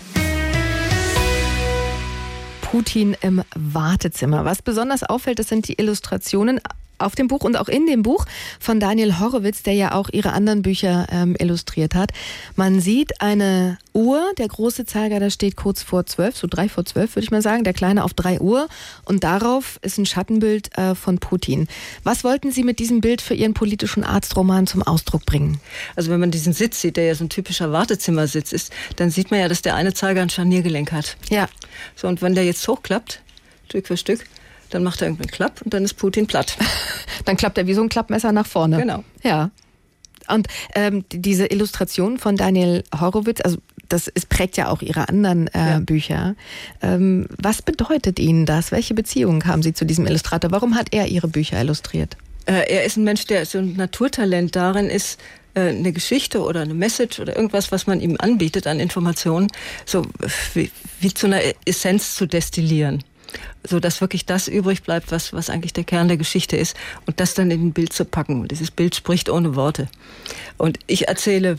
Putin 2.60 3.16
im 3.22 3.42
Wartezimmer. 3.54 4.44
Was 4.44 4.60
besonders 4.60 5.04
auffällt, 5.04 5.38
das 5.38 5.48
sind 5.48 5.68
die 5.68 5.80
Illustrationen 5.80 6.60
auf 6.98 7.14
dem 7.14 7.28
Buch 7.28 7.42
und 7.42 7.56
auch 7.56 7.68
in 7.68 7.86
dem 7.86 8.02
Buch 8.02 8.24
von 8.60 8.80
Daniel 8.80 9.18
Horowitz, 9.18 9.62
der 9.62 9.74
ja 9.74 9.92
auch 9.92 10.08
ihre 10.12 10.32
anderen 10.32 10.62
Bücher 10.62 11.06
ähm, 11.10 11.36
illustriert 11.38 11.94
hat. 11.94 12.10
Man 12.54 12.80
sieht 12.80 13.20
eine 13.20 13.78
Uhr, 13.92 14.22
der 14.38 14.48
große 14.48 14.84
Zeiger, 14.84 15.20
da 15.20 15.30
steht 15.30 15.56
kurz 15.56 15.82
vor 15.82 16.06
zwölf, 16.06 16.36
so 16.36 16.46
drei 16.46 16.68
vor 16.68 16.84
zwölf 16.84 17.16
würde 17.16 17.24
ich 17.24 17.30
mal 17.30 17.42
sagen, 17.42 17.64
der 17.64 17.72
kleine 17.72 18.04
auf 18.04 18.14
drei 18.14 18.40
Uhr 18.40 18.68
und 19.04 19.24
darauf 19.24 19.78
ist 19.82 19.98
ein 19.98 20.06
Schattenbild 20.06 20.76
äh, 20.76 20.94
von 20.94 21.18
Putin. 21.18 21.66
Was 22.04 22.24
wollten 22.24 22.50
Sie 22.50 22.62
mit 22.62 22.78
diesem 22.78 23.00
Bild 23.00 23.20
für 23.22 23.34
Ihren 23.34 23.54
politischen 23.54 24.04
Arztroman 24.04 24.66
zum 24.66 24.82
Ausdruck 24.82 25.24
bringen? 25.26 25.60
Also 25.94 26.10
wenn 26.10 26.20
man 26.20 26.30
diesen 26.30 26.52
Sitz 26.52 26.80
sieht, 26.80 26.96
der 26.96 27.06
ja 27.06 27.14
so 27.14 27.24
ein 27.24 27.30
typischer 27.30 27.72
Wartezimmersitz 27.72 28.52
ist, 28.52 28.72
dann 28.96 29.10
sieht 29.10 29.30
man 29.30 29.40
ja, 29.40 29.48
dass 29.48 29.62
der 29.62 29.74
eine 29.74 29.94
Zeiger 29.94 30.22
ein 30.22 30.30
Scharniergelenk 30.30 30.92
hat. 30.92 31.16
Ja. 31.30 31.48
So 31.94 32.08
und 32.08 32.22
wenn 32.22 32.34
der 32.34 32.44
jetzt 32.44 32.66
hochklappt, 32.68 33.22
Stück 33.68 33.86
für 33.86 33.96
Stück, 33.96 34.26
dann 34.70 34.82
macht 34.82 35.00
er 35.00 35.08
irgendeinen 35.08 35.30
Klapp 35.30 35.62
und 35.62 35.72
dann 35.72 35.84
ist 35.84 35.94
Putin 35.94 36.26
platt. 36.26 36.56
dann 37.24 37.36
klappt 37.36 37.58
er 37.58 37.66
wie 37.66 37.74
so 37.74 37.82
ein 37.82 37.88
Klappmesser 37.88 38.32
nach 38.32 38.46
vorne. 38.46 38.78
Genau. 38.78 39.04
Ja. 39.22 39.50
Und 40.28 40.48
ähm, 40.74 41.04
diese 41.10 41.46
Illustration 41.46 42.18
von 42.18 42.36
Daniel 42.36 42.82
Horowitz, 42.98 43.40
also 43.40 43.58
das 43.88 44.08
ist, 44.08 44.28
prägt 44.28 44.56
ja 44.56 44.68
auch 44.68 44.82
Ihre 44.82 45.08
anderen 45.08 45.46
äh, 45.48 45.58
ja. 45.58 45.78
Bücher. 45.78 46.34
Ähm, 46.82 47.26
was 47.38 47.62
bedeutet 47.62 48.18
Ihnen 48.18 48.46
das? 48.46 48.72
Welche 48.72 48.94
Beziehung 48.94 49.44
haben 49.44 49.62
Sie 49.62 49.72
zu 49.72 49.84
diesem 49.84 50.06
Illustrator? 50.06 50.50
Warum 50.50 50.74
hat 50.74 50.88
er 50.92 51.06
Ihre 51.06 51.28
Bücher 51.28 51.60
illustriert? 51.60 52.16
Äh, 52.46 52.68
er 52.68 52.84
ist 52.84 52.96
ein 52.96 53.04
Mensch, 53.04 53.26
der 53.26 53.46
so 53.46 53.58
ein 53.58 53.74
Naturtalent 53.74 54.56
darin 54.56 54.86
ist, 54.86 55.20
äh, 55.54 55.68
eine 55.68 55.92
Geschichte 55.92 56.42
oder 56.42 56.62
eine 56.62 56.74
Message 56.74 57.20
oder 57.20 57.36
irgendwas, 57.36 57.70
was 57.70 57.86
man 57.86 58.00
ihm 58.00 58.16
anbietet 58.18 58.66
an 58.66 58.80
Informationen, 58.80 59.48
so 59.84 60.02
wie, 60.54 60.70
wie 61.00 61.14
zu 61.14 61.26
einer 61.26 61.40
Essenz 61.64 62.16
zu 62.16 62.26
destillieren 62.26 63.04
so 63.62 63.80
dass 63.80 64.00
wirklich 64.00 64.26
das 64.26 64.48
übrig 64.48 64.82
bleibt, 64.82 65.10
was, 65.10 65.32
was 65.32 65.50
eigentlich 65.50 65.72
der 65.72 65.84
Kern 65.84 66.08
der 66.08 66.16
Geschichte 66.16 66.56
ist 66.56 66.76
und 67.06 67.20
das 67.20 67.34
dann 67.34 67.50
in 67.50 67.68
ein 67.68 67.72
Bild 67.72 67.92
zu 67.92 68.04
packen. 68.04 68.46
Dieses 68.48 68.70
Bild 68.70 68.94
spricht 68.94 69.28
ohne 69.28 69.56
Worte. 69.56 69.88
Und 70.56 70.78
ich 70.86 71.08
erzähle 71.08 71.58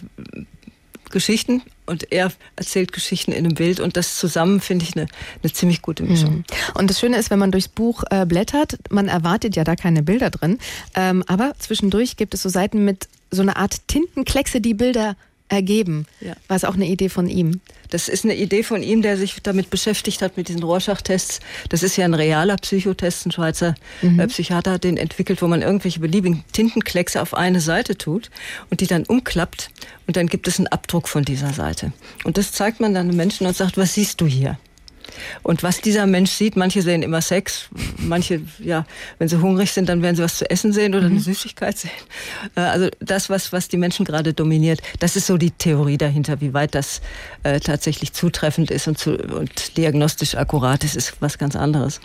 Geschichten 1.09 1.61
und 1.85 2.11
er 2.11 2.31
erzählt 2.55 2.91
Geschichten 2.91 3.31
in 3.31 3.45
einem 3.45 3.55
Bild 3.55 3.79
und 3.79 3.97
das 3.97 4.17
zusammen 4.17 4.59
finde 4.59 4.85
ich 4.85 4.95
eine, 4.95 5.07
eine 5.41 5.53
ziemlich 5.53 5.81
gute 5.81 6.03
Mischung. 6.03 6.37
Mhm. 6.37 6.43
Und 6.75 6.89
das 6.89 6.99
Schöne 6.99 7.17
ist, 7.17 7.29
wenn 7.29 7.39
man 7.39 7.51
durchs 7.51 7.69
Buch 7.69 8.03
äh, 8.09 8.25
blättert, 8.25 8.77
man 8.89 9.07
erwartet 9.07 9.55
ja 9.55 9.63
da 9.63 9.75
keine 9.75 10.03
Bilder 10.03 10.29
drin, 10.29 10.59
ähm, 10.95 11.23
aber 11.27 11.53
zwischendurch 11.59 12.17
gibt 12.17 12.33
es 12.33 12.43
so 12.43 12.49
Seiten 12.49 12.83
mit 12.83 13.07
so 13.31 13.41
einer 13.41 13.57
Art 13.57 13.87
Tintenkleckse, 13.87 14.61
die 14.61 14.73
Bilder 14.73 15.15
ergeben. 15.49 16.05
Ja. 16.19 16.35
War 16.47 16.57
es 16.57 16.65
auch 16.65 16.75
eine 16.75 16.87
Idee 16.87 17.09
von 17.09 17.27
ihm? 17.27 17.61
Das 17.89 18.09
ist 18.09 18.25
eine 18.25 18.35
Idee 18.35 18.63
von 18.63 18.83
ihm, 18.83 19.01
der 19.01 19.17
sich 19.17 19.41
damit 19.41 19.69
beschäftigt 19.69 20.21
hat, 20.21 20.35
mit 20.35 20.49
diesen 20.49 20.63
Rorschach-Tests. 20.63 21.39
Das 21.69 21.83
ist 21.83 21.95
ja 21.95 22.05
ein 22.05 22.13
realer 22.13 22.57
Psychotest, 22.57 23.25
ein 23.25 23.31
Schweizer 23.31 23.75
mhm. 24.01 24.19
Äh, 24.19 24.27
Psychiater 24.27 24.73
hat 24.73 24.83
den 24.83 24.97
entwickelt, 24.97 25.41
wo 25.41 25.47
man 25.47 25.61
irgendwelche 25.61 25.99
beliebigen 25.99 26.43
Tintenkleckse 26.51 27.21
auf 27.21 27.33
eine 27.33 27.61
Seite 27.61 27.97
tut 27.97 28.29
und 28.69 28.81
die 28.81 28.87
dann 28.87 29.05
umklappt 29.05 29.69
und 30.05 30.17
dann 30.17 30.27
gibt 30.27 30.47
es 30.47 30.57
einen 30.59 30.67
Abdruck 30.67 31.07
von 31.07 31.23
dieser 31.23 31.53
Seite. 31.53 31.93
Und 32.23 32.37
das 32.37 32.51
zeigt 32.51 32.79
man 32.79 32.93
dann 32.93 33.07
den 33.07 33.17
Menschen 33.17 33.47
und 33.47 33.55
sagt, 33.55 33.77
was 33.77 33.93
siehst 33.93 34.19
du 34.19 34.27
hier? 34.27 34.57
Und 35.43 35.63
was 35.63 35.81
dieser 35.81 36.05
Mensch 36.05 36.31
sieht, 36.31 36.55
manche 36.55 36.81
sehen 36.81 37.03
immer 37.03 37.21
Sex, 37.21 37.69
manche, 37.97 38.41
ja, 38.59 38.85
wenn 39.19 39.27
sie 39.27 39.41
hungrig 39.41 39.71
sind, 39.71 39.89
dann 39.89 40.01
werden 40.01 40.15
sie 40.15 40.23
was 40.23 40.37
zu 40.37 40.49
essen 40.49 40.73
sehen 40.73 40.93
oder 40.95 41.05
mhm. 41.05 41.13
eine 41.13 41.19
Süßigkeit 41.19 41.77
sehen. 41.77 41.91
Äh, 42.55 42.61
also 42.61 42.89
das, 42.99 43.29
was, 43.29 43.51
was 43.51 43.67
die 43.67 43.77
Menschen 43.77 44.05
gerade 44.05 44.33
dominiert, 44.33 44.81
das 44.99 45.15
ist 45.15 45.27
so 45.27 45.37
die 45.37 45.51
Theorie 45.51 45.97
dahinter. 45.97 46.41
Wie 46.41 46.53
weit 46.53 46.75
das 46.75 47.01
äh, 47.43 47.59
tatsächlich 47.59 48.13
zutreffend 48.13 48.71
ist 48.71 48.87
und, 48.87 48.97
zu, 48.97 49.17
und 49.17 49.77
diagnostisch 49.77 50.35
akkurat 50.35 50.83
ist, 50.83 50.95
ist 50.95 51.15
was 51.19 51.37
ganz 51.37 51.55
anderes. 51.55 51.99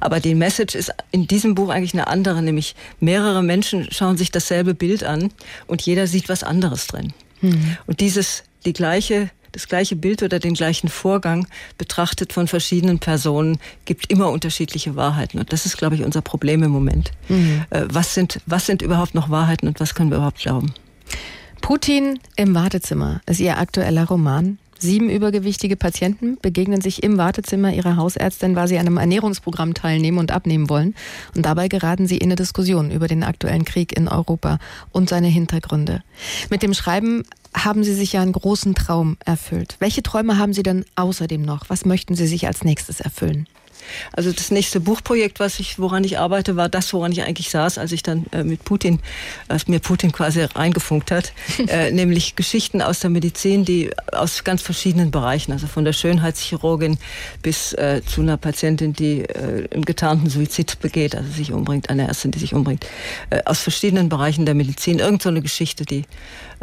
Aber 0.00 0.20
die 0.20 0.34
Message 0.34 0.74
ist 0.74 0.92
in 1.10 1.26
diesem 1.26 1.54
Buch 1.54 1.70
eigentlich 1.70 1.94
eine 1.94 2.06
andere, 2.06 2.42
nämlich 2.42 2.74
mehrere 3.00 3.42
Menschen 3.42 3.90
schauen 3.90 4.16
sich 4.16 4.30
dasselbe 4.30 4.74
Bild 4.74 5.04
an 5.04 5.30
und 5.66 5.82
jeder 5.82 6.06
sieht 6.06 6.28
was 6.28 6.42
anderes 6.42 6.86
drin. 6.86 7.12
Mhm. 7.40 7.76
Und 7.86 8.00
dieses, 8.00 8.44
die 8.64 8.72
gleiche 8.72 9.30
das 9.52 9.68
gleiche 9.68 9.96
Bild 9.96 10.22
oder 10.22 10.38
den 10.38 10.54
gleichen 10.54 10.88
Vorgang 10.88 11.46
betrachtet 11.78 12.32
von 12.32 12.46
verschiedenen 12.46 12.98
Personen, 12.98 13.58
gibt 13.84 14.10
immer 14.10 14.30
unterschiedliche 14.30 14.96
Wahrheiten. 14.96 15.38
Und 15.38 15.52
das 15.52 15.66
ist, 15.66 15.76
glaube 15.76 15.94
ich, 15.94 16.04
unser 16.04 16.22
Problem 16.22 16.62
im 16.62 16.70
Moment. 16.70 17.12
Mhm. 17.28 17.64
Äh, 17.70 17.86
was, 17.90 18.14
sind, 18.14 18.40
was 18.46 18.66
sind 18.66 18.82
überhaupt 18.82 19.14
noch 19.14 19.30
Wahrheiten 19.30 19.68
und 19.68 19.80
was 19.80 19.94
können 19.94 20.10
wir 20.10 20.18
überhaupt 20.18 20.38
glauben? 20.38 20.72
Putin 21.60 22.18
im 22.36 22.54
Wartezimmer 22.54 23.20
ist 23.26 23.40
Ihr 23.40 23.58
aktueller 23.58 24.06
Roman. 24.06 24.58
Sieben 24.82 25.10
übergewichtige 25.10 25.76
Patienten 25.76 26.38
begegnen 26.40 26.80
sich 26.80 27.02
im 27.02 27.18
Wartezimmer 27.18 27.72
ihrer 27.72 27.96
Hausärztin, 27.96 28.56
weil 28.56 28.66
sie 28.66 28.78
an 28.78 28.86
einem 28.86 28.96
Ernährungsprogramm 28.96 29.74
teilnehmen 29.74 30.18
und 30.18 30.32
abnehmen 30.32 30.70
wollen. 30.70 30.94
Und 31.36 31.44
dabei 31.44 31.68
geraten 31.68 32.06
sie 32.06 32.16
in 32.16 32.28
eine 32.28 32.36
Diskussion 32.36 32.90
über 32.90 33.06
den 33.06 33.22
aktuellen 33.22 33.66
Krieg 33.66 33.94
in 33.96 34.08
Europa 34.08 34.58
und 34.90 35.10
seine 35.10 35.28
Hintergründe. 35.28 36.02
Mit 36.48 36.62
dem 36.62 36.72
Schreiben 36.72 37.24
haben 37.54 37.84
Sie 37.84 37.94
sich 37.94 38.14
ja 38.14 38.22
einen 38.22 38.32
großen 38.32 38.74
Traum 38.74 39.16
erfüllt. 39.24 39.76
Welche 39.80 40.02
Träume 40.02 40.38
haben 40.38 40.52
Sie 40.52 40.62
denn 40.62 40.84
außerdem 40.96 41.42
noch? 41.42 41.68
Was 41.68 41.84
möchten 41.84 42.14
Sie 42.14 42.26
sich 42.26 42.46
als 42.46 42.64
nächstes 42.64 43.00
erfüllen? 43.00 43.48
Also 44.12 44.32
das 44.32 44.50
nächste 44.50 44.80
Buchprojekt, 44.80 45.40
was 45.40 45.60
ich, 45.60 45.78
woran 45.78 46.04
ich 46.04 46.18
arbeite, 46.18 46.56
war 46.56 46.68
das, 46.68 46.92
woran 46.92 47.12
ich 47.12 47.22
eigentlich 47.22 47.50
saß, 47.50 47.78
als 47.78 47.92
ich 47.92 48.02
dann 48.02 48.26
äh, 48.32 48.44
mit 48.44 48.64
Putin, 48.64 49.00
als 49.48 49.68
mir 49.68 49.80
Putin 49.80 50.12
quasi 50.12 50.42
reingefunkt 50.42 51.10
hat, 51.10 51.32
äh, 51.68 51.90
nämlich 51.90 52.36
Geschichten 52.36 52.82
aus 52.82 53.00
der 53.00 53.10
Medizin, 53.10 53.64
die 53.64 53.90
aus 54.12 54.44
ganz 54.44 54.62
verschiedenen 54.62 55.10
Bereichen, 55.10 55.52
also 55.52 55.66
von 55.66 55.84
der 55.84 55.92
Schönheitschirurgin 55.92 56.98
bis 57.42 57.72
äh, 57.74 58.02
zu 58.04 58.20
einer 58.20 58.36
Patientin, 58.36 58.92
die 58.92 59.22
äh, 59.22 59.68
einen 59.72 59.84
getarnten 59.84 60.28
Suizid 60.28 60.80
begeht, 60.80 61.14
also 61.14 61.30
sich 61.30 61.52
umbringt, 61.52 61.90
eine 61.90 62.08
Ärztin, 62.08 62.30
die 62.30 62.38
sich 62.38 62.54
umbringt, 62.54 62.86
äh, 63.30 63.42
aus 63.44 63.60
verschiedenen 63.60 64.08
Bereichen 64.08 64.46
der 64.46 64.54
Medizin, 64.54 64.98
irgend 64.98 65.22
so 65.22 65.28
eine 65.28 65.42
Geschichte, 65.42 65.84
die 65.84 66.04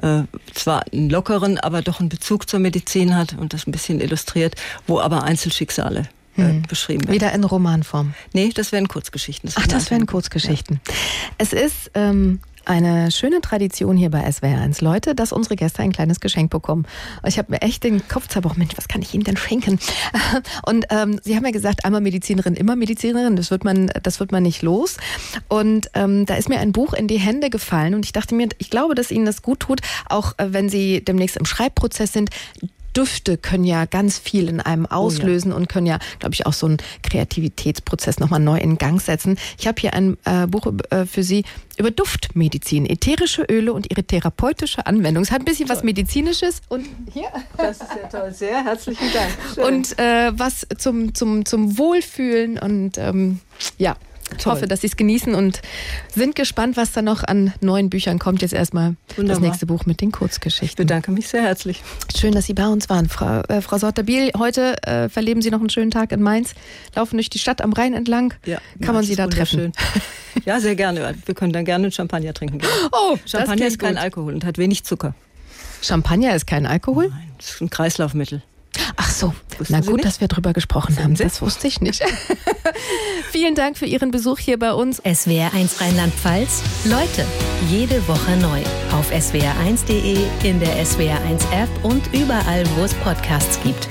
äh, 0.01 0.24
zwar 0.53 0.84
einen 0.91 1.09
lockeren, 1.09 1.57
aber 1.57 1.82
doch 1.82 1.99
einen 1.99 2.09
Bezug 2.09 2.49
zur 2.49 2.59
Medizin 2.59 3.15
hat 3.15 3.36
und 3.38 3.53
das 3.53 3.68
ein 3.68 3.72
bisschen 3.72 3.99
illustriert, 3.99 4.55
wo 4.86 4.99
aber 4.99 5.24
Einzelschicksale 5.24 6.09
hm. 6.38 6.62
beschrieben 6.64 7.04
werden. 7.04 7.14
Wieder 7.14 7.32
in 7.34 7.44
Romanform? 7.44 8.14
Nee, 8.34 8.50
das 8.54 8.72
wären 8.72 8.88
Kurzgeschichten. 8.88 9.50
Das 9.50 9.58
Ach, 9.58 9.68
das 9.68 9.92
wären 9.92 10.06
Kurzgeschichten. 10.06 10.80
Ja. 10.88 10.94
Es 11.38 11.54
ist 11.54 11.92
ähm, 11.94 12.40
eine 12.68 13.12
schöne 13.12 13.42
Tradition 13.42 13.98
hier 13.98 14.12
bei 14.12 14.28
SWR1, 14.28 14.84
Leute, 14.84 15.16
dass 15.16 15.32
unsere 15.32 15.56
Gäste 15.56 15.82
ein 15.82 15.92
kleines 15.92 16.20
Geschenk 16.20 16.52
bekommen. 16.52 16.86
Ich 17.26 17.38
habe 17.38 17.52
mir 17.52 17.62
echt 17.62 17.84
den 17.84 18.08
Kopf 18.08 18.28
zerbrochen, 18.28 18.60
Mensch, 18.60 18.74
was 18.76 18.88
kann 18.88 19.02
ich 19.02 19.14
Ihnen 19.14 19.24
denn 19.24 19.38
schenken? 19.38 19.80
Und 20.66 20.86
ähm, 20.90 21.20
Sie 21.24 21.36
haben 21.36 21.46
ja 21.46 21.52
gesagt, 21.52 21.86
einmal 21.86 22.02
Medizinerin, 22.02 22.56
immer 22.56 22.76
Medizinerin, 22.76 23.36
das 23.36 23.52
wird 23.52 23.64
man, 23.64 23.92
das 24.04 24.20
wird 24.20 24.32
man 24.32 24.44
nicht 24.44 24.62
los. 24.62 24.98
Und 25.48 25.90
ähm, 25.94 26.26
da 26.26 26.36
ist 26.36 26.50
mir 26.50 26.60
ein 26.60 26.74
Buch 26.74 26.94
in 26.94 27.08
die 27.08 27.20
Hände 27.20 27.50
gefallen 27.50 27.96
und 27.96 28.06
ich 28.06 28.12
dachte 28.12 28.36
mir, 28.36 28.50
ich 28.58 28.70
glaube, 28.70 28.96
dass 28.96 29.12
Ihnen 29.12 29.26
das 29.26 29.42
gut 29.42 29.62
tut, 29.62 29.82
auch 30.10 30.34
äh, 30.38 30.52
wenn 30.52 30.70
Sie 30.70 31.04
demnächst 31.04 31.38
im 31.38 31.46
Schreibprozess 31.46 32.12
sind, 32.14 32.30
Düfte 32.98 33.38
können 33.38 33.64
ja 33.64 33.86
ganz 33.86 34.18
viel 34.18 34.50
in 34.50 34.60
einem 34.60 34.88
auslösen 34.88 35.52
oh 35.52 35.56
ja. 35.56 35.58
und 35.58 35.70
können 35.70 35.86
ja, 35.86 36.00
glaube 36.20 36.34
ich, 36.34 36.48
auch 36.48 36.54
so 36.54 36.66
einen 36.66 36.78
Kreativitätsprozess 37.04 38.20
nochmal 38.20 38.39
neu 38.39 38.58
in 38.58 38.80
Gang 38.80 39.00
setzen. 39.00 39.38
Ich 39.60 39.68
habe 39.68 39.80
hier 39.80 39.93
ein 39.93 40.18
äh, 40.26 40.48
Buch 40.48 40.74
äh, 40.89 41.06
für 41.06 41.22
Sie 41.22 41.45
über 41.78 41.91
Duftmedizin, 41.91 42.88
ätherische 42.88 43.43
Öle 43.43 43.72
und 43.72 43.91
ihre 43.91 44.04
therapeutische 44.04 44.88
Anwendung. 44.88 45.24
Es 45.24 45.32
hat 45.32 45.41
ein 45.41 45.45
bisschen 45.45 45.68
toll. 45.68 45.78
was 45.78 45.84
Medizinisches 45.84 46.62
und 46.70 46.88
hier. 47.14 47.30
Das 47.56 47.82
ist 47.82 47.89
ja 48.02 48.08
toll. 48.10 48.34
Sehr 48.34 48.64
herzlichen 48.64 49.14
Dank. 49.14 49.30
Schön. 49.54 49.64
Und 49.64 50.00
äh, 50.00 50.32
was 50.34 50.66
zum, 50.80 51.14
zum, 51.14 51.45
zum 51.45 51.78
Wohlfühlen 51.78 52.58
und 52.58 52.98
ähm, 52.98 53.41
ja, 53.78 53.95
ich 54.38 54.46
hoffe, 54.46 54.68
dass 54.68 54.82
Sie 54.82 54.88
es 54.88 54.96
genießen 54.98 55.34
und 55.36 55.62
sind 56.14 56.36
gespannt, 56.36 56.78
was 56.78 56.92
da 56.92 57.02
noch 57.02 57.24
an 57.24 57.54
neuen 57.62 57.90
Büchern 57.90 58.20
kommt. 58.20 58.42
Jetzt 58.42 58.54
erstmal 58.54 58.96
Wunderbar. 59.16 59.26
das 59.26 59.40
nächste 59.40 59.66
Buch 59.66 59.86
mit 59.86 60.02
den 60.02 60.12
Kurzgeschichten. 60.12 60.68
Ich 60.68 60.76
bedanke 60.76 61.12
mich 61.12 61.28
sehr 61.28 61.44
herzlich. 61.44 61.84
Schön, 62.16 62.34
dass 62.34 62.46
Sie 62.46 62.54
bei 62.54 62.68
uns 62.68 62.90
waren, 62.90 63.08
Frau, 63.10 63.42
äh, 63.42 63.62
Frau 63.62 63.78
Sortabil. 63.78 64.32
Heute 64.38 64.76
äh, 64.84 65.10
verleben 65.10 65.42
Sie 65.42 65.52
noch 65.52 65.60
einen 65.60 65.70
schönen 65.70 65.92
Tag 65.92 66.12
in 66.12 66.22
Mainz, 66.22 66.54
laufen 66.96 67.18
durch 67.18 67.30
die 67.30 67.40
Stadt 67.40 67.62
am 67.62 67.74
Rhein 67.74 67.94
entlang. 67.94 68.34
Ja, 68.46 68.60
Kann 68.82 68.96
man 68.96 69.04
Sie 69.04 69.16
da 69.16 69.28
treffen? 69.28 69.72
Ja, 70.46 70.60
sehr 70.60 70.76
gerne. 70.76 71.16
Wir 71.26 71.36
können 71.36 71.54
dann 71.54 71.66
gerne 71.66 71.92
Champagner 71.92 72.34
trinken. 72.34 72.62
Oh, 72.92 73.18
Champagner 73.26 73.68
ist 73.68 73.80
kein 73.80 73.96
gut. 73.96 74.04
Alkohol 74.04 74.34
und 74.34 74.46
hat 74.46 74.58
wenig 74.58 74.84
Zucker. 74.84 75.16
Champagner 75.82 76.36
ist 76.36 76.48
kein 76.48 76.66
Alkohol? 76.66 77.10
Nein, 77.10 77.32
das 77.38 77.52
ist 77.52 77.62
ein 77.62 77.70
Kreislaufmittel. 77.70 78.42
Ach 78.95 79.09
so, 79.09 79.34
Wussten 79.57 79.74
na 79.74 79.80
gut, 79.80 80.03
dass 80.05 80.22
wir 80.22 80.28
drüber 80.28 80.53
gesprochen 80.53 80.97
haben. 81.01 81.15
Das 81.15 81.41
wusste 81.41 81.68
ich 81.68 81.82
nicht. 81.82 82.03
Vielen 83.32 83.55
Dank 83.55 83.78
für 83.78 83.86
Ihren 83.86 84.11
Besuch 84.11 84.39
hier 84.39 84.59
bei 84.59 84.74
uns. 84.74 85.01
SWR1 85.03 85.82
Rheinland-Pfalz. 85.82 86.63
Leute, 86.86 87.26
jede 87.70 88.07
Woche 88.07 88.38
neu. 88.38 88.61
Auf 88.97 89.11
swr1.de, 89.11 90.18
in 90.43 90.59
der 90.59 90.86
SWR1 90.86 91.51
App 91.51 91.70
und 91.84 92.03
überall, 92.13 92.63
wo 92.76 92.84
es 92.84 92.93
Podcasts 92.95 93.59
gibt. 93.63 93.88